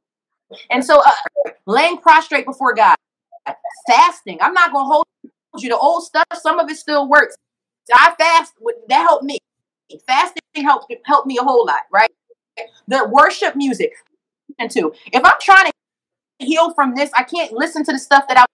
and 0.71 0.83
so 0.83 1.01
uh, 1.05 1.51
laying 1.67 1.97
prostrate 1.97 2.45
before 2.45 2.73
God, 2.73 2.95
fasting. 3.87 4.39
I'm 4.41 4.53
not 4.53 4.71
gonna 4.73 4.85
hold 4.85 5.05
you. 5.57 5.69
The 5.69 5.77
old 5.77 6.03
stuff, 6.03 6.25
some 6.35 6.59
of 6.59 6.69
it 6.69 6.77
still 6.77 7.07
works. 7.07 7.35
I 7.93 8.13
fast. 8.19 8.53
That 8.87 9.01
helped 9.01 9.23
me. 9.23 9.39
Fasting 10.05 10.41
helped 10.57 10.93
helped 11.05 11.27
me 11.27 11.37
a 11.39 11.43
whole 11.43 11.65
lot, 11.65 11.81
right? 11.91 12.11
the 12.87 13.07
worship 13.09 13.55
music 13.55 13.93
and 14.57 14.69
to. 14.71 14.93
If 15.13 15.23
I'm 15.23 15.39
trying 15.41 15.67
to 15.67 16.45
heal 16.45 16.73
from 16.73 16.95
this, 16.95 17.11
I 17.15 17.23
can't 17.23 17.51
listen 17.53 17.83
to 17.85 17.91
the 17.91 17.99
stuff 17.99 18.25
that 18.27 18.37
I 18.37 18.45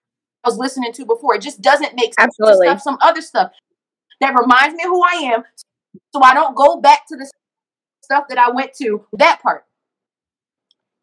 was 0.44 0.58
listening 0.58 0.92
to 0.94 1.04
before. 1.04 1.34
It 1.34 1.42
just 1.42 1.60
doesn't 1.60 1.94
make 1.94 2.14
sense. 2.14 2.36
Absolutely. 2.40 2.68
Stuff, 2.68 2.82
some 2.82 2.98
other 3.00 3.20
stuff 3.20 3.52
that 4.20 4.34
reminds 4.38 4.74
me 4.74 4.84
of 4.84 4.90
who 4.90 5.02
I 5.02 5.32
am, 5.34 5.44
so 6.14 6.22
I 6.22 6.34
don't 6.34 6.56
go 6.56 6.80
back 6.80 7.06
to 7.08 7.16
the 7.16 7.30
stuff 8.02 8.24
that 8.28 8.38
I 8.38 8.50
went 8.50 8.74
to. 8.74 9.04
That 9.14 9.40
part. 9.42 9.64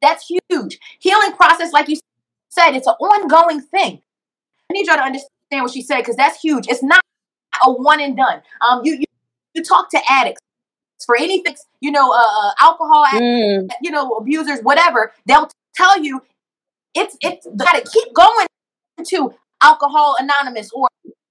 That's 0.01 0.27
huge. 0.27 0.79
Healing 0.99 1.31
process, 1.33 1.71
like 1.71 1.87
you 1.87 1.97
said, 2.49 2.71
it's 2.71 2.87
an 2.87 2.93
ongoing 2.93 3.61
thing. 3.61 4.01
I 4.69 4.73
need 4.73 4.87
y'all 4.87 4.97
to 4.97 5.03
understand 5.03 5.29
what 5.61 5.71
she 5.71 5.81
said 5.81 5.99
because 5.99 6.15
that's 6.15 6.39
huge. 6.41 6.67
It's 6.67 6.83
not 6.83 7.01
a 7.65 7.71
one 7.71 8.01
and 8.01 8.17
done. 8.17 8.41
Um, 8.61 8.81
you, 8.83 8.95
you 8.95 9.05
you 9.53 9.63
talk 9.63 9.89
to 9.91 9.99
addicts 10.09 10.41
for 11.05 11.15
anything, 11.15 11.55
you 11.79 11.91
know, 11.91 12.11
uh, 12.11 12.15
uh 12.17 12.51
alcohol, 12.61 13.05
mm. 13.13 13.67
you 13.81 13.91
know, 13.91 14.11
abusers, 14.11 14.59
whatever, 14.61 15.13
they'll 15.25 15.49
tell 15.75 16.01
you 16.01 16.21
it's 16.93 17.17
it's 17.21 17.47
got 17.57 17.73
to 17.73 17.91
keep 17.91 18.13
going 18.13 18.47
to 19.05 19.33
Alcohol 19.61 20.15
Anonymous 20.19 20.71
or, 20.73 20.87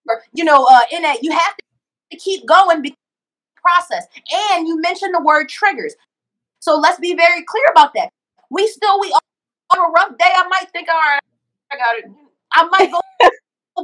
or 0.08 0.22
you 0.32 0.44
know, 0.44 0.66
uh, 0.70 0.80
in 0.90 1.04
it. 1.04 1.22
You 1.22 1.32
have 1.32 1.56
to 2.10 2.16
keep 2.18 2.46
going 2.46 2.82
because 2.82 2.96
process. 3.56 4.06
And 4.52 4.66
you 4.66 4.80
mentioned 4.80 5.14
the 5.14 5.22
word 5.22 5.48
triggers, 5.48 5.94
so 6.60 6.76
let's 6.76 6.98
be 6.98 7.14
very 7.14 7.44
clear 7.44 7.64
about 7.70 7.94
that. 7.94 8.10
We 8.50 8.66
still 8.66 9.00
we 9.00 9.12
on 9.70 9.78
a 9.78 9.90
rough 9.90 10.18
day. 10.18 10.30
I 10.34 10.46
might 10.48 10.70
think, 10.72 10.88
all 10.88 10.96
right, 10.96 11.20
I 11.70 11.76
got 11.76 11.98
it. 11.98 12.04
I 12.52 12.64
might 12.64 12.90
go 13.20 13.28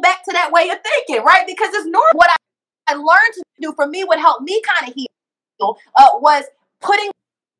back 0.01 0.24
to 0.24 0.32
that 0.32 0.51
way 0.53 0.68
of 0.70 0.78
thinking, 0.82 1.24
right? 1.24 1.46
Because 1.46 1.68
it's 1.74 1.86
normal. 1.86 2.11
What 2.14 2.30
I, 2.30 2.92
I 2.92 2.94
learned 2.94 3.34
to 3.34 3.42
do 3.61 3.72
for 3.74 3.86
me, 3.86 4.05
what 4.05 4.18
helped 4.18 4.42
me 4.42 4.62
kind 4.62 4.88
of 4.88 4.94
heal 4.94 5.76
uh, 5.96 6.09
was 6.14 6.44
putting 6.80 7.11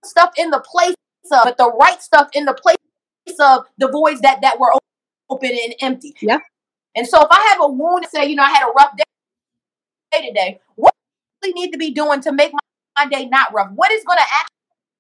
stuff 0.05 0.33
in 0.37 0.51
the 0.51 0.61
place 0.61 0.95
of, 1.33 1.45
but 1.45 1.57
the 1.57 1.71
right 1.73 2.01
stuff 2.03 2.29
in 2.33 2.45
the 2.45 2.55
place 2.55 2.77
of 3.41 3.65
the 3.77 3.89
voids 3.89 4.21
that 4.23 4.41
that 4.41 4.59
were 4.59 4.73
open 5.29 5.51
and 5.51 5.75
empty. 5.81 6.15
Yeah. 6.21 6.39
And 6.95 7.07
so 7.07 7.21
if 7.21 7.29
I 7.31 7.49
have 7.53 7.61
a 7.61 7.69
wound 7.69 8.05
and 8.05 8.11
say, 8.11 8.27
you 8.27 8.35
know, 8.35 8.43
I 8.43 8.51
had 8.51 8.67
a 8.67 8.73
rough 8.73 8.97
day 8.97 10.29
today, 10.29 10.61
what 10.77 10.95
do 11.43 11.53
need 11.53 11.71
to 11.73 11.79
be 11.79 11.91
doing 11.91 12.21
to 12.23 12.33
make 12.33 12.53
my, 12.53 13.05
my 13.05 13.09
day 13.09 13.27
not 13.27 13.53
rough? 13.53 13.71
What 13.75 13.93
is 13.93 14.03
going 14.05 14.19
to 14.19 14.25
actually 14.25 14.55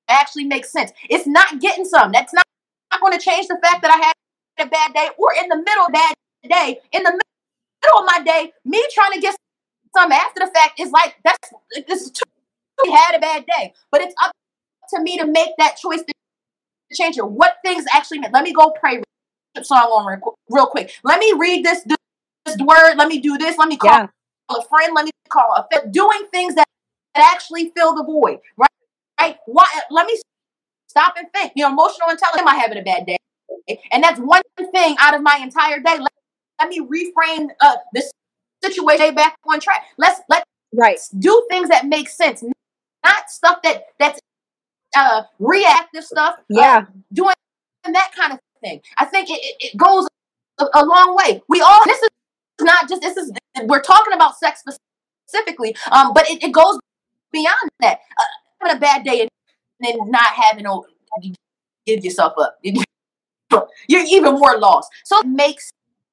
actually 0.08 0.44
make 0.44 0.64
sense? 0.64 0.92
It's 1.08 1.26
not 1.26 1.60
getting 1.60 1.84
some. 1.84 2.12
That's 2.12 2.32
not, 2.32 2.46
not 2.90 3.00
going 3.00 3.18
to 3.18 3.24
change 3.24 3.48
the 3.48 3.58
fact 3.62 3.82
that 3.82 3.90
I 3.90 3.96
had 3.96 4.66
a 4.66 4.68
bad 4.68 4.92
day 4.94 5.08
or 5.16 5.32
in 5.42 5.48
the 5.48 5.56
middle 5.56 5.86
of 5.86 5.92
bad 5.92 6.14
day, 6.46 6.80
in 6.92 7.02
the 7.02 7.10
middle 7.10 7.98
of 7.98 8.04
my 8.06 8.22
day, 8.24 8.52
me 8.64 8.84
trying 8.92 9.12
to 9.12 9.20
get 9.20 9.36
some 9.94 10.12
after 10.12 10.40
the 10.40 10.50
fact 10.54 10.78
is 10.78 10.90
like 10.90 11.16
that's 11.24 11.52
this 11.86 12.02
is 12.02 12.10
too 12.10 12.24
had 12.86 13.16
a 13.16 13.20
bad 13.20 13.44
day. 13.46 13.72
But 13.90 14.02
it's 14.02 14.14
up 14.22 14.32
to 14.90 15.02
me 15.02 15.18
to 15.18 15.26
make 15.26 15.50
that 15.58 15.76
choice 15.76 16.00
to 16.00 16.12
change 16.94 17.18
it. 17.18 17.28
What 17.28 17.56
things 17.64 17.84
actually 17.92 18.20
meant. 18.20 18.32
Let 18.32 18.44
me 18.44 18.52
go 18.52 18.72
pray 18.78 19.02
song 19.62 19.78
on 19.78 20.20
real 20.50 20.66
quick. 20.66 20.92
Let 21.04 21.18
me 21.18 21.32
read 21.36 21.64
this 21.64 21.84
word. 22.60 22.94
Let 22.96 23.08
me 23.08 23.20
do 23.20 23.36
this. 23.38 23.58
Let 23.58 23.68
me 23.68 23.76
call 23.76 23.90
yeah. 23.90 24.06
a 24.50 24.62
friend. 24.68 24.92
Let 24.94 25.04
me 25.06 25.10
call 25.28 25.54
a 25.56 25.66
friend. 25.70 25.92
Doing 25.92 26.26
things 26.30 26.54
that, 26.54 26.66
that 27.14 27.30
actually 27.34 27.72
fill 27.76 27.94
the 27.94 28.04
void, 28.04 28.38
right? 28.56 28.68
Right? 29.20 29.36
Why? 29.46 29.66
Let 29.90 30.06
me 30.06 30.20
stop 30.88 31.14
and 31.18 31.26
think. 31.34 31.52
You 31.56 31.64
know, 31.64 31.72
emotional 31.72 32.08
intelligence. 32.10 32.40
Am 32.40 32.48
I 32.48 32.54
having 32.54 32.78
a 32.78 32.82
bad 32.82 33.06
day? 33.06 33.16
And 33.90 34.02
that's 34.02 34.20
one 34.20 34.42
thing 34.72 34.96
out 34.98 35.14
of 35.14 35.22
my 35.22 35.40
entire 35.42 35.80
day. 35.80 35.98
Let, 35.98 36.12
let 36.60 36.68
me 36.68 36.80
reframe 36.80 37.48
uh, 37.60 37.76
this 37.92 38.10
situation 38.62 39.14
back 39.14 39.36
on 39.48 39.60
track. 39.60 39.84
Let's 39.96 40.20
let 40.28 40.44
right 40.74 40.98
do 41.18 41.46
things 41.50 41.68
that 41.68 41.86
make 41.86 42.08
sense, 42.08 42.42
not 43.04 43.30
stuff 43.30 43.58
that 43.62 43.84
that's 43.98 44.20
uh, 44.96 45.22
reactive 45.38 46.04
stuff. 46.04 46.36
Uh, 46.38 46.42
yeah, 46.50 46.78
uh, 46.78 46.92
doing 47.12 47.34
that 47.84 48.12
kind 48.16 48.32
of 48.32 48.38
thing. 48.60 48.80
I 48.96 49.04
think 49.04 49.30
it, 49.30 49.40
it, 49.60 49.76
goes 49.76 50.06
a, 50.58 50.64
a, 50.74 50.84
long 50.84 51.16
way. 51.16 51.42
We 51.48 51.60
all 51.60 51.80
this 51.84 52.02
is 52.02 52.08
not 52.60 52.88
just 52.88 53.02
this 53.02 53.16
is 53.16 53.32
we're 53.64 53.82
talking 53.82 54.12
about 54.12 54.36
sex 54.36 54.62
specifically, 55.26 55.76
um, 55.90 56.12
but 56.12 56.28
it, 56.28 56.42
it 56.42 56.52
goes 56.52 56.78
beyond 57.32 57.70
that. 57.80 58.00
Uh, 58.18 58.22
having 58.60 58.76
a 58.76 58.80
bad 58.80 59.04
day 59.04 59.20
and 59.20 59.30
then 59.80 60.10
not 60.10 60.26
having 60.26 60.64
no, 60.64 60.84
give 61.86 62.04
yourself 62.04 62.34
up. 62.38 62.58
You're 63.88 64.04
even 64.06 64.34
more 64.34 64.58
lost. 64.58 64.90
So 65.04 65.20
it 65.20 65.26
makes 65.26 65.70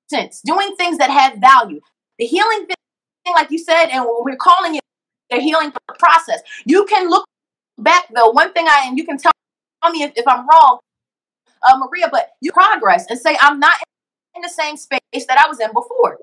sense. 0.09 0.41
Doing 0.45 0.75
things 0.75 0.97
that 0.97 1.09
have 1.09 1.37
value. 1.39 1.81
The 2.19 2.25
healing 2.25 2.65
thing, 2.65 3.33
like 3.33 3.51
you 3.51 3.57
said, 3.57 3.85
and 3.87 4.05
we're 4.05 4.35
calling 4.37 4.75
it 4.75 4.81
the 5.29 5.37
healing 5.37 5.71
process. 5.99 6.41
You 6.65 6.85
can 6.85 7.09
look 7.09 7.25
back 7.77 8.05
though. 8.13 8.29
One 8.29 8.53
thing 8.53 8.67
I 8.67 8.85
and 8.87 8.97
you 8.97 9.05
can 9.05 9.17
tell 9.17 9.31
me 9.91 10.03
if, 10.03 10.13
if 10.15 10.27
I'm 10.27 10.47
wrong, 10.47 10.79
uh, 11.67 11.77
Maria, 11.77 12.07
but 12.11 12.31
you 12.41 12.51
progress 12.51 13.05
and 13.09 13.19
say 13.19 13.37
I'm 13.41 13.59
not 13.59 13.73
in 14.35 14.41
the 14.41 14.49
same 14.49 14.77
space 14.77 14.99
that 15.13 15.43
I 15.43 15.47
was 15.47 15.59
in 15.59 15.73
before. 15.73 16.19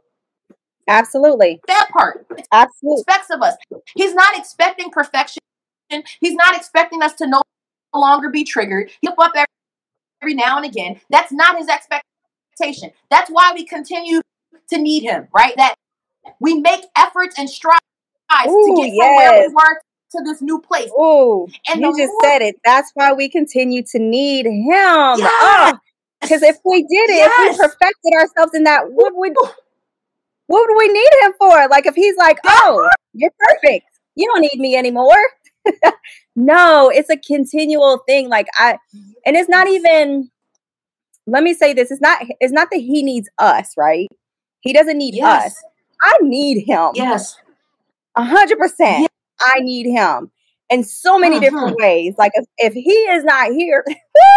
Absolutely. 0.88 1.60
That 1.68 1.88
part. 1.90 2.26
Absolutely. 2.52 3.02
Expects 3.02 3.30
of 3.30 3.42
us. 3.42 3.54
He's 3.96 4.14
not 4.14 4.36
expecting 4.36 4.90
perfection. 4.90 5.42
He's 6.20 6.34
not 6.34 6.56
expecting 6.56 7.02
us 7.02 7.14
to 7.14 7.26
no 7.26 7.42
longer 7.94 8.30
be 8.30 8.44
triggered. 8.44 8.90
He'll 9.00 9.14
up 9.18 9.32
every, 9.34 9.46
every 10.22 10.34
now 10.34 10.56
and 10.56 10.66
again. 10.66 11.00
That's 11.10 11.32
not 11.32 11.58
his 11.58 11.68
expectation. 11.68 12.02
That's 13.10 13.30
why 13.30 13.52
we 13.54 13.64
continue 13.64 14.20
to 14.70 14.78
need 14.78 15.02
him, 15.02 15.28
right? 15.34 15.54
That 15.56 15.74
we 16.40 16.60
make 16.60 16.84
efforts 16.96 17.38
and 17.38 17.48
strive 17.48 17.78
Ooh, 18.46 18.74
to 18.76 18.82
get 18.82 18.94
yes. 18.94 18.96
from 18.96 19.16
where 19.16 19.48
we 19.48 19.54
were 19.54 19.80
to 20.12 20.22
this 20.24 20.42
new 20.42 20.60
place. 20.60 20.90
Oh, 20.96 21.48
and 21.68 21.80
you 21.80 21.96
just 21.96 22.12
more, 22.12 22.22
said 22.24 22.42
it. 22.42 22.56
That's 22.64 22.90
why 22.94 23.12
we 23.12 23.28
continue 23.28 23.82
to 23.92 23.98
need 23.98 24.46
him. 24.46 24.62
Yes. 25.18 25.78
Because 26.20 26.42
oh, 26.42 26.48
if 26.48 26.58
we 26.64 26.82
did 26.82 27.10
it, 27.10 27.16
yes. 27.16 27.32
if 27.36 27.58
we 27.58 27.64
perfected 27.64 28.12
ourselves 28.14 28.54
in 28.54 28.64
that, 28.64 28.84
what 28.90 29.14
would 29.16 29.34
what 30.46 30.68
would 30.68 30.76
we 30.78 30.88
need 30.88 31.08
him 31.22 31.32
for? 31.38 31.68
Like 31.68 31.86
if 31.86 31.94
he's 31.94 32.16
like, 32.16 32.38
oh, 32.46 32.88
you're 33.12 33.32
perfect. 33.38 33.86
You 34.14 34.30
don't 34.32 34.42
need 34.42 34.60
me 34.60 34.76
anymore. 34.76 35.16
no, 36.36 36.90
it's 36.90 37.10
a 37.10 37.16
continual 37.16 37.98
thing. 38.06 38.28
Like 38.28 38.46
I 38.58 38.78
and 39.24 39.36
it's 39.36 39.48
not 39.48 39.68
even 39.68 40.30
let 41.26 41.42
me 41.42 41.54
say 41.54 41.72
this. 41.72 41.90
It's 41.90 42.00
not 42.00 42.24
it's 42.40 42.52
not 42.52 42.68
that 42.70 42.80
he 42.80 43.02
needs 43.02 43.28
us, 43.38 43.74
right? 43.76 44.08
He 44.60 44.72
doesn't 44.72 44.98
need 44.98 45.14
yes. 45.14 45.46
us. 45.46 45.64
I 46.02 46.18
need 46.22 46.64
him. 46.64 46.90
Yes. 46.94 47.36
A 48.16 48.24
hundred 48.24 48.58
percent. 48.58 49.08
I 49.40 49.60
need 49.60 49.86
him 49.86 50.30
in 50.70 50.84
so 50.84 51.18
many 51.18 51.36
uh-huh. 51.36 51.44
different 51.44 51.76
ways. 51.76 52.14
Like 52.18 52.32
if, 52.34 52.46
if 52.58 52.72
he 52.72 52.90
is 52.90 53.24
not 53.24 53.52
here, 53.52 53.84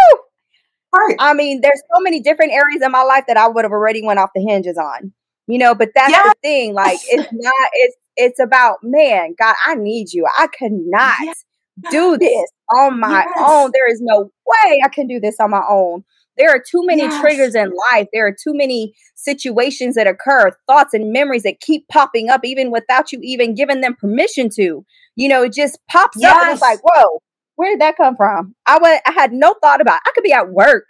right. 0.96 1.16
I 1.20 1.34
mean, 1.34 1.62
there's 1.62 1.82
so 1.94 2.02
many 2.02 2.20
different 2.20 2.52
areas 2.52 2.82
in 2.84 2.92
my 2.92 3.04
life 3.04 3.24
that 3.28 3.38
I 3.38 3.48
would 3.48 3.64
have 3.64 3.72
already 3.72 4.04
went 4.04 4.20
off 4.20 4.30
the 4.36 4.42
hinges 4.42 4.78
on. 4.78 5.14
You 5.48 5.60
know, 5.60 5.76
but 5.76 5.90
that's 5.94 6.12
yes. 6.12 6.28
the 6.28 6.36
thing. 6.42 6.74
Like 6.74 6.98
it's 7.04 7.32
not, 7.32 7.70
it's 7.74 7.96
it's 8.18 8.40
about 8.40 8.78
man, 8.82 9.36
God, 9.38 9.56
I 9.66 9.76
need 9.76 10.12
you. 10.12 10.26
I 10.38 10.48
cannot 10.48 11.16
yes. 11.22 11.46
do 11.92 12.18
this 12.18 12.50
on 12.74 13.00
my 13.00 13.26
yes. 13.28 13.46
own. 13.48 13.72
There 13.74 13.92
is 13.92 14.02
no 14.02 14.32
way 14.46 14.82
I 14.84 14.90
can 14.90 15.08
do 15.08 15.20
this 15.20 15.40
on 15.40 15.52
my 15.52 15.64
own. 15.70 16.04
There 16.38 16.50
are 16.50 16.60
too 16.60 16.86
many 16.86 17.04
yes. 17.04 17.22
triggers 17.22 17.56
in 17.56 17.72
life. 17.92 18.08
There 18.12 18.28
are 18.28 18.34
too 18.34 18.54
many 18.54 18.94
situations 19.16 19.96
that 19.96 20.08
occur, 20.08 20.52
thoughts 20.68 20.94
and 20.94 21.14
memories 21.14 21.44
that 21.44 21.60
keep 21.60 21.88
popping 21.88 22.30
up, 22.30 22.42
even 22.44 22.72
without 22.72 23.12
you 23.12 23.20
even 23.24 23.56
giving 23.56 23.82
them 23.82 23.96
permission 23.96 24.50
to. 24.56 24.86
You 25.16 25.30
know, 25.30 25.44
it 25.44 25.54
just 25.54 25.80
pops 25.90 26.18
yes. 26.20 26.36
up 26.36 26.42
and 26.44 26.52
it's 26.52 26.62
like, 26.62 26.80
whoa, 26.84 27.22
where 27.56 27.72
did 27.72 27.82
that 27.82 27.98
come 27.98 28.16
from? 28.16 28.56
I 28.66 28.78
went, 28.80 29.02
I 29.06 29.12
had 29.12 29.32
no 29.32 29.56
thought 29.62 29.82
about 29.82 29.96
it. 29.96 30.02
I 30.06 30.12
could 30.14 30.24
be 30.24 30.34
at 30.34 30.50
work. 30.50 30.90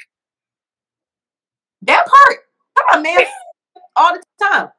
That 1.83 2.05
part. 2.07 2.39
Come 2.77 2.85
on, 2.97 3.03
man. 3.03 3.25
All 3.95 4.13
the 4.13 4.23
time. 4.43 4.69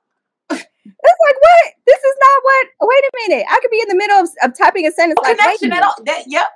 It's 0.50 1.20
like 1.26 1.36
what? 1.40 1.72
This 1.86 1.98
is 1.98 2.16
not 2.20 2.42
what. 2.42 2.66
Wait 2.88 3.04
a 3.04 3.10
minute. 3.28 3.46
I 3.50 3.58
could 3.60 3.70
be 3.70 3.80
in 3.80 3.88
the 3.88 3.96
middle 3.96 4.18
of, 4.18 4.28
of 4.42 4.56
typing 4.56 4.86
a 4.86 4.92
sentence. 4.92 5.18
No 5.22 5.28
like, 5.28 5.38
connection 5.38 5.72
at 5.72 5.82
all. 5.82 5.94
That, 6.04 6.24
yep. 6.26 6.46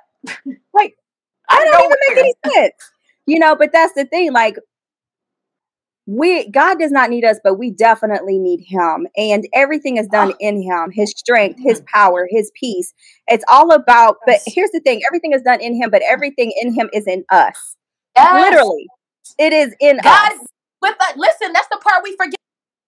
Like 0.73 0.95
I 1.49 1.63
don't 1.65 1.83
even 1.83 1.97
make 2.07 2.17
any 2.17 2.33
sense. 2.53 2.73
You 3.27 3.39
know, 3.39 3.55
but 3.55 3.71
that's 3.71 3.93
the 3.93 4.05
thing. 4.05 4.33
Like, 4.33 4.57
we 6.07 6.49
God 6.49 6.79
does 6.79 6.91
not 6.91 7.09
need 7.09 7.23
us, 7.23 7.39
but 7.43 7.55
we 7.55 7.71
definitely 7.71 8.39
need 8.39 8.61
Him, 8.61 9.07
and 9.15 9.47
everything 9.53 9.97
is 9.97 10.07
done 10.07 10.33
in 10.39 10.61
Him. 10.61 10.91
His 10.91 11.13
strength, 11.15 11.59
His 11.61 11.79
mm-hmm. 11.79 11.85
power, 11.93 12.27
His 12.29 12.51
peace. 12.59 12.93
It's 13.27 13.45
all 13.49 13.71
about. 13.71 14.17
But 14.25 14.39
here's 14.45 14.71
the 14.71 14.79
thing: 14.79 15.01
everything 15.07 15.33
is 15.33 15.43
done 15.43 15.61
in 15.61 15.75
Him, 15.75 15.89
but 15.91 16.01
everything 16.07 16.51
in 16.61 16.73
Him 16.73 16.89
is 16.91 17.05
in 17.07 17.23
us. 17.29 17.75
Yes. 18.15 18.51
Literally, 18.51 18.87
it 19.37 19.53
is 19.53 19.75
in 19.79 19.99
God, 20.03 20.33
us. 20.33 20.39
With 20.81 20.95
us. 20.99 21.13
Listen, 21.15 21.53
that's 21.53 21.67
the 21.69 21.77
part 21.77 22.03
we 22.03 22.15
forget. 22.17 22.39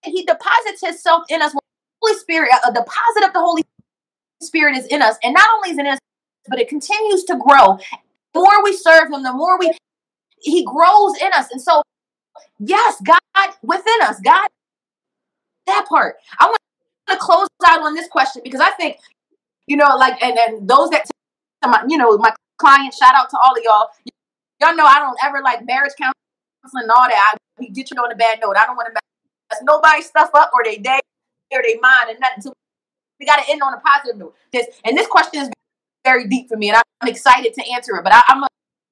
He 0.04 0.26
deposits 0.26 0.82
Himself 0.84 1.24
in 1.30 1.42
us. 1.42 1.54
Holy 2.02 2.18
Spirit, 2.20 2.50
a 2.68 2.74
deposit 2.74 3.24
of 3.26 3.32
the 3.32 3.40
Holy 3.40 3.64
Spirit 4.42 4.76
is 4.76 4.88
in 4.88 5.02
us, 5.02 5.18
and 5.24 5.34
not 5.34 5.46
only 5.56 5.70
is 5.70 5.78
it 5.78 5.82
in 5.82 5.94
us, 5.94 6.00
but 6.50 6.60
it 6.60 6.68
continues 6.68 7.24
to 7.26 7.36
grow. 7.38 7.78
The 8.34 8.40
more 8.40 8.64
we 8.64 8.76
serve 8.76 9.12
Him, 9.12 9.24
the 9.24 9.32
more 9.32 9.58
we 9.60 9.72
he 10.44 10.64
grows 10.64 11.16
in 11.22 11.32
us. 11.34 11.50
And 11.52 11.62
so, 11.62 11.82
yes, 12.60 13.02
God 13.06 13.20
within 13.62 14.02
us, 14.02 14.20
God, 14.24 14.48
that 15.68 15.86
part. 15.88 16.16
I 16.40 16.46
want 16.46 16.60
to 17.10 17.18
close 17.18 17.48
out 17.66 17.82
on 17.82 17.96
this 17.96 18.08
question 18.08 18.42
because 18.44 18.62
I 18.62 18.72
think, 18.72 18.98
you 19.68 19.78
know, 19.78 19.96
like, 19.98 20.22
and, 20.22 20.38
and 20.38 20.68
those 20.68 20.90
that, 20.90 21.06
my, 21.66 21.84
you 21.88 21.98
know, 21.98 22.18
my 22.18 22.34
clients, 22.58 22.98
shout 22.98 23.16
out 23.16 23.30
to 23.30 23.38
all 23.38 23.56
of 23.56 23.64
y'all. 23.64 23.88
Y'all 24.62 24.76
know 24.76 24.86
I 24.86 25.00
don't 25.00 25.18
ever 25.24 25.42
like 25.42 25.66
marriage 25.66 25.94
counseling 25.98 26.84
and 26.84 26.92
all 26.92 27.08
that. 27.08 27.38
I 27.60 27.66
get 27.66 27.92
you 27.92 27.98
on 27.98 28.12
a 28.12 28.16
bad 28.16 28.40
note. 28.42 28.56
I 28.58 28.66
don't 28.66 28.76
want 28.76 28.88
to 28.88 28.94
mess 28.94 29.04
nobody's 29.62 30.08
stuff 30.08 30.30
up 30.34 30.52
or 30.54 30.64
they 30.64 30.78
day 30.78 31.00
or 31.52 31.62
they 31.62 31.78
mind 31.80 32.10
and 32.10 32.20
nothing. 32.20 32.42
So 32.42 32.54
we 33.20 33.26
got 33.26 33.44
to 33.44 33.52
end 33.52 33.62
on 33.62 33.74
a 33.74 33.80
positive 33.80 34.18
note. 34.18 34.36
This 34.52 34.68
and 34.84 34.98
this 34.98 35.08
question 35.08 35.42
is 35.42 35.50
very 36.04 36.28
deep 36.28 36.50
for 36.50 36.58
me, 36.58 36.70
and 36.70 36.82
I'm 37.02 37.08
excited 37.08 37.54
to 37.54 37.72
answer 37.72 37.96
it. 37.96 38.04
But 38.04 38.14
I, 38.14 38.24
am 38.30 38.40
gonna 38.40 38.48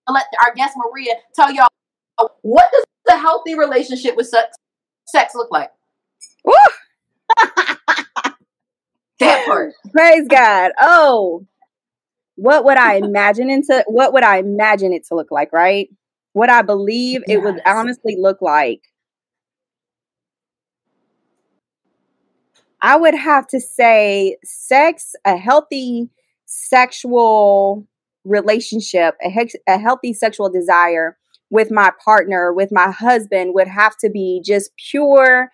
let 0.07 0.25
our 0.45 0.53
guest 0.53 0.75
Maria 0.77 1.13
tell 1.35 1.51
y'all 1.51 1.67
what 2.41 2.69
does 2.71 2.85
a 3.09 3.17
healthy 3.17 3.57
relationship 3.57 4.15
with 4.15 4.27
sex, 4.27 4.55
sex 5.05 5.35
look 5.35 5.51
like? 5.51 5.71
that 9.19 9.45
part. 9.45 9.73
Praise 9.91 10.27
God. 10.27 10.71
Oh, 10.79 11.45
what 12.35 12.65
would 12.65 12.77
I 12.77 12.95
imagine 12.95 13.49
into 13.49 13.83
what 13.87 14.13
would 14.13 14.23
I 14.23 14.37
imagine 14.37 14.93
it 14.93 15.05
to 15.07 15.15
look 15.15 15.31
like, 15.31 15.51
right? 15.53 15.89
What 16.33 16.49
I 16.49 16.61
believe 16.61 17.23
yes. 17.27 17.37
it 17.37 17.43
would 17.43 17.61
honestly 17.65 18.15
look 18.17 18.41
like. 18.41 18.81
I 22.81 22.95
would 22.95 23.13
have 23.13 23.47
to 23.49 23.59
say 23.59 24.37
sex, 24.43 25.13
a 25.23 25.37
healthy 25.37 26.09
sexual 26.45 27.85
relationship, 28.23 29.15
a, 29.23 29.29
he- 29.29 29.59
a 29.67 29.77
healthy 29.77 30.13
sexual 30.13 30.49
desire 30.49 31.17
with 31.49 31.71
my 31.71 31.91
partner, 32.03 32.53
with 32.53 32.71
my 32.71 32.91
husband, 32.91 33.53
would 33.53 33.67
have 33.67 33.97
to 33.97 34.09
be 34.09 34.41
just 34.43 34.71
pure 34.89 35.51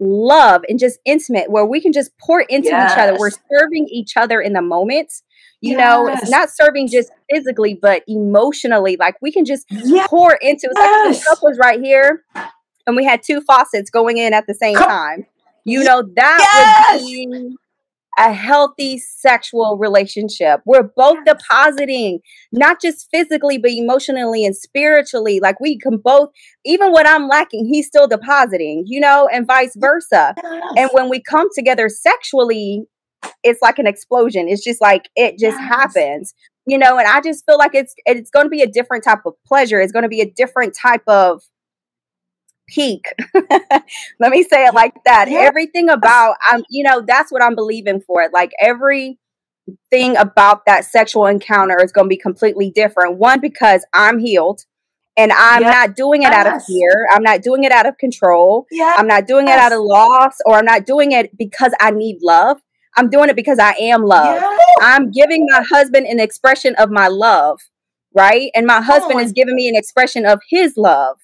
love 0.00 0.62
and 0.68 0.78
just 0.78 0.98
intimate, 1.04 1.50
where 1.50 1.64
we 1.64 1.80
can 1.80 1.92
just 1.92 2.10
pour 2.18 2.40
into 2.42 2.68
yes. 2.68 2.92
each 2.92 2.98
other. 2.98 3.16
We're 3.18 3.30
serving 3.30 3.88
each 3.90 4.16
other 4.16 4.40
in 4.40 4.52
the 4.52 4.62
moment. 4.62 5.12
You 5.60 5.76
yes. 5.76 5.78
know, 5.78 6.08
it's 6.08 6.30
not 6.30 6.50
serving 6.50 6.88
just 6.88 7.10
physically, 7.30 7.78
but 7.80 8.02
emotionally. 8.06 8.96
Like 8.98 9.16
we 9.22 9.32
can 9.32 9.44
just 9.44 9.66
yes. 9.70 10.06
pour 10.08 10.34
into. 10.42 10.68
It's 10.70 10.78
like 10.78 11.16
the 11.16 11.24
cup 11.28 11.38
was 11.42 11.58
right 11.58 11.80
here, 11.80 12.22
and 12.86 12.96
we 12.96 13.04
had 13.04 13.22
two 13.22 13.40
faucets 13.40 13.88
going 13.88 14.18
in 14.18 14.34
at 14.34 14.46
the 14.46 14.54
same 14.54 14.76
time. 14.76 15.26
You 15.64 15.82
know 15.82 16.02
that 16.16 16.90
would 16.92 17.06
be 17.06 17.56
a 18.18 18.32
healthy 18.32 18.98
sexual 18.98 19.76
relationship. 19.78 20.60
We're 20.64 20.90
both 20.96 21.18
depositing, 21.24 22.20
not 22.52 22.80
just 22.80 23.08
physically, 23.10 23.58
but 23.58 23.70
emotionally 23.70 24.44
and 24.44 24.56
spiritually. 24.56 25.40
Like 25.40 25.60
we 25.60 25.78
can 25.78 25.98
both, 25.98 26.30
even 26.64 26.92
what 26.92 27.08
I'm 27.08 27.28
lacking, 27.28 27.66
he's 27.66 27.86
still 27.86 28.06
depositing, 28.06 28.84
you 28.86 29.00
know, 29.00 29.28
and 29.32 29.46
vice 29.46 29.74
versa. 29.76 30.34
And 30.76 30.90
when 30.92 31.08
we 31.08 31.22
come 31.22 31.48
together 31.54 31.88
sexually, 31.88 32.84
it's 33.42 33.62
like 33.62 33.78
an 33.78 33.86
explosion. 33.86 34.48
It's 34.48 34.62
just 34.62 34.80
like 34.80 35.08
it 35.16 35.38
just 35.38 35.58
happens. 35.58 36.34
You 36.66 36.78
know, 36.78 36.96
and 36.96 37.06
I 37.06 37.20
just 37.20 37.44
feel 37.44 37.58
like 37.58 37.74
it's 37.74 37.94
it's 38.06 38.30
going 38.30 38.46
to 38.46 38.50
be 38.50 38.62
a 38.62 38.66
different 38.66 39.04
type 39.04 39.20
of 39.26 39.34
pleasure. 39.46 39.80
It's 39.80 39.92
going 39.92 40.04
to 40.04 40.08
be 40.08 40.22
a 40.22 40.30
different 40.30 40.74
type 40.74 41.02
of 41.06 41.42
peak. 42.68 43.06
Let 43.34 44.30
me 44.30 44.42
say 44.42 44.64
it 44.64 44.74
like 44.74 44.94
that. 45.04 45.30
Yeah. 45.30 45.40
Everything 45.40 45.88
about 45.88 46.36
I'm, 46.48 46.62
you 46.70 46.84
know, 46.84 47.02
that's 47.06 47.30
what 47.30 47.42
I'm 47.42 47.54
believing 47.54 48.00
for. 48.00 48.22
It. 48.22 48.32
Like 48.32 48.52
every 48.60 49.18
thing 49.90 50.16
about 50.16 50.66
that 50.66 50.84
sexual 50.84 51.26
encounter 51.26 51.82
is 51.82 51.92
going 51.92 52.06
to 52.06 52.08
be 52.08 52.16
completely 52.16 52.70
different. 52.70 53.18
One 53.18 53.40
because 53.40 53.84
I'm 53.92 54.18
healed 54.18 54.62
and 55.16 55.32
I'm 55.32 55.62
yes. 55.62 55.72
not 55.72 55.96
doing 55.96 56.22
it 56.22 56.32
out 56.32 56.46
of 56.46 56.64
fear. 56.64 57.06
I'm 57.12 57.22
not 57.22 57.42
doing 57.42 57.64
it 57.64 57.72
out 57.72 57.86
of 57.86 57.96
control. 57.98 58.66
Yes. 58.70 58.96
I'm 58.98 59.06
not 59.06 59.26
doing 59.26 59.48
it 59.48 59.58
out 59.58 59.72
of 59.72 59.80
loss 59.80 60.38
or 60.44 60.56
I'm 60.56 60.64
not 60.64 60.86
doing 60.86 61.12
it 61.12 61.36
because 61.38 61.72
I 61.80 61.90
need 61.90 62.18
love. 62.20 62.58
I'm 62.96 63.10
doing 63.10 63.28
it 63.28 63.36
because 63.36 63.58
I 63.58 63.72
am 63.72 64.02
love. 64.04 64.40
Yes. 64.40 64.60
I'm 64.80 65.10
giving 65.10 65.46
my 65.50 65.62
husband 65.68 66.06
an 66.06 66.20
expression 66.20 66.74
of 66.76 66.90
my 66.90 67.08
love, 67.08 67.60
right? 68.14 68.50
And 68.54 68.66
my 68.66 68.80
husband 68.80 69.20
is 69.20 69.32
giving 69.32 69.54
me 69.54 69.68
an 69.68 69.76
expression 69.76 70.26
of 70.26 70.40
his 70.48 70.74
love. 70.76 71.18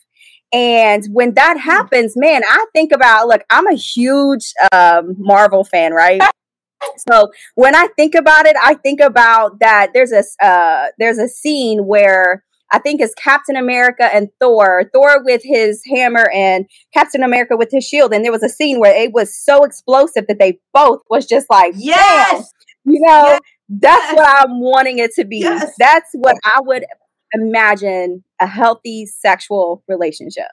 And 0.53 1.05
when 1.13 1.35
that 1.35 1.57
mm. 1.57 1.61
happens, 1.61 2.17
man, 2.17 2.43
I 2.49 2.67
think 2.73 2.93
about 2.93 3.29
look, 3.29 3.43
I'm 3.51 3.67
a 3.67 3.75
huge 3.75 4.53
um, 4.73 5.15
Marvel 5.19 5.65
fan, 5.65 5.93
right? 5.93 6.21
so 7.09 7.31
when 7.55 7.75
I 7.75 7.89
think 7.97 8.15
about 8.15 8.47
it, 8.47 8.57
I 8.63 8.75
think 8.75 9.01
about 9.01 9.61
that 9.61 9.91
there's 9.95 10.13
a 10.13 10.25
uh, 10.45 10.87
there's 10.99 11.19
a 11.19 11.29
scene 11.29 11.87
where 11.87 12.45
I 12.73 12.79
think 12.79 13.01
it's 13.01 13.15
Captain 13.15 13.57
America 13.57 14.09
and 14.15 14.29
Thor, 14.41 14.89
Thor 14.93 15.23
with 15.25 15.43
his 15.45 15.83
hammer 15.87 16.31
and 16.33 16.67
Captain 16.95 17.23
America 17.23 17.57
with 17.57 17.71
his 17.73 17.85
shield. 17.85 18.13
And 18.13 18.25
there 18.25 18.33
was 18.33 18.45
a 18.45 18.49
scene 18.49 18.79
where 18.79 18.95
it 18.95 19.13
was 19.13 19.37
so 19.37 19.65
explosive 19.65 20.27
that 20.29 20.39
they 20.39 20.59
both 20.73 21.01
was 21.11 21.27
just 21.27 21.51
like, 21.51 21.75
yes, 21.77 22.53
you 22.85 23.01
know, 23.01 23.25
yes. 23.25 23.41
that's 23.69 24.15
what 24.15 24.29
I'm 24.45 24.61
wanting 24.61 24.99
it 24.99 25.13
to 25.15 25.25
be. 25.25 25.39
Yes. 25.39 25.73
That's 25.79 26.11
what 26.13 26.37
I 26.45 26.61
would 26.61 26.85
imagine 27.33 28.25
a 28.41 28.47
healthy 28.47 29.07
sexual 29.07 29.83
relationship. 29.89 30.49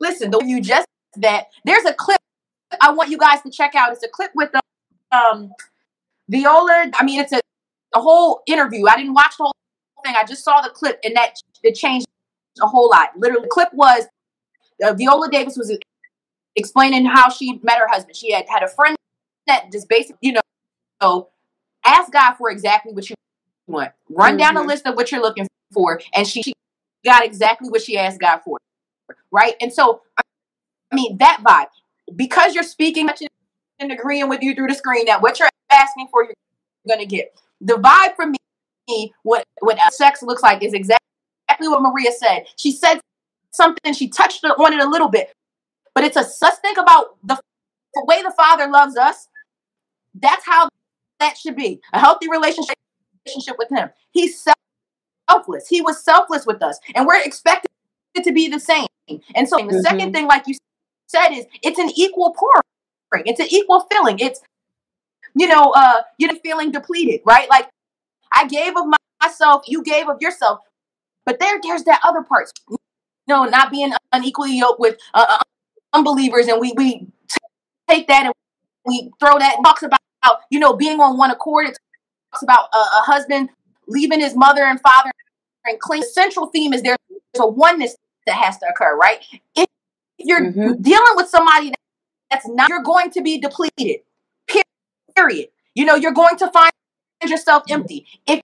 Listen, 0.00 0.30
though 0.30 0.42
you 0.42 0.60
just 0.60 0.86
that 1.16 1.46
there's 1.64 1.84
a 1.84 1.94
clip 1.94 2.18
I 2.80 2.92
want 2.92 3.10
you 3.10 3.18
guys 3.18 3.40
to 3.42 3.50
check 3.50 3.74
out. 3.74 3.92
It's 3.92 4.02
a 4.02 4.08
clip 4.08 4.30
with 4.34 4.50
the 4.52 4.60
um 5.16 5.50
Viola. 6.28 6.90
I 6.98 7.04
mean, 7.04 7.20
it's 7.20 7.32
a, 7.32 7.40
a 7.94 8.00
whole 8.00 8.42
interview. 8.46 8.86
I 8.88 8.96
didn't 8.96 9.14
watch 9.14 9.34
the 9.38 9.44
whole 9.44 9.54
thing. 10.04 10.14
I 10.16 10.24
just 10.24 10.44
saw 10.44 10.60
the 10.60 10.70
clip, 10.70 10.98
and 11.04 11.14
that 11.16 11.34
it 11.62 11.74
changed 11.74 12.06
a 12.62 12.66
whole 12.66 12.88
lot. 12.90 13.10
Literally, 13.16 13.42
the 13.42 13.48
clip 13.48 13.68
was 13.72 14.06
uh, 14.82 14.94
Viola 14.94 15.30
Davis 15.30 15.56
was 15.56 15.76
explaining 16.56 17.04
how 17.04 17.28
she 17.30 17.60
met 17.62 17.78
her 17.78 17.88
husband. 17.88 18.16
She 18.16 18.32
had 18.32 18.46
had 18.48 18.62
a 18.62 18.68
friend 18.68 18.96
that 19.46 19.70
just 19.72 19.88
basically, 19.88 20.18
you 20.20 20.32
know, 20.32 20.40
so 21.02 21.28
ask 21.84 22.12
God 22.12 22.34
for 22.34 22.50
exactly 22.50 22.92
what 22.92 23.08
you 23.08 23.14
want. 23.66 23.92
Run 24.08 24.32
mm-hmm. 24.32 24.38
down 24.38 24.56
a 24.56 24.62
list 24.62 24.86
of 24.86 24.94
what 24.96 25.10
you're 25.10 25.22
looking 25.22 25.46
for, 25.72 26.00
and 26.14 26.26
she, 26.26 26.42
she 26.42 26.54
got 27.04 27.24
exactly 27.24 27.68
what 27.68 27.82
she 27.82 27.98
asked 27.98 28.20
God 28.20 28.40
for. 28.44 28.58
Right, 29.30 29.54
and 29.60 29.72
so 29.72 30.02
I 30.16 30.94
mean 30.94 31.16
that 31.18 31.42
vibe 31.44 31.66
because 32.14 32.54
you're 32.54 32.64
speaking 32.64 33.08
and 33.78 33.92
agreeing 33.92 34.28
with 34.28 34.42
you 34.42 34.54
through 34.54 34.68
the 34.68 34.74
screen 34.74 35.06
that 35.06 35.22
what 35.22 35.38
you're 35.38 35.48
asking 35.70 36.08
for, 36.10 36.24
you're 36.24 36.34
going 36.86 37.00
to 37.00 37.06
get. 37.06 37.34
The 37.60 37.74
vibe 37.74 38.14
for 38.16 38.26
me, 38.26 39.12
what 39.22 39.44
what 39.60 39.78
sex 39.92 40.22
looks 40.22 40.42
like, 40.42 40.62
is 40.62 40.72
exactly 40.72 41.00
what 41.60 41.82
Maria 41.82 42.12
said. 42.12 42.46
She 42.56 42.72
said 42.72 43.00
something. 43.50 43.92
She 43.94 44.08
touched 44.08 44.44
on 44.44 44.72
it 44.72 44.80
a 44.80 44.88
little 44.88 45.08
bit, 45.08 45.32
but 45.94 46.04
it's 46.04 46.16
a 46.16 46.24
let's 46.42 46.58
think 46.58 46.78
about 46.78 47.16
the, 47.24 47.38
the 47.94 48.04
way 48.06 48.22
the 48.22 48.32
Father 48.36 48.68
loves 48.68 48.96
us. 48.96 49.28
That's 50.14 50.44
how 50.46 50.68
that 51.20 51.36
should 51.36 51.56
be 51.56 51.80
a 51.92 51.98
healthy 51.98 52.28
relationship 52.28 52.76
relationship 53.26 53.56
with 53.58 53.70
Him. 53.70 53.90
He's 54.12 54.46
selfless. 55.28 55.68
He 55.68 55.80
was 55.80 56.02
selfless 56.02 56.46
with 56.46 56.62
us, 56.62 56.78
and 56.94 57.06
we're 57.06 57.20
expected 57.22 57.70
to 58.22 58.32
be 58.32 58.48
the 58.48 58.60
same. 58.60 58.86
And 59.34 59.48
so, 59.48 59.56
the 59.56 59.64
mm-hmm. 59.64 59.80
second 59.80 60.12
thing, 60.12 60.26
like 60.26 60.44
you 60.46 60.54
said 61.08 61.30
is 61.30 61.46
it's 61.62 61.78
an 61.78 61.90
equal 61.96 62.34
pouring. 62.34 63.26
It's 63.26 63.40
an 63.40 63.48
equal 63.50 63.86
feeling. 63.90 64.18
It's 64.18 64.40
you 65.34 65.48
know, 65.48 65.72
uh, 65.74 66.02
you 66.18 66.28
know, 66.28 66.38
feeling 66.42 66.70
depleted, 66.70 67.20
right? 67.24 67.48
Like 67.50 67.68
I 68.32 68.46
gave 68.46 68.76
of 68.76 68.86
myself, 69.22 69.64
you 69.66 69.82
gave 69.82 70.08
of 70.08 70.20
yourself, 70.20 70.60
but 71.26 71.40
there, 71.40 71.58
there's 71.62 71.84
that 71.84 72.00
other 72.04 72.22
part. 72.22 72.50
You 72.68 72.78
know, 73.28 73.44
not 73.44 73.70
being 73.70 73.92
unequally 74.12 74.58
yoked 74.58 74.80
with 74.80 74.98
uh, 75.14 75.26
uh 75.28 75.42
unbelievers, 75.92 76.46
and 76.46 76.60
we 76.60 76.72
we 76.76 77.06
take 77.88 78.06
that 78.08 78.26
and 78.26 78.34
we 78.84 79.10
throw 79.18 79.38
that. 79.38 79.56
And 79.56 79.64
talks 79.64 79.82
about 79.82 80.00
you 80.50 80.58
know 80.58 80.74
being 80.74 81.00
on 81.00 81.16
one 81.16 81.30
accord. 81.30 81.66
It 81.66 81.78
talks 82.34 82.42
about 82.42 82.68
a, 82.72 82.76
a 82.76 83.02
husband 83.04 83.50
leaving 83.86 84.20
his 84.20 84.34
mother 84.34 84.64
and 84.64 84.80
father 84.80 85.10
and 85.64 85.78
cling. 85.80 86.00
The 86.00 86.06
central 86.06 86.46
theme 86.46 86.72
is 86.72 86.82
there's 86.82 86.98
a 87.38 87.46
oneness 87.46 87.96
that 88.26 88.36
has 88.36 88.58
to 88.58 88.66
occur, 88.66 88.96
right? 88.96 89.24
If 89.54 89.66
you're 90.18 90.40
mm-hmm. 90.40 90.82
dealing 90.82 91.12
with 91.16 91.28
somebody 91.28 91.72
that's 92.30 92.46
not, 92.48 92.68
you're 92.68 92.82
going 92.82 93.10
to 93.10 93.22
be 93.22 93.38
depleted. 93.38 94.00
Period. 95.16 95.48
You 95.74 95.84
know, 95.84 95.94
you're 95.94 96.12
going 96.12 96.36
to 96.38 96.50
find 96.50 96.72
yourself 97.24 97.64
empty. 97.70 98.06
If 98.26 98.40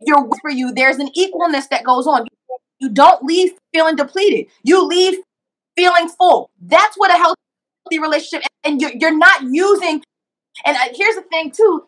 you're 0.00 0.28
for 0.40 0.50
you, 0.50 0.72
there's 0.72 0.96
an 0.96 1.08
equalness 1.16 1.68
that 1.68 1.84
goes 1.84 2.06
on. 2.06 2.26
You 2.78 2.88
don't 2.88 3.22
leave 3.22 3.52
feeling 3.74 3.96
depleted. 3.96 4.46
You 4.62 4.86
leave 4.86 5.18
feeling 5.76 6.08
full. 6.08 6.50
That's 6.60 6.96
what 6.96 7.10
a 7.10 7.18
healthy 7.18 7.98
relationship. 8.00 8.48
And 8.64 8.80
you're, 8.80 8.92
you're 8.94 9.16
not 9.16 9.42
using. 9.42 10.02
And 10.64 10.76
uh, 10.76 10.88
here's 10.94 11.16
the 11.16 11.22
thing 11.30 11.50
too, 11.50 11.86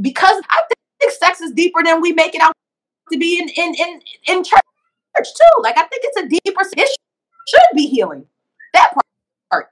because 0.00 0.42
I 0.50 0.62
think 0.68 1.12
sex 1.12 1.40
is 1.40 1.52
deeper 1.52 1.82
than 1.84 2.00
we 2.00 2.12
make 2.12 2.34
it 2.34 2.42
out 2.42 2.52
to 3.10 3.18
be 3.18 3.38
in 3.38 3.48
in 3.48 3.74
in, 3.74 4.00
in 4.28 4.44
church 4.44 4.60
too. 5.16 5.62
Like 5.62 5.76
I 5.76 5.84
think 5.84 6.02
it's 6.04 6.16
a 6.16 6.28
deeper 6.28 6.62
issue 6.76 6.94
should 7.48 7.76
be 7.76 7.86
healing. 7.86 8.24
That 8.74 8.92
part. 9.50 9.68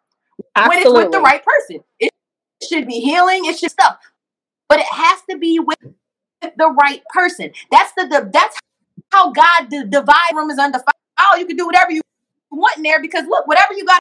Absolutely. 0.56 0.92
When 0.92 1.02
it's 1.02 1.06
with 1.06 1.12
the 1.12 1.20
right 1.20 1.42
person. 1.44 1.84
It 1.98 2.10
should 2.68 2.86
be 2.86 3.00
healing, 3.00 3.42
it's 3.44 3.60
just 3.60 3.74
stuff. 3.74 3.98
But 4.68 4.80
it 4.80 4.86
has 4.86 5.20
to 5.30 5.38
be 5.38 5.58
with 5.58 5.78
the 6.40 6.74
right 6.80 7.02
person. 7.10 7.52
That's 7.70 7.92
the, 7.96 8.06
the 8.06 8.30
that's 8.32 8.58
how 9.10 9.32
God 9.32 9.70
the 9.70 9.84
divide 9.84 10.32
room 10.34 10.50
is 10.50 10.58
undefiled. 10.58 10.94
Oh, 11.18 11.36
you 11.36 11.46
can 11.46 11.56
do 11.56 11.66
whatever 11.66 11.92
you 11.92 12.00
want 12.50 12.76
in 12.76 12.82
there 12.82 13.00
because 13.00 13.26
look, 13.26 13.46
whatever 13.46 13.74
you 13.74 13.84
got 13.84 14.00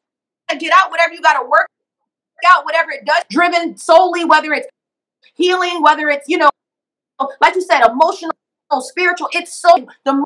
to 0.49 0.57
get 0.57 0.71
out, 0.73 0.89
whatever 0.91 1.13
you 1.13 1.21
got 1.21 1.39
to 1.41 1.47
work 1.47 1.67
out, 2.49 2.65
whatever 2.65 2.91
it 2.91 3.05
does, 3.05 3.23
driven 3.29 3.77
solely, 3.77 4.25
whether 4.25 4.53
it's 4.53 4.67
healing, 5.33 5.81
whether 5.81 6.09
it's, 6.09 6.27
you 6.27 6.37
know, 6.37 6.49
like 7.41 7.55
you 7.55 7.61
said, 7.61 7.85
emotional, 7.85 8.31
spiritual. 8.79 9.29
It's 9.33 9.53
so 9.53 9.69
the 10.05 10.13
moment 10.13 10.25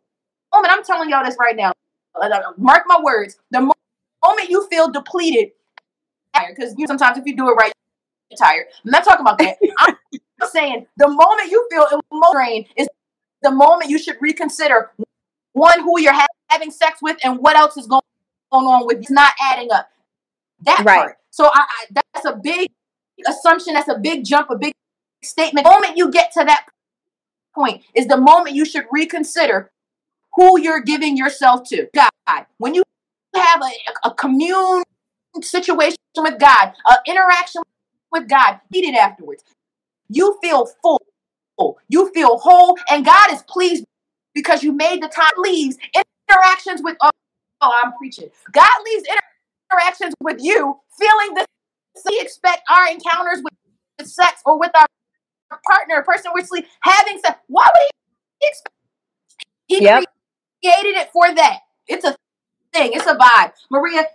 I'm 0.53 0.83
telling 0.83 1.09
y'all 1.09 1.23
this 1.23 1.37
right 1.39 1.55
now, 1.55 1.73
uh, 2.15 2.29
mark 2.57 2.83
my 2.85 2.99
words, 3.03 3.37
the 3.51 3.61
moment 3.61 4.49
you 4.49 4.67
feel 4.67 4.91
depleted, 4.91 5.51
because 6.49 6.73
you 6.77 6.87
sometimes 6.87 7.17
if 7.17 7.25
you 7.25 7.35
do 7.35 7.49
it 7.49 7.53
right, 7.53 7.71
you're 8.29 8.37
tired. 8.37 8.65
I'm 8.85 8.91
not 8.91 9.03
talking 9.03 9.21
about 9.21 9.37
that. 9.39 9.57
I'm 9.79 10.49
saying 10.49 10.87
the 10.97 11.07
moment 11.07 11.49
you 11.49 11.67
feel 11.71 11.87
emotional 12.11 12.65
is 12.75 12.87
the 13.41 13.51
moment 13.51 13.89
you 13.89 13.99
should 13.99 14.17
reconsider 14.19 14.91
one 15.53 15.79
who 15.81 15.99
you're 15.99 16.15
having 16.49 16.71
sex 16.71 16.99
with 17.01 17.17
and 17.23 17.39
what 17.39 17.55
else 17.55 17.77
is 17.77 17.87
going 17.87 18.01
on 18.51 18.85
with. 18.85 18.99
It's 18.99 19.11
not 19.11 19.33
adding 19.41 19.71
up. 19.71 19.89
That 20.61 20.83
right. 20.85 20.97
part. 20.97 21.17
So 21.31 21.45
I, 21.45 21.59
I, 21.59 22.01
that's 22.13 22.25
a 22.25 22.35
big 22.35 22.69
assumption. 23.27 23.73
That's 23.73 23.89
a 23.89 23.97
big 23.97 24.23
jump. 24.23 24.49
A 24.49 24.57
big 24.57 24.73
statement. 25.23 25.65
The 25.65 25.71
moment 25.71 25.97
you 25.97 26.11
get 26.11 26.31
to 26.33 26.43
that 26.45 26.65
point 27.55 27.83
is 27.93 28.07
the 28.07 28.17
moment 28.17 28.55
you 28.55 28.65
should 28.65 28.85
reconsider 28.91 29.71
who 30.35 30.59
you're 30.59 30.81
giving 30.81 31.15
yourself 31.17 31.67
to. 31.69 31.87
God. 31.93 32.45
When 32.57 32.73
you 32.73 32.83
have 33.35 33.61
a, 33.61 34.07
a 34.09 34.13
commune 34.13 34.83
situation 35.41 35.97
with 36.17 36.39
God, 36.39 36.73
an 36.85 36.97
interaction 37.07 37.61
with 38.11 38.27
God, 38.27 38.59
eat 38.73 38.85
it 38.85 38.95
afterwards. 38.95 39.43
You 40.09 40.37
feel 40.41 40.67
full. 40.81 41.01
You 41.87 42.11
feel 42.13 42.37
whole, 42.39 42.77
and 42.89 43.05
God 43.05 43.31
is 43.31 43.43
pleased 43.43 43.85
because 44.33 44.63
you 44.63 44.73
made 44.73 45.01
the 45.01 45.07
time. 45.07 45.31
Leaves 45.37 45.77
interactions 46.29 46.81
with. 46.83 46.97
Oh, 47.01 47.11
oh 47.61 47.81
I'm 47.83 47.93
preaching. 47.93 48.29
God 48.51 48.69
leaves 48.85 49.05
interactions 49.71 50.13
with 50.19 50.37
you 50.41 50.79
feeling 50.99 51.35
the. 51.35 51.45
We 52.09 52.19
expect 52.19 52.63
our 52.69 52.87
encounters 52.87 53.43
with 53.43 54.07
sex 54.07 54.41
or 54.45 54.59
with 54.59 54.71
our 54.75 54.87
partner, 55.67 55.95
a 55.99 56.03
person 56.03 56.31
we're 56.33 56.45
sleep, 56.45 56.67
having 56.81 57.19
sex. 57.19 57.39
Why 57.47 57.63
would 57.63 57.89
he 58.39 58.47
expect? 58.47 58.75
He 59.67 59.83
yep 59.83 60.03
created 60.63 60.97
it 60.97 61.09
for 61.11 61.33
that. 61.33 61.59
It's 61.87 62.05
a 62.05 62.15
thing. 62.73 62.91
It's 62.93 63.05
a 63.05 63.15
vibe. 63.15 63.51
Maria, 63.69 64.05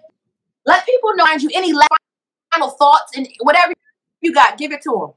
let 0.66 0.86
people 0.86 1.14
know 1.14 1.24
you 1.38 1.50
any 1.54 1.72
final 2.52 2.70
thoughts 2.70 3.16
and 3.16 3.28
whatever 3.42 3.72
you 4.20 4.32
got, 4.32 4.58
give 4.58 4.72
it 4.72 4.82
to 4.82 4.90
them. 4.90 5.12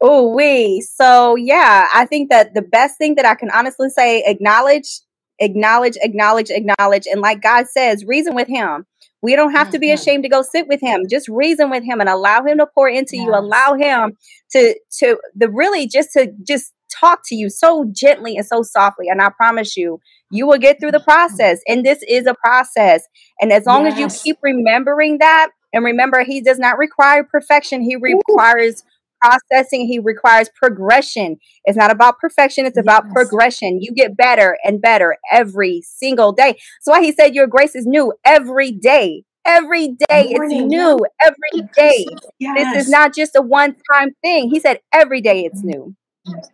Oh, 0.00 0.32
we. 0.34 0.80
So, 0.80 1.36
yeah, 1.36 1.86
I 1.94 2.06
think 2.06 2.30
that 2.30 2.54
the 2.54 2.62
best 2.62 2.96
thing 2.96 3.16
that 3.16 3.26
I 3.26 3.34
can 3.34 3.50
honestly 3.50 3.90
say, 3.90 4.22
acknowledge, 4.26 5.00
acknowledge, 5.38 5.98
acknowledge, 6.00 6.50
acknowledge. 6.50 7.06
And 7.06 7.20
like 7.20 7.42
God 7.42 7.68
says, 7.68 8.04
reason 8.06 8.34
with 8.34 8.48
Him. 8.48 8.86
We 9.22 9.36
don't 9.36 9.52
have 9.52 9.66
mm-hmm. 9.66 9.72
to 9.72 9.78
be 9.78 9.86
mm-hmm. 9.88 9.94
ashamed 9.94 10.22
to 10.24 10.28
go 10.28 10.42
sit 10.42 10.66
with 10.68 10.80
Him. 10.80 11.04
Just 11.08 11.28
reason 11.28 11.70
with 11.70 11.84
Him 11.84 12.00
and 12.00 12.08
allow 12.08 12.42
Him 12.44 12.58
to 12.58 12.66
pour 12.66 12.88
into 12.88 13.16
yes. 13.16 13.26
you. 13.26 13.34
Allow 13.34 13.74
Him 13.74 14.16
to, 14.52 14.74
to, 14.98 15.18
the 15.34 15.50
really 15.50 15.86
just 15.86 16.12
to 16.14 16.32
just 16.46 16.72
talk 16.90 17.20
to 17.26 17.34
you 17.34 17.48
so 17.48 17.86
gently 17.92 18.36
and 18.36 18.46
so 18.46 18.62
softly. 18.62 19.08
And 19.08 19.22
I 19.22 19.30
promise 19.30 19.76
you, 19.76 20.00
you 20.30 20.46
will 20.46 20.58
get 20.58 20.80
through 20.80 20.92
the 20.92 21.00
process. 21.00 21.60
And 21.68 21.84
this 21.84 22.02
is 22.08 22.26
a 22.26 22.34
process. 22.34 23.02
And 23.40 23.52
as 23.52 23.66
long 23.66 23.84
yes. 23.84 23.94
as 23.94 23.98
you 23.98 24.22
keep 24.22 24.38
remembering 24.42 25.18
that, 25.18 25.50
and 25.72 25.84
remember, 25.84 26.24
he 26.24 26.40
does 26.40 26.58
not 26.58 26.78
require 26.78 27.22
perfection, 27.22 27.82
he 27.82 27.96
requires 27.96 28.82
processing, 29.20 29.86
he 29.86 29.98
requires 29.98 30.48
progression. 30.54 31.36
It's 31.64 31.76
not 31.76 31.90
about 31.90 32.18
perfection, 32.18 32.66
it's 32.66 32.78
about 32.78 33.10
progression. 33.10 33.80
You 33.80 33.92
get 33.92 34.16
better 34.16 34.58
and 34.64 34.80
better 34.80 35.16
every 35.32 35.82
single 35.82 36.32
day. 36.32 36.58
So 36.80 36.92
why 36.92 37.02
he 37.02 37.12
said 37.12 37.34
your 37.34 37.46
grace 37.46 37.74
is 37.74 37.86
new 37.86 38.12
every 38.24 38.72
day. 38.72 39.24
Every 39.46 39.88
day 39.88 40.34
Morning. 40.34 40.64
it's 40.64 40.70
new. 40.70 40.98
Every 41.22 41.68
day. 41.74 42.06
Yes. 42.38 42.74
This 42.74 42.86
is 42.86 42.90
not 42.90 43.14
just 43.14 43.34
a 43.34 43.40
one-time 43.40 44.10
thing. 44.22 44.50
He 44.50 44.60
said 44.60 44.80
every 44.92 45.22
day 45.22 45.44
it's 45.46 45.64
new. 45.64 45.94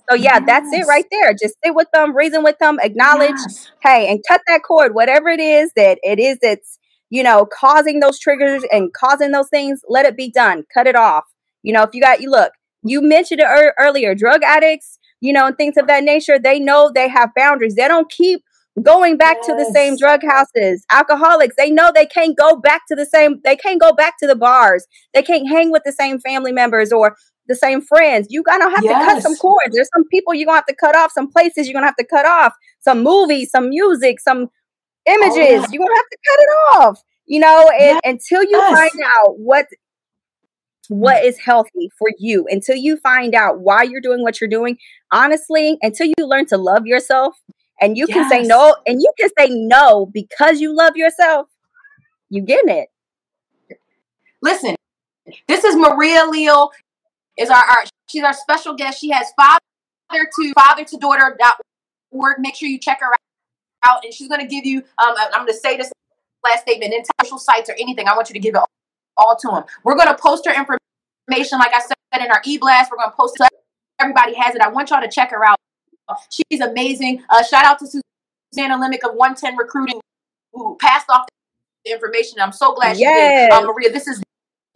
So 0.08 0.14
yeah, 0.16 0.38
yes. 0.38 0.42
that's 0.46 0.72
it 0.72 0.86
right 0.86 1.04
there. 1.10 1.32
Just 1.32 1.56
sit 1.64 1.74
with 1.74 1.88
them, 1.92 2.16
reason 2.16 2.44
with 2.44 2.58
them, 2.58 2.78
acknowledge, 2.80 3.30
yes. 3.30 3.70
hey, 3.82 4.08
and 4.08 4.22
cut 4.26 4.40
that 4.46 4.62
cord, 4.62 4.94
whatever 4.94 5.28
it 5.28 5.40
is 5.40 5.72
that 5.76 5.98
it 6.02 6.18
is 6.18 6.38
that's 6.40 6.78
you 7.10 7.22
know 7.22 7.46
causing 7.46 8.00
those 8.00 8.18
triggers 8.18 8.62
and 8.70 8.92
causing 8.92 9.32
those 9.32 9.48
things. 9.48 9.80
Let 9.88 10.06
it 10.06 10.16
be 10.16 10.30
done. 10.30 10.64
Cut 10.72 10.86
it 10.86 10.96
off. 10.96 11.24
You 11.66 11.72
know, 11.72 11.82
if 11.82 11.90
you 11.94 12.00
got 12.00 12.20
you 12.20 12.30
look, 12.30 12.52
you 12.84 13.02
mentioned 13.02 13.40
it 13.40 13.46
er- 13.46 13.74
earlier, 13.76 14.14
drug 14.14 14.44
addicts, 14.44 15.00
you 15.20 15.32
know, 15.32 15.48
and 15.48 15.56
things 15.56 15.76
of 15.76 15.88
that 15.88 16.04
nature. 16.04 16.38
They 16.38 16.60
know 16.60 16.92
they 16.94 17.08
have 17.08 17.30
boundaries. 17.34 17.74
They 17.74 17.88
don't 17.88 18.08
keep 18.08 18.40
going 18.82 19.16
back 19.16 19.38
yes. 19.38 19.46
to 19.46 19.52
the 19.54 19.70
same 19.74 19.96
drug 19.96 20.20
houses 20.22 20.84
alcoholics 20.92 21.54
they 21.56 21.70
know 21.70 21.90
they 21.94 22.04
can't 22.04 22.36
go 22.36 22.56
back 22.56 22.82
to 22.86 22.94
the 22.94 23.06
same 23.06 23.40
they 23.42 23.56
can't 23.56 23.80
go 23.80 23.90
back 23.90 24.18
to 24.18 24.26
the 24.26 24.36
bars 24.36 24.86
they 25.14 25.22
can't 25.22 25.48
hang 25.48 25.72
with 25.72 25.80
the 25.86 25.92
same 25.92 26.20
family 26.20 26.52
members 26.52 26.92
or 26.92 27.16
the 27.48 27.54
same 27.54 27.80
friends 27.80 28.26
you 28.28 28.42
gotta 28.42 28.68
have 28.68 28.84
yes. 28.84 29.00
to 29.02 29.14
cut 29.14 29.22
some 29.22 29.34
cords 29.36 29.72
there's 29.72 29.88
some 29.94 30.04
people 30.08 30.34
you're 30.34 30.44
gonna 30.44 30.58
have 30.58 30.66
to 30.66 30.76
cut 30.76 30.94
off 30.94 31.10
some 31.10 31.26
places 31.26 31.66
you're 31.66 31.72
gonna 31.72 31.86
have 31.86 31.96
to 31.96 32.04
cut 32.04 32.26
off 32.26 32.52
some 32.80 33.02
movies 33.02 33.50
some 33.50 33.70
music 33.70 34.20
some 34.20 34.48
images 35.06 35.34
oh, 35.34 35.40
yeah. 35.40 35.66
you're 35.70 35.82
gonna 35.82 35.96
have 35.96 36.10
to 36.12 36.18
cut 36.28 36.38
it 36.38 36.78
off 36.78 37.00
you 37.24 37.40
know 37.40 37.70
and 37.80 37.80
yes. 37.80 38.00
until 38.04 38.42
you 38.42 38.60
find 38.60 38.90
out 39.06 39.38
what 39.38 39.66
what 40.88 41.24
is 41.24 41.38
healthy 41.38 41.90
for 41.98 42.08
you. 42.18 42.46
Until 42.48 42.76
you 42.76 42.96
find 42.96 43.34
out 43.34 43.60
why 43.60 43.82
you're 43.82 44.00
doing 44.00 44.22
what 44.22 44.40
you're 44.40 44.50
doing 44.50 44.78
honestly 45.12 45.78
until 45.82 46.06
you 46.06 46.26
learn 46.26 46.46
to 46.46 46.56
love 46.56 46.86
yourself 46.86 47.40
and 47.80 47.96
you 47.96 48.06
yes. 48.08 48.16
can 48.16 48.30
say 48.30 48.48
no 48.48 48.76
and 48.86 49.00
you 49.00 49.12
can 49.18 49.30
say 49.38 49.48
no 49.48 50.06
because 50.06 50.60
you 50.60 50.74
love 50.74 50.96
yourself 50.96 51.48
you 52.28 52.42
get 52.42 52.64
it. 52.66 52.88
Listen 54.42 54.76
this 55.48 55.64
is 55.64 55.74
maria 55.76 56.24
leal 56.26 56.70
is 57.36 57.50
our, 57.50 57.56
our 57.56 57.84
she's 58.08 58.22
our 58.22 58.32
special 58.32 58.74
guest. 58.74 59.00
She 59.00 59.10
has 59.10 59.26
father 59.36 59.58
to 60.12 60.52
father 60.54 60.84
to 60.84 60.96
daughter 60.98 61.36
dot 61.38 61.54
org. 62.10 62.36
Make 62.38 62.54
sure 62.56 62.68
you 62.68 62.78
check 62.78 63.00
her 63.00 63.10
out 63.84 64.04
and 64.04 64.12
she's 64.12 64.28
going 64.28 64.40
to 64.40 64.46
give 64.46 64.64
you 64.64 64.78
um, 64.98 65.14
i'm 65.32 65.42
going 65.42 65.46
to 65.48 65.54
say 65.54 65.76
this 65.76 65.92
last 66.46 66.62
statement 66.62 66.92
in 66.92 67.02
social 67.22 67.38
sites 67.38 67.68
or 67.68 67.74
anything. 67.78 68.08
I 68.08 68.14
want 68.14 68.28
you 68.28 68.34
to 68.34 68.40
give 68.40 68.54
it 68.54 68.60
all 69.16 69.36
to 69.36 69.48
them 69.48 69.64
we're 69.84 69.96
going 69.96 70.08
to 70.08 70.16
post 70.16 70.46
her 70.46 70.52
information 70.52 71.58
like 71.58 71.72
i 71.74 71.80
said 71.80 71.94
in 72.24 72.30
our 72.30 72.40
e-blast 72.44 72.90
we're 72.90 72.98
going 72.98 73.10
to 73.10 73.16
post 73.16 73.36
it 73.36 73.42
so 73.42 73.48
everybody 74.00 74.34
has 74.34 74.54
it 74.54 74.60
i 74.60 74.68
want 74.68 74.90
y'all 74.90 75.00
to 75.00 75.08
check 75.08 75.30
her 75.30 75.44
out 75.44 75.56
She's 76.30 76.60
amazing. 76.60 77.22
Uh, 77.30 77.42
shout 77.42 77.64
out 77.64 77.78
to 77.80 77.86
Susanna 77.86 78.78
Lemick 78.78 79.04
of 79.04 79.14
110 79.14 79.56
Recruiting 79.56 80.00
who 80.52 80.76
passed 80.80 81.06
off 81.10 81.26
the 81.84 81.92
information. 81.92 82.40
I'm 82.40 82.52
so 82.52 82.74
glad 82.74 82.96
she 82.96 83.02
yes. 83.02 83.50
did. 83.50 83.58
Um, 83.58 83.66
Maria, 83.66 83.92
this 83.92 84.06
is 84.06 84.22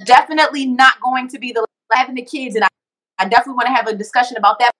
definitely 0.05 0.66
not 0.66 1.01
going 1.01 1.28
to 1.28 1.38
be 1.38 1.53
the 1.53 1.64
having 1.93 2.14
the 2.14 2.22
kids, 2.22 2.55
and 2.55 2.64
I, 2.64 2.68
I 3.18 3.28
definitely 3.28 3.55
want 3.55 3.66
to 3.66 3.74
have 3.74 3.86
a 3.86 3.95
discussion 3.95 4.36
about 4.36 4.59
that. 4.61 4.70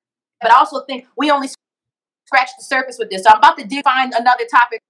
But 0.41 0.53
I 0.53 0.59
also 0.59 0.85
think 0.85 1.07
we 1.17 1.31
only 1.31 1.49
scratched 2.27 2.55
the 2.59 2.65
surface 2.65 2.99
with 2.99 3.11
this. 3.11 3.25
So 3.25 3.31
I'm 3.31 3.39
about 3.39 3.59
to 3.59 3.65
define 3.65 4.13
another 4.15 4.45
topic 4.51 4.81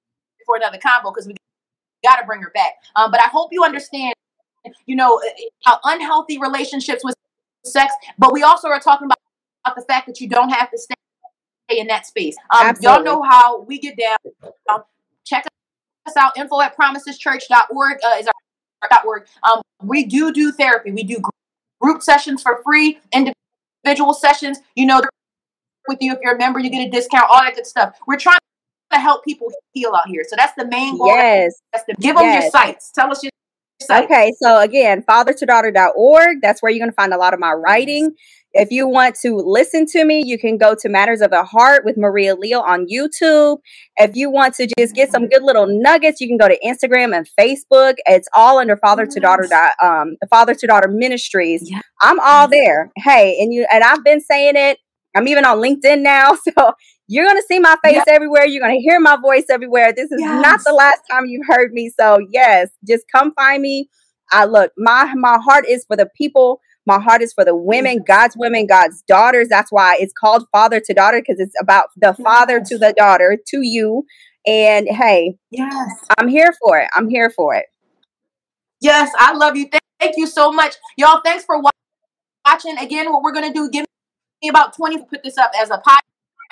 for 0.46 0.56
another 0.56 0.78
convo 0.78 1.12
because 1.12 1.26
we 1.26 1.34
got 2.04 2.16
to 2.16 2.26
bring 2.26 2.42
her 2.42 2.50
back. 2.54 2.74
Um, 2.96 3.10
but 3.10 3.20
I 3.24 3.28
hope 3.28 3.50
you 3.52 3.64
understand, 3.64 4.14
you 4.86 4.96
know, 4.96 5.20
how 5.64 5.78
unhealthy 5.84 6.38
relationships 6.38 7.02
with 7.04 7.14
sex, 7.64 7.94
but 8.18 8.32
we 8.32 8.42
also 8.42 8.68
are 8.68 8.80
talking 8.80 9.06
about, 9.06 9.18
about 9.64 9.76
the 9.76 9.82
fact 9.82 10.06
that 10.06 10.20
you 10.20 10.28
don't 10.28 10.50
have 10.50 10.70
to 10.70 10.78
stay 10.78 10.94
in 11.70 11.86
that 11.86 12.06
space. 12.06 12.36
Um, 12.50 12.74
y'all 12.80 13.02
know 13.02 13.22
how 13.22 13.62
we 13.62 13.78
get 13.78 13.96
down. 13.96 14.18
Um, 14.68 14.82
check 15.24 15.46
us 16.06 16.16
out. 16.16 16.36
Info 16.36 16.60
at 16.60 16.76
promiseschurch.org 16.76 17.98
uh, 18.04 18.18
is 18.18 18.26
our 18.26 19.00
org. 19.06 19.26
Um, 19.48 19.62
we 19.82 20.04
do 20.04 20.32
do 20.32 20.52
therapy. 20.52 20.90
We 20.90 21.04
do 21.04 21.20
group 21.80 22.02
sessions 22.02 22.42
for 22.42 22.60
free, 22.64 22.98
individual 23.12 24.14
sessions. 24.14 24.58
You 24.74 24.86
know, 24.86 25.02
with 25.88 25.98
you 26.00 26.12
if 26.12 26.18
you're 26.22 26.34
a 26.34 26.38
member, 26.38 26.58
you 26.58 26.70
get 26.70 26.86
a 26.86 26.90
discount. 26.90 27.26
All 27.30 27.40
that 27.40 27.54
good 27.54 27.66
stuff. 27.66 27.98
We're 28.06 28.18
trying 28.18 28.38
to 28.92 28.98
help 28.98 29.24
people 29.24 29.48
heal 29.72 29.92
out 29.94 30.08
here. 30.08 30.24
So 30.28 30.36
that's 30.36 30.54
the 30.56 30.66
main 30.66 30.98
goal. 30.98 31.08
Yes. 31.08 31.60
That's 31.72 31.84
the, 31.86 31.94
give 31.94 32.16
them 32.16 32.24
yes. 32.24 32.44
your 32.44 32.50
sites. 32.50 32.90
Tell 32.90 33.10
us 33.10 33.22
your 33.22 33.30
Okay, 33.88 34.32
so 34.40 34.60
again, 34.60 35.02
father 35.02 35.32
to 35.32 35.46
daughter.org. 35.46 36.38
That's 36.42 36.62
where 36.62 36.70
you're 36.70 36.80
going 36.80 36.90
to 36.90 36.94
find 36.94 37.14
a 37.14 37.18
lot 37.18 37.34
of 37.34 37.40
my 37.40 37.52
writing. 37.52 38.14
If 38.52 38.72
you 38.72 38.88
want 38.88 39.14
to 39.22 39.36
listen 39.36 39.86
to 39.86 40.04
me, 40.04 40.24
you 40.24 40.36
can 40.36 40.58
go 40.58 40.74
to 40.74 40.88
Matters 40.88 41.20
of 41.20 41.30
the 41.30 41.44
Heart 41.44 41.84
with 41.84 41.96
Maria 41.96 42.34
Leal 42.34 42.60
on 42.60 42.86
YouTube. 42.86 43.58
If 43.96 44.16
you 44.16 44.28
want 44.28 44.54
to 44.54 44.68
just 44.76 44.94
get 44.94 45.10
some 45.12 45.28
good 45.28 45.44
little 45.44 45.66
nuggets, 45.68 46.20
you 46.20 46.26
can 46.26 46.36
go 46.36 46.48
to 46.48 46.58
Instagram 46.64 47.16
and 47.16 47.28
Facebook. 47.38 47.94
It's 48.06 48.28
all 48.34 48.58
under 48.58 48.76
Father 48.76 49.06
to 49.06 49.20
Daughter 49.20 49.48
um 49.82 50.16
Father 50.28 50.54
to 50.54 50.66
Daughter 50.66 50.88
Ministries. 50.88 51.62
Yeah. 51.70 51.80
I'm 52.02 52.18
all 52.20 52.48
there. 52.48 52.90
Hey, 52.96 53.38
and 53.40 53.54
you 53.54 53.66
and 53.72 53.84
I've 53.84 54.02
been 54.02 54.20
saying 54.20 54.54
it. 54.56 54.78
I'm 55.14 55.28
even 55.28 55.44
on 55.44 55.58
LinkedIn 55.58 56.02
now, 56.02 56.34
so 56.56 56.72
you're 57.10 57.26
gonna 57.26 57.42
see 57.42 57.58
my 57.58 57.76
face 57.84 57.94
yes. 57.94 58.04
everywhere. 58.08 58.46
You're 58.46 58.62
gonna 58.62 58.80
hear 58.80 59.00
my 59.00 59.16
voice 59.16 59.46
everywhere. 59.50 59.92
This 59.92 60.10
is 60.10 60.20
yes. 60.20 60.42
not 60.42 60.60
the 60.64 60.72
last 60.72 61.00
time 61.10 61.26
you've 61.26 61.46
heard 61.46 61.72
me. 61.72 61.90
So 61.90 62.18
yes, 62.30 62.70
just 62.86 63.04
come 63.12 63.32
find 63.34 63.60
me. 63.60 63.88
I 64.32 64.44
look, 64.44 64.72
my 64.78 65.12
my 65.16 65.38
heart 65.38 65.66
is 65.68 65.84
for 65.84 65.96
the 65.96 66.08
people 66.16 66.60
my 66.86 66.98
heart 66.98 67.22
is 67.22 67.32
for 67.32 67.44
the 67.44 67.54
women, 67.54 68.02
God's 68.06 68.36
women, 68.36 68.66
God's 68.66 69.02
daughters. 69.02 69.48
That's 69.48 69.70
why 69.70 69.96
it's 70.00 70.12
called 70.12 70.46
father 70.50 70.80
to 70.80 70.94
daughter 70.94 71.20
because 71.20 71.38
it's 71.38 71.54
about 71.60 71.86
the 71.96 72.14
father 72.14 72.60
to 72.66 72.78
the 72.78 72.94
daughter 72.96 73.38
to 73.48 73.58
you. 73.62 74.04
And 74.46 74.88
hey, 74.88 75.36
yes, 75.50 75.90
I'm 76.18 76.28
here 76.28 76.52
for 76.60 76.78
it. 76.78 76.88
I'm 76.94 77.08
here 77.08 77.30
for 77.30 77.54
it. 77.54 77.66
Yes, 78.80 79.12
I 79.18 79.34
love 79.34 79.56
you. 79.56 79.68
Thank 80.00 80.16
you 80.16 80.26
so 80.26 80.50
much, 80.50 80.76
y'all. 80.96 81.20
Thanks 81.22 81.44
for 81.44 81.60
watching. 81.60 82.78
Again, 82.78 83.12
what 83.12 83.22
we're 83.22 83.32
gonna 83.32 83.52
do? 83.52 83.68
Give 83.70 83.84
me 84.42 84.48
about 84.48 84.74
twenty. 84.74 84.98
Put 84.98 85.22
this 85.22 85.36
up 85.36 85.52
as 85.60 85.70
a 85.70 85.76
podcast, 85.76 86.00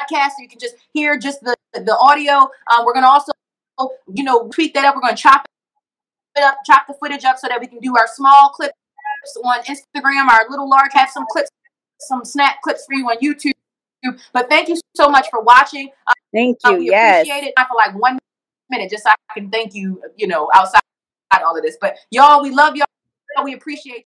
so 0.09 0.43
you 0.43 0.49
can 0.49 0.59
just 0.59 0.77
hear 0.93 1.19
just 1.19 1.41
the 1.41 1.57
the 1.75 1.97
audio. 1.99 2.51
Um, 2.71 2.85
we're 2.85 2.95
gonna 2.95 3.07
also, 3.09 3.33
you 4.13 4.25
know, 4.25 4.49
tweak 4.49 4.75
that 4.75 4.85
up. 4.85 4.95
We're 4.95 5.01
gonna 5.03 5.17
chop 5.17 5.47
it 6.37 6.43
up, 6.43 6.59
chop 6.67 6.87
the 6.87 6.95
footage 6.95 7.25
up, 7.25 7.39
so 7.39 7.49
that 7.49 7.61
we 7.61 7.67
can 7.67 7.81
do 7.81 7.97
our 7.97 8.07
small 8.07 8.51
clips 8.51 8.75
on 9.45 9.63
Instagram. 9.65 10.29
Our 10.29 10.47
little 10.49 10.69
large 10.69 10.93
have 10.93 11.11
some 11.11 11.25
clips, 11.31 11.51
some 12.01 12.25
snap 12.25 12.57
clips 12.63 12.85
for 12.87 12.95
you 12.95 13.07
on 13.07 13.19
YouTube. 13.19 13.53
But 14.33 14.49
thank 14.49 14.69
you 14.69 14.81
so 14.97 15.09
much 15.09 15.27
for 15.31 15.43
watching. 15.43 15.91
Uh, 16.07 16.13
thank 16.33 16.57
you. 16.65 16.75
we 16.75 16.91
yes. 16.91 17.23
appreciate 17.23 17.49
it. 17.49 17.55
Not 17.57 17.69
for 17.69 17.77
like 17.77 17.95
one 18.01 18.19
minute, 18.71 18.91
just 18.91 19.05
so 19.05 19.11
I 19.11 19.35
can 19.35 19.51
thank 19.51 19.75
you. 19.75 20.01
You 20.17 20.29
know, 20.29 20.49
outside 20.55 20.81
all 21.45 21.57
of 21.57 21.63
this. 21.63 21.77
But 21.81 21.97
y'all, 22.11 22.43
we 22.43 22.51
love 22.51 22.77
y'all. 22.77 22.87
We 23.45 23.55
appreciate. 23.55 24.07